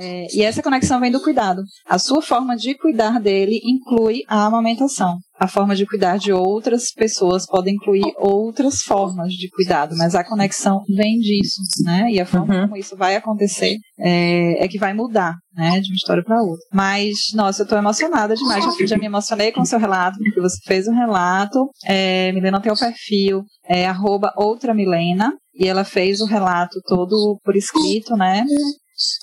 É, 0.00 0.26
e 0.34 0.42
essa 0.42 0.62
conexão 0.62 0.98
vem 0.98 1.12
do 1.12 1.20
cuidado. 1.20 1.62
A 1.86 1.98
sua 1.98 2.22
forma 2.22 2.56
de 2.56 2.74
cuidar 2.74 3.20
dele 3.20 3.60
inclui 3.62 4.22
a 4.26 4.46
amamentação. 4.46 5.18
A 5.38 5.46
forma 5.46 5.76
de 5.76 5.86
cuidar 5.86 6.18
de 6.18 6.32
outras 6.32 6.90
pessoas 6.92 7.46
pode 7.46 7.70
incluir 7.70 8.12
outras 8.16 8.82
formas 8.82 9.32
de 9.32 9.48
cuidado, 9.50 9.94
mas 9.96 10.14
a 10.14 10.24
conexão 10.24 10.82
vem 10.88 11.18
disso, 11.18 11.60
né? 11.84 12.10
E 12.10 12.18
a 12.18 12.26
forma 12.26 12.54
uhum. 12.54 12.62
como 12.62 12.76
isso 12.76 12.96
vai 12.96 13.16
acontecer 13.16 13.76
é, 13.98 14.64
é, 14.64 14.68
que 14.68 14.78
vai 14.78 14.94
mudar, 14.94 15.34
né? 15.54 15.80
De 15.80 15.90
uma 15.90 15.96
história 15.96 16.22
para 16.22 16.42
outra. 16.42 16.64
Mas, 16.72 17.32
nossa, 17.34 17.62
eu 17.62 17.64
estou 17.64 17.78
emocionada 17.78 18.34
demais. 18.34 18.64
Já, 18.64 18.86
já 18.86 18.98
me 18.98 19.06
emocionei 19.06 19.52
com 19.52 19.60
o 19.60 19.66
seu 19.66 19.78
relato, 19.78 20.18
porque 20.18 20.40
você 20.40 20.58
fez 20.64 20.88
um 20.88 20.94
relato. 20.94 21.68
É, 21.86 22.32
Milena 22.32 22.60
tem 22.60 22.72
o 22.72 22.78
perfil, 22.78 23.42
é 23.66 23.86
arroba 23.86 24.32
outra 24.36 24.74
Milena, 24.74 25.32
e 25.54 25.66
ela 25.66 25.84
fez 25.84 26.20
o 26.20 26.26
relato 26.26 26.80
todo 26.86 27.38
por 27.44 27.56
escrito, 27.56 28.14
né? 28.14 28.44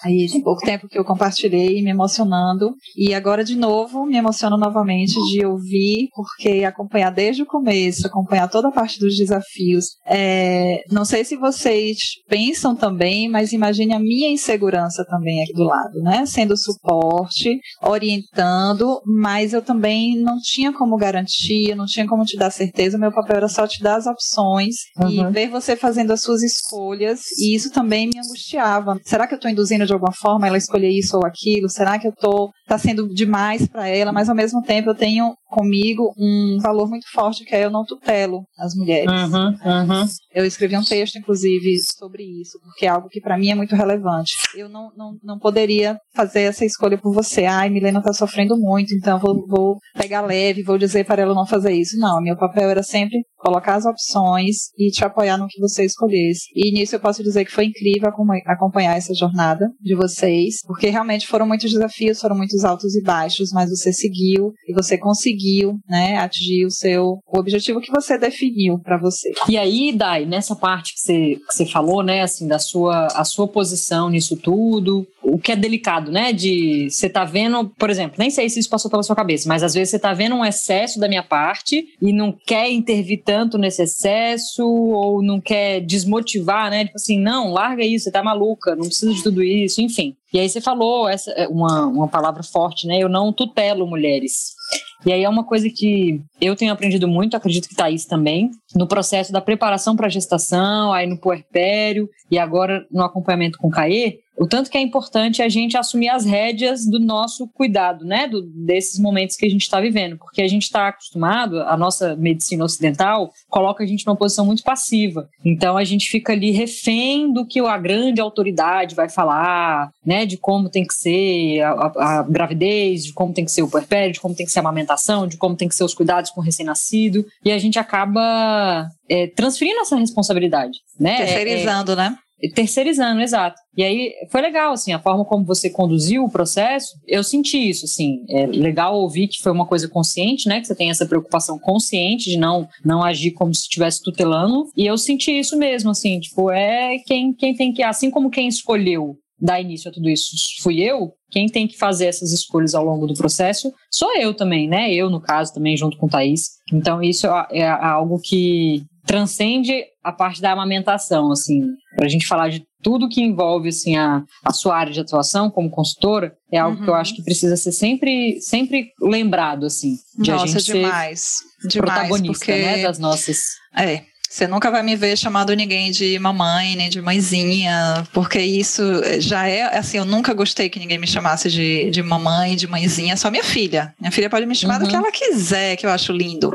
Aí 0.03 0.28
tem 0.32 0.41
pouco 0.41 0.65
tempo 0.65 0.88
que 0.88 0.97
eu 0.97 1.05
compartilhei, 1.05 1.82
me 1.82 1.91
emocionando. 1.91 2.73
E 2.95 3.13
agora, 3.13 3.43
de 3.43 3.55
novo, 3.55 4.05
me 4.05 4.17
emociono 4.17 4.57
novamente 4.57 5.13
de 5.32 5.45
ouvir, 5.45 6.09
porque 6.15 6.63
acompanhar 6.65 7.11
desde 7.11 7.43
o 7.43 7.45
começo, 7.45 8.07
acompanhar 8.07 8.47
toda 8.47 8.69
a 8.69 8.71
parte 8.71 8.99
dos 8.99 9.15
desafios. 9.15 9.86
É, 10.05 10.84
não 10.91 11.05
sei 11.05 11.23
se 11.23 11.36
vocês 11.36 11.97
pensam 12.28 12.75
também, 12.75 13.30
mas 13.30 13.53
imagine 13.53 13.93
a 13.93 13.99
minha 13.99 14.30
insegurança 14.30 15.05
também 15.05 15.43
aqui 15.43 15.53
do 15.53 15.63
lado, 15.63 15.99
né? 16.01 16.25
Sendo 16.25 16.57
suporte, 16.57 17.59
orientando, 17.82 19.01
mas 19.05 19.53
eu 19.53 19.61
também 19.61 20.17
não 20.17 20.39
tinha 20.41 20.73
como 20.73 20.97
garantir, 20.97 21.75
não 21.75 21.86
tinha 21.86 22.07
como 22.07 22.25
te 22.25 22.38
dar 22.38 22.51
certeza. 22.51 22.97
Meu 22.97 23.11
papel 23.11 23.38
era 23.38 23.47
só 23.47 23.67
te 23.67 23.82
dar 23.82 23.97
as 23.97 24.07
opções 24.07 24.75
uhum. 24.99 25.30
e 25.30 25.32
ver 25.32 25.49
você 25.49 25.75
fazendo 25.75 26.11
as 26.11 26.21
suas 26.21 26.41
escolhas. 26.41 27.21
E 27.39 27.55
isso 27.55 27.71
também 27.71 28.07
me 28.07 28.19
angustiava. 28.19 28.99
Será 29.03 29.28
que 29.28 29.34
eu 29.34 29.38
estou 29.38 29.51
induzindo 29.51 29.66
induzindo 29.68 29.86
de 29.86 29.93
alguma 29.93 30.13
forma 30.13 30.47
ela 30.47 30.57
escolher 30.57 30.89
isso 30.89 31.18
ou 31.18 31.26
aquilo? 31.26 31.70
Será 31.70 31.99
que 31.99 32.07
eu 32.07 32.13
tô 32.13 32.51
tá 32.68 32.78
sendo 32.78 33.07
demais 33.07 33.68
para 33.68 33.88
ela? 33.88 34.11
Mas 34.11 34.30
ao 34.30 34.36
mesmo 34.36 34.61
tempo 34.61 34.89
eu 34.89 34.95
tenho 34.95 35.36
comigo 35.49 36.13
um 36.18 36.57
valor 36.61 36.89
muito 36.89 37.09
forte 37.11 37.45
que 37.45 37.55
é 37.55 37.65
eu 37.65 37.72
não 37.72 37.86
tutelo 37.86 38.43
as 38.57 38.76
mulheres. 38.76 39.09
Uhum, 39.09 39.47
uhum. 39.47 40.05
Eu 40.34 40.45
escrevi 40.45 40.78
um 40.78 40.84
texto, 40.84 41.18
inclusive, 41.18 41.78
sobre 41.97 42.24
isso, 42.24 42.59
porque 42.61 42.86
é 42.86 42.89
algo 42.89 43.07
que 43.07 43.22
para 43.22 43.38
mim 43.38 43.49
é 43.49 43.55
muito 43.55 43.76
relevante. 43.76 44.34
Eu 44.55 44.70
não, 44.70 44.91
não, 44.95 45.18
não 45.24 45.39
poderia 45.39 45.97
fazer 46.13 46.41
essa 46.41 46.65
escolha 46.65 46.97
por 46.97 47.13
você. 47.13 47.45
Ai, 47.45 47.70
Milena 47.70 48.01
tá 48.01 48.13
sofrendo 48.13 48.57
muito, 48.57 48.93
então 48.93 49.20
vou, 49.20 49.47
vou 49.47 49.78
pegar 49.97 50.22
leve, 50.22 50.63
vou 50.63 50.78
dizer 50.78 51.05
para 51.05 51.22
ela 51.22 51.34
não 51.34 51.45
fazer 51.45 51.74
isso. 51.74 51.97
Não, 51.97 52.22
meu 52.22 52.36
papel 52.36 52.70
era 52.70 52.84
sempre 52.84 53.20
colocar 53.38 53.76
as 53.76 53.86
opções 53.86 54.55
e 54.78 54.89
te 54.89 55.05
apoiar 55.05 55.38
no 55.38 55.47
que 55.47 55.59
você 55.59 55.86
escolhesse. 55.86 56.47
E 56.53 56.72
nisso 56.72 56.95
eu 56.95 56.99
posso 56.99 57.24
dizer 57.24 57.45
que 57.45 57.51
foi 57.51 57.65
incrível 57.65 58.09
acompanhar 58.45 58.97
essa 58.97 59.13
jornada 59.13 59.70
de 59.80 59.95
vocês, 59.95 60.55
porque 60.65 60.89
realmente 60.89 61.28
foram 61.28 61.47
muitos 61.47 61.72
desafios, 61.72 62.20
foram 62.20 62.36
muitos 62.36 62.57
altos 62.64 62.95
e 62.95 63.01
baixos, 63.01 63.51
mas 63.51 63.70
você 63.70 63.91
seguiu 63.91 64.53
e 64.68 64.74
você 64.74 64.97
conseguiu, 64.97 65.78
né, 65.89 66.18
atingir 66.18 66.66
o 66.66 66.72
seu 66.72 67.20
o 67.28 67.39
objetivo 67.39 67.82
que 67.82 67.91
você 67.91 68.18
definiu 68.18 68.80
para 68.80 68.97
você. 68.97 69.32
E 69.47 69.58
aí, 69.58 69.91
Dai, 69.95 70.26
nessa 70.26 70.55
parte 70.55 70.93
que 70.93 70.99
você, 70.99 71.36
que 71.36 71.53
você 71.53 71.66
falou, 71.66 72.03
né, 72.03 72.22
assim, 72.22 72.47
da 72.47 72.60
sua 72.60 73.08
a 73.08 73.24
sua 73.24 73.47
posição 73.47 74.10
nisso 74.10 74.36
tudo, 74.38 75.05
o 75.30 75.38
que 75.38 75.51
é 75.51 75.55
delicado, 75.55 76.09
né, 76.09 76.32
de 76.32 76.89
você 76.89 77.09
tá 77.09 77.25
vendo, 77.25 77.69
por 77.78 77.89
exemplo, 77.89 78.15
nem 78.17 78.30
sei 78.30 78.49
se 78.49 78.59
isso 78.59 78.69
passou 78.69 78.89
pela 78.89 79.03
sua 79.03 79.15
cabeça, 79.15 79.47
mas 79.49 79.61
às 79.61 79.73
vezes 79.73 79.89
você 79.89 79.99
tá 79.99 80.13
vendo 80.13 80.36
um 80.36 80.45
excesso 80.45 80.99
da 80.99 81.07
minha 81.07 81.21
parte 81.21 81.86
e 82.01 82.13
não 82.13 82.32
quer 82.32 82.71
intervir 82.71 83.21
tanto 83.25 83.57
nesse 83.57 83.84
excesso 83.84 84.65
ou 84.65 85.21
não 85.21 85.41
quer 85.41 85.82
desmotivar, 85.82 86.69
né? 86.69 86.86
Tipo 86.86 86.95
assim, 86.95 87.19
não, 87.19 87.51
larga 87.51 87.84
isso, 87.84 88.05
você 88.05 88.11
tá 88.11 88.23
maluca, 88.23 88.75
não 88.75 88.86
precisa 88.86 89.13
de 89.13 89.21
tudo 89.21 89.43
isso, 89.43 89.82
enfim. 89.82 90.15
E 90.34 90.39
aí 90.39 90.47
você 90.47 90.61
falou 90.61 91.09
essa 91.09 91.32
é, 91.32 91.47
uma, 91.47 91.86
uma 91.88 92.07
palavra 92.07 92.43
forte, 92.43 92.88
né? 92.88 92.97
Eu 92.97 93.09
não 93.09 93.34
tutelo 93.34 93.88
mulheres. 93.88 94.57
E 95.05 95.11
aí 95.11 95.24
é 95.24 95.30
uma 95.30 95.43
coisa 95.43 95.70
que 95.70 96.22
eu 96.41 96.55
tenho 96.55 96.74
aprendido 96.74 97.07
muito, 97.07 97.38
acredito 97.38 97.70
que 97.70 97.76
Thaís 97.76 98.05
também, 98.05 98.51
no 98.76 98.88
processo 98.88 99.32
da 99.32 99.39
preparação 99.39 99.95
para 99.95 100.07
a 100.07 100.09
gestação, 100.09 100.91
aí 100.91 101.07
no 101.07 101.18
puerpério 101.18 102.09
e 102.30 102.38
agora 102.38 102.86
no 102.91 103.03
acompanhamento 103.03 103.57
com 103.57 103.68
o 103.68 103.72
CAE, 103.72 104.20
o 104.38 104.45
tanto 104.45 104.70
que 104.70 104.78
é 104.78 104.82
importante 104.82 105.41
a 105.41 105.49
gente 105.49 105.76
assumir 105.76 106.09
as 106.09 106.24
rédeas 106.24 106.86
do 106.86 106.99
nosso 106.99 107.47
cuidado, 107.47 108.05
né, 108.05 108.28
do, 108.28 108.43
desses 108.43 108.99
momentos 108.99 109.36
que 109.36 109.47
a 109.47 109.49
gente 109.49 109.63
está 109.63 109.82
vivendo, 109.82 110.15
porque 110.18 110.43
a 110.43 110.47
gente 110.47 110.63
está 110.63 110.89
acostumado, 110.89 111.59
a 111.63 111.76
nossa 111.76 112.15
medicina 112.15 112.63
ocidental 112.63 113.32
coloca 113.49 113.84
a 113.84 113.88
gente 113.88 114.05
numa 114.05 114.15
posição 114.15 114.45
muito 114.45 114.61
passiva, 114.61 115.28
então 115.43 115.76
a 115.76 115.84
gente 115.84 116.07
fica 116.07 116.34
ali 116.34 116.51
refém 116.51 117.34
do 117.34 117.47
que 117.47 117.59
a 117.59 117.78
grande 117.80 118.22
autoridade 118.22 118.93
vai 118.93 119.09
falar, 119.09 119.89
né, 120.05 120.24
de 120.26 120.38
como 120.38 120.70
tem 120.70 120.86
que 120.86 120.93
ser 120.93 121.61
a, 121.61 121.72
a, 121.72 122.20
a 122.20 122.24
gravidez, 122.24 123.05
de 123.05 123.13
como 123.13 123.34
tem 123.34 123.43
que 123.43 123.51
ser 123.51 123.63
o 123.63 123.70
puerpério, 123.70 124.13
de 124.13 124.20
como 124.20 124.36
tem 124.36 124.45
que 124.45 124.51
ser 124.51 124.57
a 124.58 124.62
amamentação, 124.62 125.28
de 125.28 125.38
como 125.38 125.55
tem 125.55 125.68
que 125.68 125.76
ser 125.76 125.84
os 125.84 125.93
cuidados 125.93 126.32
com 126.32 126.41
o 126.41 126.43
recém-nascido, 126.43 127.26
e 127.43 127.51
a 127.51 127.58
gente 127.58 127.80
acaba 127.80 128.88
é, 129.10 129.28
transferindo 129.28 129.80
essa 129.80 129.95
responsabilidade, 129.95 130.80
né? 130.99 131.18
Terceirizando, 131.18 131.91
é, 131.91 131.93
é, 131.93 131.97
né? 131.97 132.18
Terceirizando, 132.53 133.20
exato. 133.22 133.60
E 133.76 133.84
aí 133.84 134.14
foi 134.32 134.41
legal, 134.41 134.72
assim, 134.72 134.93
a 134.93 134.99
forma 134.99 135.26
como 135.26 135.43
você 135.43 135.72
conduziu 135.72 136.24
o 136.24 136.30
processo, 136.30 136.95
eu 137.08 137.24
senti 137.24 137.58
isso, 137.58 137.86
assim. 137.86 138.24
É 138.30 138.45
legal 138.45 138.95
ouvir 138.95 139.28
que 139.28 139.41
foi 139.41 139.51
uma 139.51 139.66
coisa 139.66 139.88
consciente, 139.88 140.47
né? 140.47 140.62
Que 140.62 140.68
você 140.68 140.76
tem 140.76 140.91
essa 140.91 141.05
preocupação 141.05 141.58
consciente 141.58 142.30
de 142.30 142.38
não, 142.38 142.68
não 142.86 143.03
agir 143.03 143.32
como 143.32 143.53
se 143.55 143.62
estivesse 143.62 144.03
tutelando. 144.03 144.68
E 144.78 144.86
eu 144.86 144.97
senti 144.99 145.32
isso 145.32 145.58
mesmo, 145.58 145.89
assim, 145.89 146.20
tipo, 146.20 146.51
é 146.51 146.99
quem, 147.08 147.34
quem 147.34 147.55
tem 147.55 147.74
que, 147.74 147.82
assim 147.82 148.12
como 148.12 148.30
quem 148.30 148.47
escolheu 148.47 149.18
dar 149.39 149.62
início 149.62 149.89
a 149.89 149.93
tudo 149.93 150.10
isso 150.10 150.32
fui 150.62 150.82
eu, 150.82 151.14
quem 151.30 151.47
tem 151.47 151.67
que 151.67 151.78
fazer 151.78 152.05
essas 152.05 152.32
escolhas 152.32 152.73
ao 152.73 152.86
longo 152.86 153.05
do 153.05 153.13
processo 153.13 153.71
sou 153.91 154.15
eu 154.15 154.34
também, 154.34 154.67
né? 154.67 154.93
Eu, 154.93 155.09
no 155.09 155.21
caso, 155.21 155.53
também 155.53 155.75
junto 155.75 155.97
com 155.97 156.05
o 156.05 156.09
Thaís. 156.09 156.57
Então, 156.71 157.01
isso 157.01 157.28
é, 157.28 157.59
é 157.59 157.67
algo 157.67 158.19
que 158.19 158.84
transcende 159.05 159.84
a 160.03 160.11
parte 160.11 160.41
da 160.41 160.51
amamentação, 160.51 161.32
assim, 161.32 161.61
para 161.95 162.05
a 162.05 162.09
gente 162.09 162.28
falar 162.28 162.49
de 162.49 162.65
tudo 162.84 163.09
que 163.09 163.21
envolve 163.21 163.69
assim 163.69 163.95
a, 163.97 164.23
a 164.45 164.53
sua 164.53 164.78
área 164.78 164.93
de 164.93 164.99
atuação 164.99 165.49
como 165.49 165.69
consultora 165.69 166.36
é 166.51 166.57
algo 166.57 166.78
uhum. 166.78 166.84
que 166.84 166.89
eu 166.89 166.95
acho 166.95 167.15
que 167.15 167.23
precisa 167.23 167.57
ser 167.57 167.71
sempre 167.71 168.39
sempre 168.39 168.91
lembrado 169.01 169.65
assim 169.65 169.95
de 170.17 170.32
Nossa, 170.32 170.43
a 170.43 170.47
gente 170.47 170.63
demais, 170.65 171.38
ser 171.59 171.67
demais, 171.67 171.93
protagonista 171.93 172.45
porque... 172.45 172.61
né, 172.61 172.84
das 172.84 172.99
nossas 172.99 173.38
é 173.75 174.03
você 174.30 174.45
nunca 174.45 174.69
vai 174.69 174.84
me 174.84 174.95
ver 174.95 175.17
chamando 175.17 175.53
ninguém 175.53 175.89
de 175.91 176.19
mamãe, 176.19 176.75
nem 176.75 176.89
de 176.89 177.01
mãezinha, 177.01 178.05
porque 178.11 178.39
isso 178.39 178.84
já 179.19 179.47
é, 179.47 179.78
assim, 179.78 179.97
eu 179.97 180.05
nunca 180.05 180.34
gostei 180.34 180.69
que 180.69 180.80
ninguém 180.80 180.97
me 180.97 181.07
chamasse 181.07 181.49
de, 181.49 181.89
de 181.89 182.03
mamãe, 182.03 182.55
de 182.55 182.67
mãezinha, 182.67 183.15
só 183.15 183.32
minha 183.32 183.43
filha. 183.43 183.93
Minha 183.99 184.11
filha 184.11 184.30
pode 184.30 184.45
me 184.45 184.53
chamar 184.53 184.75
uhum. 184.75 184.84
do 184.84 184.89
que 184.89 184.95
uhum. 184.95 185.01
ela 185.01 185.11
quiser, 185.11 185.75
que 185.78 185.86
eu 185.86 185.89
acho 185.89 186.11
lindo. 186.11 186.53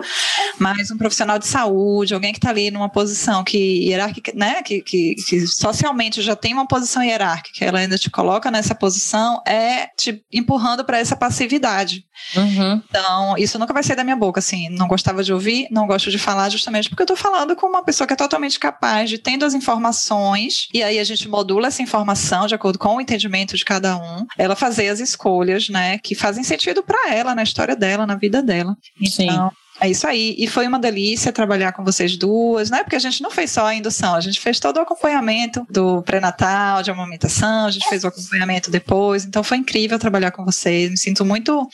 Mas 0.59 0.91
um 0.91 0.99
profissional 0.99 1.39
de 1.39 1.47
saúde, 1.47 2.15
alguém 2.15 2.33
que 2.33 2.39
está 2.39 2.51
ali 2.51 2.71
numa 2.71 2.89
posição 2.89 3.43
que 3.43 3.59
hierárquica, 3.59 4.33
né, 4.35 4.63
que, 4.63 4.83
que, 4.83 5.15
que, 5.15 5.47
socialmente 5.47 6.21
já 6.21 6.37
tem 6.37 6.53
uma 6.53 6.67
posição 6.67 7.03
hierárquica, 7.03 7.65
ela 7.65 7.79
ainda 7.79 7.97
te 7.97 8.11
coloca 8.11 8.51
nessa 8.51 8.75
posição, 8.75 9.43
é 9.47 9.89
te 9.97 10.23
empurrando 10.33 10.85
para 10.85 10.99
essa 10.99 11.17
passividade. 11.17 12.05
Uhum. 12.37 12.83
Então, 12.89 13.37
isso 13.39 13.59
nunca 13.59 13.73
vai 13.73 13.83
sair 13.83 13.97
da 13.97 14.05
minha 14.05 14.17
boca, 14.17 14.39
assim, 14.39 14.69
não 14.69 14.87
gostava 14.87 15.25
de 15.25 15.33
ouvir, 15.33 15.67
não 15.71 15.87
gosto 15.87 16.11
de 16.11 16.19
falar 16.19 16.49
justamente 16.49 16.89
porque 16.89 17.03
eu 17.03 17.05
estou 17.05 17.17
falando 17.17 17.57
com 17.63 17.69
uma 17.69 17.85
pessoa 17.85 18.09
que 18.09 18.13
é 18.13 18.17
totalmente 18.17 18.59
capaz 18.59 19.09
de, 19.09 19.19
tendo 19.19 19.45
as 19.45 19.55
informações, 19.55 20.67
e 20.75 20.83
aí 20.83 20.99
a 20.99 21.05
gente 21.05 21.29
modula 21.29 21.69
essa 21.69 21.81
informação 21.81 22.49
de 22.49 22.57
acordo 22.57 22.77
com 22.77 22.97
o 22.97 23.01
entendimento 23.01 23.57
de 23.57 23.65
cada 23.65 23.97
um, 23.97 24.27
ela 24.37 24.57
fazer 24.57 24.89
as 24.89 24.99
escolhas, 24.99 25.69
né, 25.69 25.97
que 25.99 26.17
fazem 26.17 26.43
sentido 26.43 26.83
para 26.83 27.15
ela, 27.15 27.37
na 27.37 27.45
história 27.45 27.77
dela, 27.77 28.05
na 28.05 28.17
vida 28.17 28.43
dela. 28.43 28.77
Então, 29.01 29.49
Sim. 29.49 29.57
É 29.81 29.89
isso 29.89 30.07
aí. 30.07 30.37
E 30.39 30.47
foi 30.47 30.67
uma 30.69 30.79
delícia 30.79 31.33
trabalhar 31.33 31.73
com 31.73 31.83
vocês 31.83 32.17
duas, 32.17 32.71
né? 32.71 32.85
Porque 32.85 32.95
a 32.95 33.01
gente 33.01 33.21
não 33.21 33.33
fez 33.33 33.51
só 33.51 33.67
a 33.67 33.75
indução, 33.75 34.15
a 34.15 34.21
gente 34.21 34.39
fez 34.39 34.61
todo 34.61 34.77
o 34.77 34.81
acompanhamento 34.81 35.67
do 35.69 36.03
pré-natal, 36.03 36.85
de 36.85 36.91
amamentação, 36.93 37.67
a 37.67 37.71
gente 37.71 37.89
fez 37.89 38.05
o 38.05 38.07
acompanhamento 38.07 38.71
depois. 38.71 39.25
Então 39.25 39.43
foi 39.43 39.57
incrível 39.57 39.99
trabalhar 39.99 40.31
com 40.31 40.45
vocês. 40.45 40.89
Me 40.89 40.97
sinto 40.97 41.25
muito 41.25 41.67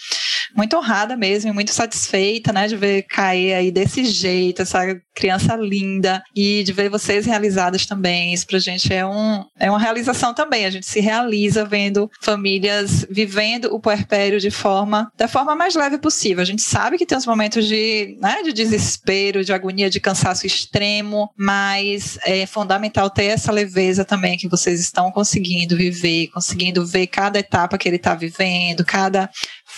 muito 0.56 0.76
honrada 0.76 1.16
mesmo, 1.16 1.52
muito 1.54 1.72
satisfeita, 1.72 2.52
né, 2.52 2.66
de 2.66 2.76
ver 2.76 3.02
cair 3.02 3.54
aí 3.54 3.70
desse 3.70 4.04
jeito, 4.04 4.62
essa 4.62 4.80
criança 5.14 5.56
linda 5.56 6.22
e 6.34 6.62
de 6.62 6.72
ver 6.72 6.88
vocês 6.88 7.26
realizadas 7.26 7.86
também. 7.86 8.32
Isso 8.32 8.46
pra 8.46 8.58
gente 8.58 8.92
é, 8.92 9.04
um, 9.04 9.44
é 9.58 9.68
uma 9.68 9.78
realização 9.78 10.32
também. 10.32 10.64
A 10.64 10.70
gente 10.70 10.86
se 10.86 11.00
realiza 11.00 11.64
vendo 11.64 12.08
famílias 12.20 13.04
vivendo 13.10 13.74
o 13.74 13.80
puerpério 13.80 14.38
de 14.38 14.50
forma, 14.50 15.10
da 15.16 15.26
forma 15.26 15.56
mais 15.56 15.74
leve 15.74 15.98
possível. 15.98 16.42
A 16.42 16.46
gente 16.46 16.62
sabe 16.62 16.96
que 16.96 17.04
tem 17.04 17.18
uns 17.18 17.26
momentos 17.26 17.66
de, 17.66 18.16
né, 18.20 18.42
de 18.44 18.52
desespero, 18.52 19.44
de 19.44 19.52
agonia, 19.52 19.90
de 19.90 20.00
cansaço 20.00 20.46
extremo, 20.46 21.30
mas 21.36 22.18
é 22.24 22.46
fundamental 22.46 23.10
ter 23.10 23.24
essa 23.24 23.50
leveza 23.50 24.04
também 24.04 24.38
que 24.38 24.48
vocês 24.48 24.80
estão 24.80 25.10
conseguindo 25.10 25.76
viver, 25.76 26.28
conseguindo 26.28 26.86
ver 26.86 27.08
cada 27.08 27.38
etapa 27.38 27.76
que 27.76 27.88
ele 27.88 27.96
está 27.96 28.14
vivendo, 28.14 28.84
cada 28.84 29.28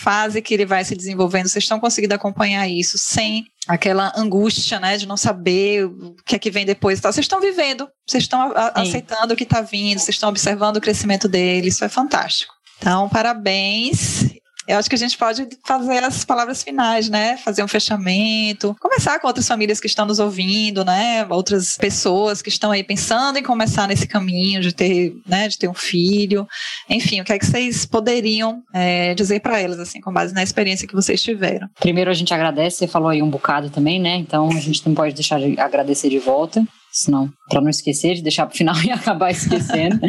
fase 0.01 0.41
que 0.41 0.53
ele 0.53 0.65
vai 0.65 0.83
se 0.83 0.95
desenvolvendo, 0.95 1.47
vocês 1.47 1.63
estão 1.63 1.79
conseguindo 1.79 2.15
acompanhar 2.15 2.67
isso 2.67 2.97
sem 2.97 3.45
aquela 3.67 4.11
angústia, 4.17 4.79
né, 4.79 4.97
de 4.97 5.07
não 5.07 5.15
saber 5.15 5.85
o 5.85 6.15
que 6.25 6.35
é 6.35 6.39
que 6.39 6.49
vem 6.49 6.65
depois 6.65 6.97
e 6.97 7.01
tal. 7.01 7.13
Vocês 7.13 7.25
estão 7.25 7.39
vivendo, 7.39 7.87
vocês 8.07 8.23
estão 8.23 8.51
aceitando 8.73 9.33
o 9.33 9.37
que 9.37 9.43
está 9.43 9.61
vindo, 9.61 9.99
vocês 9.99 10.15
estão 10.15 10.29
observando 10.29 10.77
o 10.77 10.81
crescimento 10.81 11.27
dele, 11.27 11.67
isso 11.67 11.85
é 11.85 11.89
fantástico. 11.89 12.53
Então, 12.79 13.07
parabéns. 13.09 14.40
Eu 14.67 14.77
acho 14.77 14.89
que 14.89 14.95
a 14.95 14.97
gente 14.97 15.17
pode 15.17 15.47
fazer 15.65 16.03
as 16.03 16.23
palavras 16.23 16.63
finais, 16.63 17.09
né? 17.09 17.37
Fazer 17.37 17.63
um 17.63 17.67
fechamento, 17.67 18.75
conversar 18.79 19.19
com 19.19 19.27
outras 19.27 19.47
famílias 19.47 19.79
que 19.79 19.87
estão 19.87 20.05
nos 20.05 20.19
ouvindo, 20.19 20.85
né? 20.85 21.25
Outras 21.29 21.77
pessoas 21.77 22.41
que 22.41 22.49
estão 22.49 22.71
aí 22.71 22.83
pensando 22.83 23.37
em 23.37 23.43
começar 23.43 23.87
nesse 23.87 24.07
caminho 24.07 24.61
de 24.61 24.73
ter, 24.73 25.15
né? 25.25 25.47
De 25.47 25.57
ter 25.57 25.67
um 25.67 25.73
filho. 25.73 26.47
Enfim, 26.89 27.21
o 27.21 27.25
que 27.25 27.33
é 27.33 27.39
que 27.39 27.45
vocês 27.45 27.85
poderiam 27.85 28.61
é, 28.73 29.13
dizer 29.15 29.41
para 29.41 29.59
elas, 29.59 29.79
assim, 29.79 29.99
com 29.99 30.13
base 30.13 30.33
na 30.33 30.43
experiência 30.43 30.87
que 30.87 30.95
vocês 30.95 31.21
tiveram? 31.21 31.67
Primeiro 31.79 32.11
a 32.11 32.13
gente 32.13 32.33
agradece, 32.33 32.77
você 32.77 32.87
falou 32.87 33.09
aí 33.09 33.21
um 33.21 33.29
bocado 33.29 33.69
também, 33.69 33.99
né? 33.99 34.15
Então 34.15 34.49
a 34.49 34.59
gente 34.59 34.85
não 34.87 34.93
pode 34.93 35.13
deixar 35.13 35.39
de 35.39 35.59
agradecer 35.59 36.09
de 36.09 36.19
volta 36.19 36.63
senão 36.91 37.31
para 37.49 37.61
não 37.61 37.69
esquecer 37.69 38.15
de 38.15 38.21
deixar 38.21 38.45
para 38.45 38.53
o 38.53 38.57
final 38.57 38.75
e 38.83 38.91
acabar 38.91 39.31
esquecendo. 39.31 39.99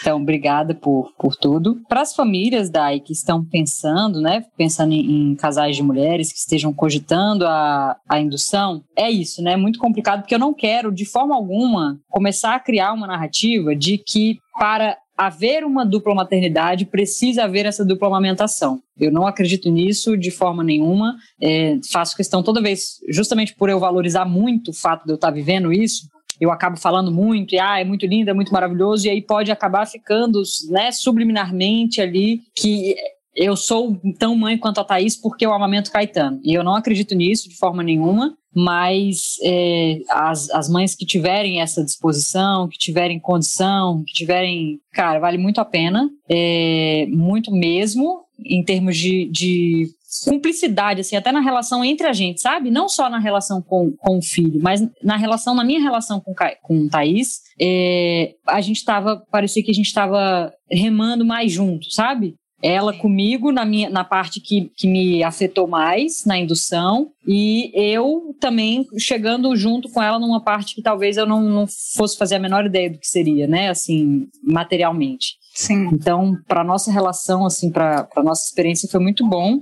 então, 0.00 0.20
obrigada 0.20 0.74
por, 0.74 1.12
por 1.18 1.34
tudo. 1.34 1.80
Para 1.88 2.02
as 2.02 2.14
famílias 2.14 2.70
Dai 2.70 3.00
que 3.00 3.12
estão 3.12 3.44
pensando, 3.44 4.20
né, 4.20 4.44
pensando 4.56 4.92
em, 4.92 5.32
em, 5.32 5.34
casais 5.34 5.76
de 5.76 5.82
mulheres 5.82 6.32
que 6.32 6.38
estejam 6.38 6.72
cogitando 6.72 7.46
a, 7.46 7.96
a 8.08 8.20
indução, 8.20 8.82
é 8.96 9.10
isso, 9.10 9.42
né? 9.42 9.52
É 9.52 9.56
muito 9.56 9.78
complicado 9.78 10.20
porque 10.20 10.34
eu 10.34 10.38
não 10.38 10.54
quero 10.54 10.92
de 10.92 11.04
forma 11.04 11.34
alguma 11.34 11.98
começar 12.08 12.54
a 12.54 12.60
criar 12.60 12.92
uma 12.92 13.06
narrativa 13.06 13.74
de 13.74 13.98
que 13.98 14.38
para 14.58 14.96
haver 15.16 15.64
uma 15.64 15.84
dupla 15.84 16.14
maternidade, 16.14 16.84
precisa 16.84 17.44
haver 17.44 17.64
essa 17.64 17.84
dupla 17.84 18.08
amamentação. 18.08 18.80
Eu 18.98 19.10
não 19.10 19.26
acredito 19.26 19.70
nisso 19.70 20.16
de 20.16 20.30
forma 20.30 20.62
nenhuma. 20.62 21.16
É, 21.40 21.78
faço 21.90 22.16
questão 22.16 22.42
toda 22.42 22.60
vez, 22.60 22.98
justamente 23.08 23.54
por 23.54 23.70
eu 23.70 23.80
valorizar 23.80 24.26
muito 24.26 24.70
o 24.70 24.74
fato 24.74 25.06
de 25.06 25.12
eu 25.12 25.16
estar 25.16 25.30
vivendo 25.30 25.72
isso, 25.72 26.06
eu 26.40 26.50
acabo 26.50 26.76
falando 26.76 27.10
muito, 27.10 27.54
e 27.54 27.58
ah, 27.58 27.80
é 27.80 27.84
muito 27.84 28.06
lindo, 28.06 28.30
é 28.30 28.34
muito 28.34 28.52
maravilhoso, 28.52 29.06
e 29.06 29.10
aí 29.10 29.22
pode 29.22 29.50
acabar 29.50 29.86
ficando, 29.86 30.42
né, 30.70 30.90
subliminarmente 30.92 32.00
ali 32.00 32.42
que 32.54 32.96
eu 33.36 33.54
sou 33.54 34.00
tão 34.18 34.34
mãe 34.34 34.56
quanto 34.56 34.80
a 34.80 34.84
Thaís 34.84 35.14
porque 35.14 35.44
eu 35.44 35.52
amamento 35.52 35.92
Caetano. 35.92 36.40
E 36.42 36.54
eu 36.54 36.64
não 36.64 36.74
acredito 36.74 37.14
nisso 37.14 37.48
de 37.50 37.56
forma 37.56 37.82
nenhuma, 37.82 38.34
mas 38.54 39.36
é, 39.42 40.00
as, 40.08 40.48
as 40.48 40.70
mães 40.70 40.94
que 40.94 41.04
tiverem 41.04 41.60
essa 41.60 41.84
disposição, 41.84 42.66
que 42.66 42.78
tiverem 42.78 43.20
condição, 43.20 44.02
que 44.06 44.14
tiverem. 44.14 44.80
Cara, 44.90 45.18
vale 45.18 45.36
muito 45.36 45.60
a 45.60 45.64
pena, 45.66 46.08
é, 46.26 47.06
muito 47.10 47.52
mesmo, 47.52 48.22
em 48.42 48.64
termos 48.64 48.96
de, 48.96 49.28
de 49.30 49.90
cumplicidade, 50.24 51.00
assim, 51.00 51.16
até 51.16 51.32
na 51.32 51.40
relação 51.40 51.84
entre 51.84 52.06
a 52.06 52.12
gente, 52.12 52.40
sabe? 52.40 52.70
Não 52.70 52.88
só 52.88 53.10
na 53.10 53.18
relação 53.18 53.60
com, 53.60 53.92
com 53.98 54.18
o 54.18 54.22
filho, 54.22 54.60
mas 54.62 54.86
na 55.02 55.16
relação, 55.16 55.54
na 55.54 55.64
minha 55.64 55.80
relação 55.80 56.20
com, 56.20 56.34
com 56.62 56.78
o 56.78 56.88
Thaís, 56.88 57.40
é, 57.60 58.34
a 58.46 58.60
gente 58.60 58.84
tava, 58.84 59.22
parecia 59.30 59.62
que 59.62 59.70
a 59.70 59.74
gente 59.74 59.86
estava 59.86 60.52
remando 60.70 61.24
mais 61.24 61.52
junto, 61.52 61.90
sabe? 61.90 62.34
Ela 62.62 62.92
comigo 62.94 63.52
na 63.52 63.66
minha 63.66 63.90
na 63.90 64.02
parte 64.02 64.40
que, 64.40 64.70
que 64.74 64.88
me 64.88 65.22
afetou 65.22 65.68
mais 65.68 66.24
na 66.24 66.38
indução 66.38 67.10
e 67.28 67.70
eu 67.74 68.34
também 68.40 68.86
chegando 68.98 69.54
junto 69.54 69.90
com 69.90 70.02
ela 70.02 70.18
numa 70.18 70.42
parte 70.42 70.74
que 70.74 70.80
talvez 70.80 71.18
eu 71.18 71.26
não, 71.26 71.42
não 71.42 71.66
fosse 71.94 72.16
fazer 72.16 72.36
a 72.36 72.40
menor 72.40 72.64
ideia 72.64 72.90
do 72.90 72.98
que 72.98 73.06
seria, 73.06 73.46
né? 73.46 73.68
Assim, 73.68 74.26
materialmente. 74.42 75.36
Sim. 75.54 75.90
Então, 75.92 76.32
para 76.48 76.64
nossa 76.64 76.90
relação, 76.90 77.44
assim, 77.44 77.70
para 77.70 78.08
nossa 78.24 78.46
experiência 78.46 78.88
foi 78.90 79.00
muito 79.00 79.26
bom 79.26 79.60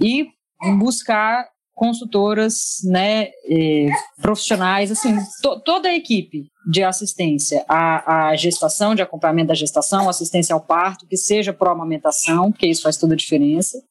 e 0.00 0.28
buscar 0.78 1.48
consultoras, 1.80 2.82
né, 2.84 3.28
eh, 3.48 3.88
profissionais, 4.20 4.90
assim, 4.90 5.16
to, 5.40 5.58
toda 5.60 5.88
a 5.88 5.94
equipe 5.94 6.50
de 6.70 6.82
assistência 6.82 7.64
à, 7.66 8.28
à, 8.28 8.36
gestação, 8.36 8.94
de 8.94 9.00
acompanhamento 9.00 9.48
da 9.48 9.54
gestação, 9.54 10.06
assistência 10.06 10.54
ao 10.54 10.60
parto, 10.60 11.06
que 11.06 11.16
seja 11.16 11.54
por 11.54 11.68
amamentação, 11.68 12.52
porque 12.52 12.66
isso 12.66 12.82
faz 12.82 12.98
toda 12.98 13.14
a 13.14 13.16
diferença. 13.16 13.82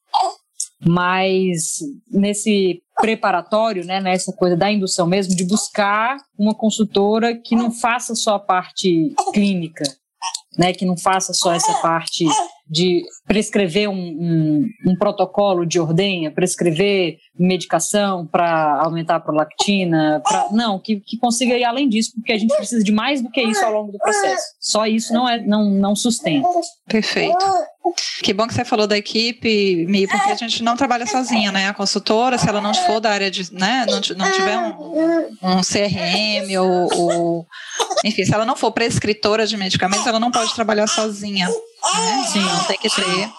Mas 0.86 1.80
nesse 2.12 2.80
preparatório, 3.02 3.84
né, 3.84 4.00
nessa 4.00 4.32
coisa 4.34 4.56
da 4.56 4.72
indução 4.72 5.08
mesmo, 5.08 5.36
de 5.36 5.44
buscar 5.44 6.18
uma 6.38 6.54
consultora 6.54 7.36
que 7.36 7.56
não 7.56 7.72
faça 7.72 8.14
só 8.14 8.36
a 8.36 8.40
parte 8.40 9.16
clínica, 9.34 9.84
né, 10.60 10.74
que 10.74 10.84
não 10.84 10.98
faça 10.98 11.32
só 11.34 11.54
essa 11.54 11.74
parte 11.76 12.26
de 12.70 13.02
prescrever 13.26 13.90
um, 13.90 13.96
um, 13.96 14.66
um 14.88 14.96
protocolo 14.98 15.66
de 15.66 15.80
ordenha, 15.80 16.30
prescrever 16.30 17.18
medicação 17.34 18.28
para 18.28 18.82
aumentar 18.84 19.16
a 19.16 19.20
prolactina, 19.22 20.22
pra, 20.22 20.50
não, 20.52 20.78
que, 20.78 21.00
que 21.00 21.18
consiga 21.18 21.58
ir 21.58 21.64
além 21.64 21.88
disso, 21.88 22.12
porque 22.14 22.34
a 22.34 22.38
gente 22.38 22.54
precisa 22.54 22.84
de 22.84 22.92
mais 22.92 23.22
do 23.22 23.32
que 23.32 23.42
isso 23.42 23.64
ao 23.64 23.72
longo 23.72 23.94
do 23.94 23.98
processo. 23.98 24.44
Só 24.60 24.86
isso 24.86 25.14
não, 25.14 25.28
é, 25.28 25.42
não, 25.42 25.70
não 25.72 25.96
sustenta. 25.96 26.48
Perfeito. 26.86 27.38
Que 28.24 28.34
bom 28.34 28.48
que 28.48 28.54
você 28.54 28.66
falou 28.66 28.88
da 28.88 28.98
equipe, 28.98 29.86
Mi, 29.88 30.08
porque 30.08 30.32
a 30.32 30.36
gente 30.36 30.64
não 30.64 30.76
trabalha 30.76 31.06
sozinha, 31.06 31.52
né? 31.52 31.70
A 31.70 31.74
consultora, 31.74 32.38
se 32.38 32.48
ela 32.48 32.62
não 32.62 32.74
for 32.74 33.00
da 33.00 33.12
área 33.12 33.32
de, 33.32 33.54
né, 33.54 33.86
não, 33.88 34.02
não 34.18 34.32
tiver 34.32 34.58
um, 34.58 35.58
um 35.58 35.62
CRM 35.62 36.60
ou, 36.60 36.90
ou, 37.00 37.48
enfim, 38.04 38.26
se 38.26 38.34
ela 38.34 38.46
não 38.46 38.56
for 38.56 38.72
prescritora 38.72 39.46
de 39.46 39.58
medicamentos, 39.58 40.06
ela 40.06 40.20
não 40.20 40.32
pode 40.32 40.54
trabalhar 40.54 40.88
sozinha. 40.88 41.48
Né? 41.48 42.26
Sim, 42.32 42.46
tem 42.68 42.78
que 42.78 42.90
ter 42.90 43.30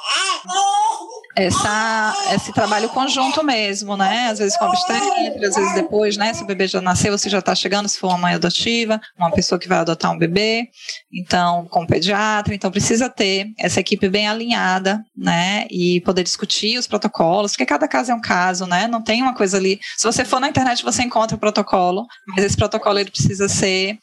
essa, 1.36 2.14
esse 2.34 2.52
trabalho 2.52 2.88
conjunto 2.88 3.44
mesmo, 3.44 3.96
né? 3.96 4.28
Às 4.28 4.38
vezes 4.38 4.58
com 4.58 4.66
obstetra, 4.66 5.48
às 5.48 5.54
vezes 5.54 5.74
depois, 5.74 6.16
né? 6.16 6.34
Se 6.34 6.42
o 6.42 6.46
bebê 6.46 6.66
já 6.66 6.80
nasceu, 6.80 7.16
você 7.16 7.28
já 7.28 7.38
está 7.38 7.54
chegando, 7.54 7.88
se 7.88 7.98
for 7.98 8.08
uma 8.08 8.18
mãe 8.18 8.34
adotiva, 8.34 9.00
uma 9.18 9.30
pessoa 9.30 9.58
que 9.58 9.68
vai 9.68 9.78
adotar 9.78 10.10
um 10.10 10.18
bebê, 10.18 10.68
então 11.12 11.66
com 11.70 11.82
o 11.82 11.86
pediatra, 11.86 12.54
então 12.54 12.70
precisa 12.70 13.08
ter 13.08 13.46
essa 13.58 13.80
equipe 13.80 14.08
bem 14.08 14.28
alinhada, 14.28 15.04
né? 15.16 15.66
E 15.70 16.00
poder 16.00 16.22
discutir 16.22 16.78
os 16.78 16.86
protocolos, 16.86 17.52
porque 17.52 17.66
cada 17.66 17.86
caso 17.86 18.10
é 18.10 18.14
um 18.14 18.20
caso, 18.20 18.66
né? 18.66 18.86
Não 18.86 19.02
tem 19.02 19.22
uma 19.22 19.34
coisa 19.34 19.56
ali. 19.56 19.78
Se 19.96 20.04
você 20.04 20.24
for 20.24 20.40
na 20.40 20.48
internet, 20.48 20.82
você 20.82 21.02
encontra 21.02 21.36
o 21.36 21.40
protocolo, 21.40 22.06
mas 22.28 22.44
esse 22.44 22.56
protocolo 22.56 22.98
ele 22.98 23.10
precisa 23.10 23.48
ser 23.48 23.98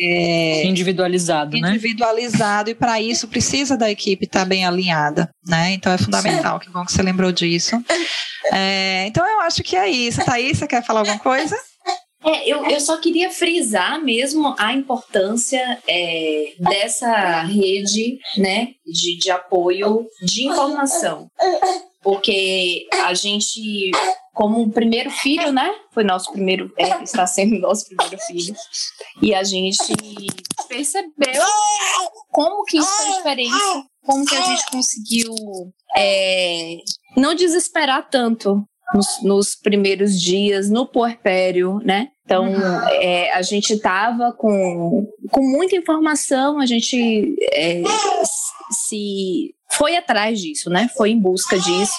é, 0.00 0.66
individualizado, 0.66 1.58
né? 1.58 1.70
Individualizado 1.70 2.70
e 2.70 2.74
para 2.74 3.00
isso 3.00 3.28
precisa 3.28 3.76
da 3.76 3.90
equipe 3.90 4.24
estar 4.24 4.40
tá 4.40 4.44
bem 4.44 4.64
alinhada, 4.64 5.30
né? 5.46 5.72
Então 5.72 5.92
é 5.92 5.98
fundamental. 5.98 6.58
Que 6.60 6.70
bom 6.70 6.84
que 6.84 6.92
você 6.92 7.02
lembrou 7.02 7.32
disso. 7.32 7.82
É, 8.52 9.06
então 9.06 9.26
eu 9.26 9.40
acho 9.40 9.62
que 9.62 9.76
é 9.76 9.88
isso. 9.88 10.24
Thaís, 10.24 10.58
você 10.58 10.66
quer 10.66 10.84
falar 10.84 11.00
alguma 11.00 11.18
coisa? 11.18 11.56
É, 12.24 12.48
eu, 12.48 12.64
eu 12.66 12.80
só 12.80 12.98
queria 12.98 13.30
frisar 13.30 14.00
mesmo 14.02 14.54
a 14.56 14.72
importância 14.72 15.78
é, 15.88 16.52
dessa 16.58 17.42
rede 17.42 18.18
né, 18.36 18.68
de, 18.86 19.18
de 19.18 19.30
apoio 19.30 20.06
de 20.22 20.46
informação. 20.46 21.28
Porque 22.02 22.86
a 23.04 23.14
gente 23.14 23.90
como 24.32 24.70
primeiro 24.70 25.10
filho, 25.10 25.52
né? 25.52 25.70
Foi 25.92 26.04
nosso 26.04 26.32
primeiro, 26.32 26.72
é, 26.78 27.02
está 27.02 27.26
sendo 27.26 27.58
nosso 27.58 27.86
primeiro 27.86 28.18
filho. 28.22 28.54
E 29.20 29.34
a 29.34 29.42
gente 29.44 29.94
percebeu 30.68 31.42
como 32.30 32.64
que 32.64 32.78
isso 32.78 32.96
faz 32.96 33.16
diferença, 33.16 33.84
como 34.04 34.24
que 34.24 34.34
a 34.34 34.40
gente 34.42 34.70
conseguiu 34.70 35.34
é, 35.96 36.78
não 37.16 37.34
desesperar 37.34 38.08
tanto 38.08 38.64
nos, 38.94 39.22
nos, 39.22 39.54
primeiros 39.54 40.18
dias, 40.18 40.70
no 40.70 40.86
puerpério, 40.86 41.78
né? 41.84 42.08
Então, 42.24 42.44
uhum. 42.44 42.88
é, 43.00 43.32
a 43.32 43.42
gente 43.42 43.74
estava 43.74 44.32
com, 44.32 45.06
com 45.30 45.40
muita 45.42 45.76
informação, 45.76 46.60
a 46.60 46.66
gente 46.66 47.36
é, 47.52 47.82
se 48.70 49.54
foi 49.72 49.96
atrás 49.96 50.40
disso, 50.40 50.70
né? 50.70 50.88
Foi 50.96 51.10
em 51.10 51.18
busca 51.18 51.58
disso 51.58 51.96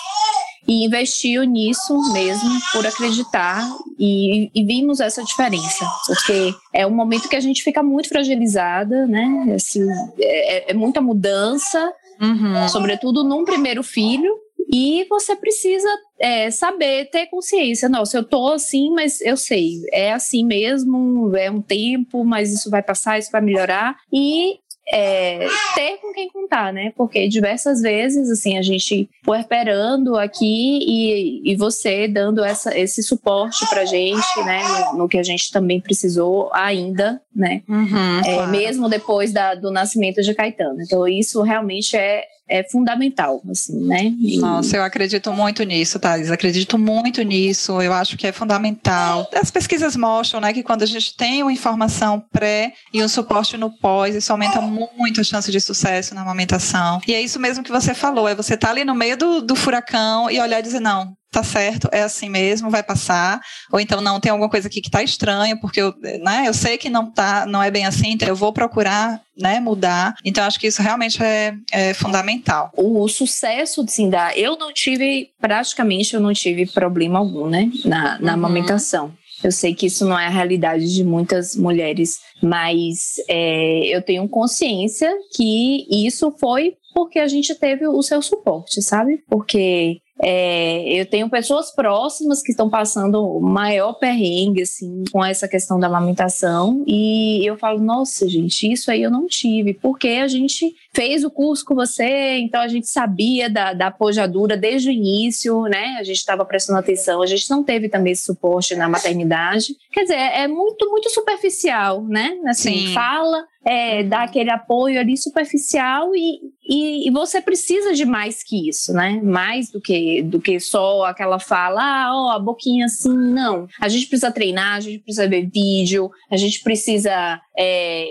e 0.67 0.85
investiu 0.85 1.43
nisso 1.43 2.13
mesmo 2.13 2.49
por 2.71 2.85
acreditar 2.85 3.67
e, 3.99 4.49
e, 4.55 4.63
vimos 4.63 4.99
essa 4.99 5.23
diferença, 5.23 5.85
porque 6.07 6.53
é 6.73 6.87
um 6.87 6.95
momento 6.95 7.27
que 7.27 7.35
a 7.35 7.39
gente 7.39 7.61
fica 7.61 7.83
muito 7.83 8.09
fragilizada, 8.09 9.05
né? 9.05 9.53
Assim, 9.55 9.85
é, 10.19 10.71
é 10.71 10.73
muita 10.73 11.01
mudança, 11.01 11.91
uhum. 12.21 12.67
sobretudo 12.69 13.23
num 13.23 13.43
primeiro 13.43 13.83
filho. 13.83 14.33
E 14.71 15.05
você 15.09 15.35
precisa 15.35 15.89
é, 16.23 16.49
saber, 16.49 17.09
ter 17.09 17.25
consciência. 17.25 17.89
Nossa, 17.89 18.15
eu 18.17 18.23
tô 18.23 18.53
assim, 18.53 18.89
mas 18.91 19.19
eu 19.19 19.35
sei, 19.35 19.81
é 19.91 20.13
assim 20.13 20.45
mesmo, 20.45 21.35
é 21.35 21.51
um 21.51 21.61
tempo, 21.61 22.23
mas 22.23 22.53
isso 22.53 22.69
vai 22.69 22.81
passar, 22.81 23.19
isso 23.19 23.29
vai 23.29 23.41
melhorar. 23.41 23.97
E 24.09 24.57
é, 24.87 25.47
ter 25.75 25.97
com 25.97 26.13
quem 26.13 26.29
contar, 26.29 26.71
né? 26.71 26.93
Porque 26.95 27.27
diversas 27.27 27.81
vezes, 27.81 28.29
assim, 28.29 28.57
a 28.57 28.61
gente 28.61 29.09
puerperando 29.23 30.17
aqui 30.17 30.79
e, 30.81 31.51
e 31.51 31.55
você 31.57 32.07
dando 32.07 32.43
essa, 32.43 32.77
esse 32.77 33.03
suporte 33.03 33.67
pra 33.67 33.83
gente, 33.83 34.43
né? 34.45 34.61
No, 34.63 34.99
no 34.99 35.09
que 35.09 35.17
a 35.17 35.23
gente 35.23 35.51
também 35.51 35.81
precisou 35.81 36.49
ainda, 36.53 37.21
né? 37.35 37.61
Uhum, 37.67 38.19
é, 38.19 38.33
claro. 38.35 38.51
Mesmo 38.51 38.89
depois 38.89 39.31
da, 39.31 39.55
do 39.55 39.71
nascimento 39.71 40.21
de 40.21 40.33
Caetano. 40.33 40.81
Então, 40.81 41.07
isso 41.07 41.41
realmente 41.41 41.95
é, 41.95 42.23
é 42.47 42.63
fundamental, 42.63 43.41
assim, 43.49 43.79
né? 43.85 44.13
E... 44.19 44.37
Nossa, 44.37 44.77
eu 44.77 44.83
acredito 44.83 45.31
muito 45.31 45.63
nisso, 45.63 45.99
Thais. 45.99 46.29
Acredito 46.29 46.77
muito 46.77 47.21
nisso. 47.23 47.81
Eu 47.81 47.93
acho 47.93 48.17
que 48.17 48.27
é 48.27 48.31
fundamental. 48.31 49.29
As 49.33 49.49
pesquisas 49.49 49.95
mostram, 49.95 50.41
né, 50.41 50.53
que 50.53 50.63
quando 50.63 50.83
a 50.83 50.87
gente 50.87 51.15
tem 51.15 51.41
uma 51.41 51.53
informação 51.53 52.23
pré 52.31 52.73
e 52.93 53.03
um 53.03 53.07
suporte 53.07 53.57
no 53.57 53.71
pós, 53.71 54.15
isso 54.15 54.31
aumenta 54.31 54.61
muito 54.61 55.21
a 55.21 55.23
chance 55.23 55.51
de 55.51 55.59
sucesso 55.59 56.13
na 56.13 56.21
amamentação. 56.21 57.01
E 57.07 57.13
é 57.13 57.21
isso 57.21 57.39
mesmo 57.39 57.63
que 57.63 57.71
você 57.71 57.93
falou, 57.93 58.27
é 58.27 58.35
você 58.35 58.53
estar 58.53 58.67
tá 58.67 58.73
ali 58.73 58.85
no 58.85 58.95
meio 58.95 59.17
do, 59.17 59.41
do 59.41 59.55
furacão 59.55 60.29
e 60.29 60.39
olhar 60.39 60.59
e 60.59 60.63
dizer, 60.63 60.79
não, 60.79 61.15
tá 61.33 61.43
certo, 61.43 61.89
é 61.91 62.03
assim 62.03 62.29
mesmo, 62.29 62.69
vai 62.69 62.83
passar, 62.83 63.41
ou 63.71 63.79
então 63.79 63.99
não 63.99 64.19
tem 64.19 64.31
alguma 64.31 64.49
coisa 64.49 64.67
aqui 64.67 64.81
que 64.81 64.89
tá 64.89 65.01
estranha, 65.01 65.57
porque 65.59 65.81
eu, 65.81 65.93
né, 66.21 66.43
eu 66.45 66.53
sei 66.53 66.77
que 66.77 66.89
não 66.89 67.11
tá, 67.11 67.45
não 67.45 67.61
é 67.61 67.71
bem 67.71 67.85
assim, 67.85 68.11
então 68.11 68.27
eu 68.27 68.35
vou 68.35 68.53
procurar, 68.53 69.19
né, 69.37 69.59
mudar. 69.59 70.15
Então 70.23 70.43
acho 70.43 70.59
que 70.59 70.67
isso 70.67 70.81
realmente 70.81 71.21
é, 71.23 71.55
é 71.71 71.93
fundamental. 71.93 72.71
O, 72.77 73.07
sucesso 73.07 73.83
de 73.83 73.91
Sindar, 73.91 74.33
eu 74.35 74.57
não 74.57 74.71
tive, 74.71 75.29
praticamente 75.41 76.13
eu 76.13 76.19
não 76.19 76.33
tive 76.33 76.67
problema 76.67 77.19
algum, 77.19 77.49
né, 77.49 77.69
na, 77.83 78.19
na 78.19 78.33
uhum. 78.33 78.39
amamentação. 78.39 79.13
Eu 79.43 79.51
sei 79.51 79.75
que 79.75 79.87
isso 79.87 80.05
não 80.05 80.17
é 80.17 80.27
a 80.27 80.29
realidade 80.29 80.93
de 80.93 81.03
muitas 81.03 81.55
mulheres, 81.55 82.19
mas 82.41 83.15
é, 83.27 83.87
eu 83.87 84.01
tenho 84.01 84.27
consciência 84.29 85.11
que 85.35 85.85
isso 85.89 86.33
foi 86.39 86.75
porque 86.93 87.19
a 87.19 87.27
gente 87.27 87.53
teve 87.55 87.87
o 87.87 88.01
seu 88.01 88.21
suporte, 88.21 88.81
sabe? 88.81 89.21
Porque 89.27 89.97
é, 90.21 90.83
eu 90.99 91.05
tenho 91.05 91.29
pessoas 91.29 91.73
próximas 91.73 92.41
que 92.41 92.51
estão 92.51 92.69
passando 92.69 93.21
o 93.21 93.41
maior 93.41 93.93
perrengue, 93.93 94.61
assim, 94.61 95.03
com 95.11 95.23
essa 95.23 95.47
questão 95.47 95.79
da 95.79 95.87
amamentação. 95.87 96.83
E 96.87 97.45
eu 97.45 97.57
falo, 97.57 97.79
nossa, 97.79 98.27
gente, 98.27 98.71
isso 98.71 98.91
aí 98.91 99.01
eu 99.01 99.11
não 99.11 99.25
tive, 99.25 99.73
porque 99.73 100.07
a 100.09 100.27
gente 100.27 100.75
fez 100.93 101.23
o 101.23 101.31
curso 101.31 101.65
com 101.65 101.75
você, 101.75 102.37
então 102.37 102.61
a 102.61 102.67
gente 102.67 102.87
sabia 102.87 103.49
da, 103.49 103.73
da 103.73 103.87
apojadura 103.87 104.55
desde 104.55 104.89
o 104.89 104.91
início, 104.91 105.63
né? 105.63 105.97
A 105.99 106.03
gente 106.03 106.17
estava 106.17 106.45
prestando 106.45 106.79
atenção, 106.79 107.21
a 107.21 107.25
gente 107.27 107.49
não 107.49 107.63
teve 107.63 107.89
também 107.89 108.13
esse 108.13 108.23
suporte 108.23 108.75
na 108.75 108.87
maternidade. 108.87 109.75
Quer 109.91 110.03
dizer, 110.03 110.15
é 110.15 110.47
muito, 110.47 110.89
muito 110.89 111.09
superficial, 111.09 112.03
né? 112.03 112.37
Assim, 112.45 112.87
Sim. 112.87 112.93
fala, 112.93 113.45
é, 113.65 114.03
dá 114.03 114.23
aquele 114.23 114.49
apoio 114.49 114.99
ali 114.99 115.17
superficial 115.17 116.15
e, 116.15 116.39
e, 116.67 117.07
e, 117.07 117.11
você 117.11 117.41
precisa 117.41 117.93
de 117.93 118.05
mais 118.05 118.43
que 118.43 118.67
isso, 118.67 118.93
né? 118.93 119.21
Mais 119.23 119.71
do 119.71 119.79
que, 119.79 120.21
do 120.21 120.39
que 120.39 120.59
só 120.59 121.05
aquela 121.05 121.39
fala, 121.39 121.81
ah, 121.81 122.11
ó, 122.13 122.31
a 122.31 122.39
boquinha 122.39 122.85
assim, 122.85 123.15
não. 123.15 123.67
A 123.79 123.87
gente 123.87 124.07
precisa 124.07 124.31
treinar, 124.31 124.77
a 124.77 124.79
gente 124.81 124.99
precisa 124.99 125.27
ver 125.27 125.49
vídeo, 125.49 126.11
a 126.29 126.37
gente 126.37 126.61
precisa 126.61 127.39
é, 127.57 128.07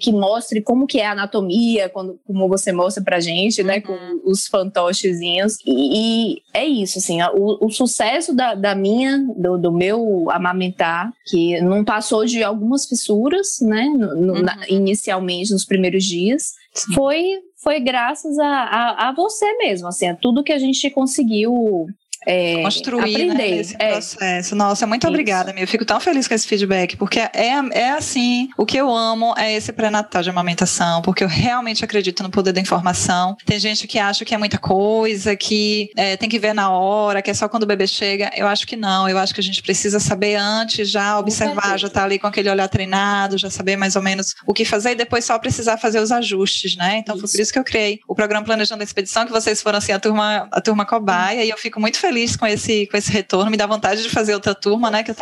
que 0.00 0.12
mostre 0.12 0.62
como 0.62 0.86
que 0.86 1.00
é 1.00 1.06
a 1.06 1.12
anatomia, 1.12 1.88
quando, 1.88 2.18
como 2.26 2.48
você 2.48 2.70
mostra 2.72 3.02
pra 3.02 3.20
gente, 3.20 3.62
né? 3.62 3.80
Com 3.80 3.92
Uhum. 3.92 4.20
os 4.24 4.46
fantochezinhos. 4.46 5.56
E, 5.66 6.34
e 6.36 6.42
é 6.52 6.64
isso, 6.64 6.98
assim, 6.98 7.18
o, 7.34 7.64
o 7.66 7.70
sucesso 7.70 8.34
da, 8.34 8.54
da 8.54 8.74
minha, 8.74 9.18
do, 9.36 9.58
do, 9.58 9.72
meu 9.72 10.26
amamentar, 10.30 11.12
que 11.26 11.60
não 11.60 11.84
passou 11.84 12.24
de 12.24 12.42
algumas 12.42 12.86
fissuras, 12.86 13.58
né? 13.60 13.84
No, 13.86 14.14
no, 14.14 14.32
Uhum. 14.34 14.42
na, 14.42 14.58
inicialmente, 14.68 15.52
nos 15.52 15.64
primeiros 15.64 16.04
dias, 16.04 16.52
foi, 16.94 17.38
foi 17.62 17.80
graças 17.80 18.38
a, 18.38 18.46
a, 18.46 19.08
a, 19.08 19.12
você 19.14 19.56
mesmo, 19.58 19.88
assim, 19.88 20.08
a 20.08 20.14
tudo 20.14 20.42
que 20.44 20.52
a 20.52 20.58
gente 20.58 20.88
conseguiu 20.90 21.86
é, 22.26 22.62
construir 22.62 23.14
aprender. 23.14 23.34
Né, 23.34 23.50
esse 23.58 23.76
é. 23.78 23.92
processo. 23.92 24.56
Nossa, 24.56 24.86
muito 24.86 25.04
Isso. 25.04 25.10
obrigada, 25.10 25.52
meu. 25.52 25.62
Eu 25.62 25.68
fico 25.68 25.84
tão 25.84 26.00
feliz 26.00 26.26
com 26.26 26.34
esse 26.34 26.46
feedback, 26.46 26.96
porque 26.96 27.18
é, 27.18 27.52
é 27.72 27.90
assim, 27.90 28.48
o 28.56 28.64
que 28.64 28.76
eu 28.76 28.94
amo 28.94 29.34
é 29.36 29.54
esse 29.54 29.72
pré-natal 29.72 30.22
de 30.22 30.30
amamentação, 30.30 31.02
porque 31.02 31.24
eu 31.24 31.28
realmente 31.28 31.84
acredito 31.84 32.22
no 32.22 32.30
poder 32.30 32.52
da 32.52 32.60
informação. 32.60 33.36
Tem 33.44 33.58
gente 33.58 33.86
que 33.86 33.98
acha 33.98 34.24
que 34.24 34.34
é 34.34 34.38
muita 34.38 34.58
coisa, 34.58 35.36
que 35.36 35.90
é, 35.96 36.16
tem 36.16 36.28
que 36.28 36.38
ver 36.38 36.54
na 36.54 36.70
hora, 36.70 37.22
que 37.22 37.30
é 37.30 37.34
só 37.34 37.48
quando 37.48 37.64
o 37.64 37.66
bebê 37.66 37.86
chega. 37.86 38.30
Eu 38.36 38.46
acho 38.46 38.66
que 38.66 38.76
não, 38.76 39.08
eu 39.08 39.18
acho 39.18 39.34
que 39.34 39.40
a 39.40 39.42
gente 39.42 39.62
precisa 39.62 40.00
saber 40.00 40.36
antes, 40.36 40.88
já 40.88 41.18
observar, 41.18 41.78
já 41.78 41.88
estar 41.88 42.00
tá 42.00 42.04
ali 42.04 42.18
com 42.18 42.26
aquele 42.26 42.50
olhar 42.50 42.68
treinado, 42.68 43.38
já 43.38 43.50
saber 43.50 43.76
mais 43.76 43.96
ou 43.96 44.02
menos 44.02 44.34
o 44.46 44.52
que 44.52 44.64
fazer 44.64 44.92
e 44.92 44.94
depois 44.94 45.24
só 45.24 45.38
precisar 45.38 45.76
fazer 45.76 46.00
os 46.00 46.10
ajustes, 46.10 46.76
né? 46.76 46.98
Então 46.98 47.16
isso. 47.16 47.26
foi 47.26 47.36
por 47.36 47.42
isso 47.42 47.52
que 47.52 47.58
eu 47.58 47.64
criei 47.64 48.00
o 48.08 48.14
programa 48.14 48.44
Planejando 48.44 48.82
a 48.82 48.84
Expedição, 48.84 49.26
que 49.26 49.32
vocês 49.32 49.62
foram 49.62 49.78
assim 49.78 49.92
a 49.92 49.98
turma, 49.98 50.48
a 50.50 50.60
turma 50.60 50.84
cobaia, 50.84 51.40
hum. 51.40 51.44
e 51.44 51.50
eu 51.50 51.58
fico 51.58 51.80
muito 51.80 51.98
feliz 51.98 52.13
feliz 52.14 52.36
com 52.36 52.46
esse, 52.46 52.86
com 52.86 52.96
esse 52.96 53.10
retorno, 53.10 53.50
me 53.50 53.56
dá 53.56 53.66
vontade 53.66 54.02
de 54.02 54.08
fazer 54.08 54.34
outra 54.34 54.54
turma, 54.54 54.90
né? 54.90 55.02
Que 55.02 55.10
eu 55.10 55.16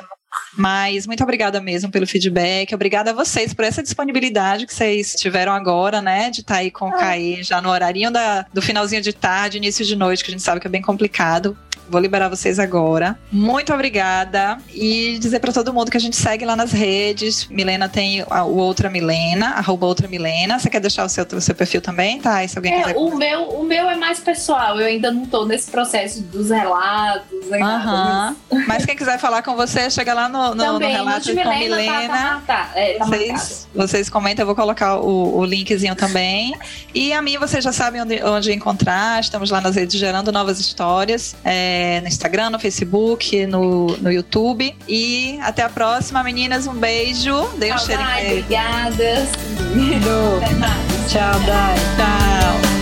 mas 0.56 1.06
muito 1.06 1.22
obrigada 1.22 1.60
mesmo 1.60 1.90
pelo 1.90 2.06
feedback, 2.06 2.74
obrigada 2.74 3.10
a 3.10 3.14
vocês 3.14 3.52
por 3.52 3.64
essa 3.66 3.82
disponibilidade 3.82 4.66
que 4.66 4.72
vocês 4.72 5.14
tiveram 5.14 5.52
agora, 5.52 6.00
né? 6.00 6.30
De 6.30 6.40
estar 6.40 6.54
tá 6.54 6.60
aí 6.60 6.70
com 6.70 6.88
o 6.88 6.92
Caí 6.92 7.42
já 7.42 7.60
no 7.60 7.68
horarinho 7.68 8.10
da, 8.10 8.46
do 8.52 8.62
finalzinho 8.62 9.02
de 9.02 9.12
tarde, 9.12 9.58
início 9.58 9.84
de 9.84 9.94
noite, 9.94 10.24
que 10.24 10.30
a 10.30 10.32
gente 10.32 10.42
sabe 10.42 10.60
que 10.60 10.66
é 10.66 10.70
bem 10.70 10.80
complicado. 10.80 11.56
Vou 11.88 12.00
liberar 12.00 12.28
vocês 12.28 12.58
agora. 12.58 13.18
Muito 13.30 13.72
obrigada. 13.72 14.58
E 14.72 15.18
dizer 15.18 15.40
para 15.40 15.52
todo 15.52 15.72
mundo 15.72 15.90
que 15.90 15.96
a 15.96 16.00
gente 16.00 16.16
segue 16.16 16.44
lá 16.44 16.56
nas 16.56 16.72
redes. 16.72 17.46
Milena 17.48 17.88
tem 17.88 18.22
o 18.22 18.56
Outra 18.56 18.88
Milena, 18.88 19.50
arroba 19.56 19.86
Outra 19.86 20.08
Milena. 20.08 20.58
Você 20.58 20.70
quer 20.70 20.80
deixar 20.80 21.04
o 21.04 21.08
seu, 21.08 21.24
o 21.24 21.40
seu 21.40 21.54
perfil 21.54 21.80
também, 21.80 22.20
tá? 22.20 22.46
Se 22.46 22.56
alguém 22.58 22.74
é, 22.74 22.82
quiser. 22.82 22.96
O 22.96 23.16
meu, 23.16 23.42
o 23.50 23.64
meu 23.64 23.90
é 23.90 23.96
mais 23.96 24.20
pessoal. 24.20 24.80
Eu 24.80 24.86
ainda 24.86 25.10
não 25.10 25.26
tô 25.26 25.44
nesse 25.44 25.70
processo 25.70 26.22
dos 26.22 26.50
relatos. 26.50 27.46
Né, 27.50 27.58
nada, 27.58 28.36
mas... 28.50 28.66
mas... 28.66 28.86
quem 28.86 28.96
quiser 28.96 29.18
falar 29.18 29.42
com 29.42 29.54
você, 29.54 29.90
chega 29.90 30.14
lá 30.14 30.28
no, 30.28 30.54
no, 30.54 30.56
também, 30.56 30.88
no 30.88 31.04
relato 31.04 31.34
com 31.34 31.58
Milena. 31.58 32.08
Tá, 32.08 32.42
tá, 32.46 32.70
é, 32.74 32.94
tá 32.94 33.04
vocês, 33.04 33.68
vocês 33.74 34.08
comentam, 34.08 34.42
eu 34.42 34.46
vou 34.46 34.54
colocar 34.54 34.96
o, 34.96 35.38
o 35.38 35.44
linkzinho 35.44 35.94
também. 35.94 36.54
E 36.94 37.12
a 37.12 37.20
mim, 37.20 37.38
vocês 37.38 37.62
já 37.62 37.72
sabem 37.72 38.02
onde, 38.02 38.22
onde 38.22 38.52
encontrar. 38.52 39.20
Estamos 39.20 39.50
lá 39.50 39.60
nas 39.60 39.76
redes 39.76 39.98
gerando 39.98 40.30
novas 40.32 40.60
histórias. 40.60 41.34
É, 41.44 41.81
no 42.00 42.08
Instagram, 42.08 42.50
no 42.50 42.58
Facebook, 42.58 43.46
no, 43.46 43.96
no 43.98 44.12
YouTube. 44.12 44.74
E 44.88 45.38
até 45.42 45.62
a 45.62 45.68
próxima, 45.68 46.22
meninas. 46.22 46.66
Um 46.66 46.74
beijo. 46.74 47.48
Dei 47.58 47.72
um 47.72 47.76
Dai, 47.86 48.26
Obrigada. 48.26 49.28
Tchau, 51.08 51.40
Dai. 51.46 51.76
Tchau. 51.96 52.72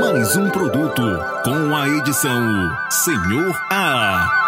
Mais 0.00 0.36
um 0.36 0.50
produto 0.50 1.02
com 1.44 1.76
a 1.76 1.88
edição 1.88 2.76
Senhor 2.90 3.56
A. 3.70 4.47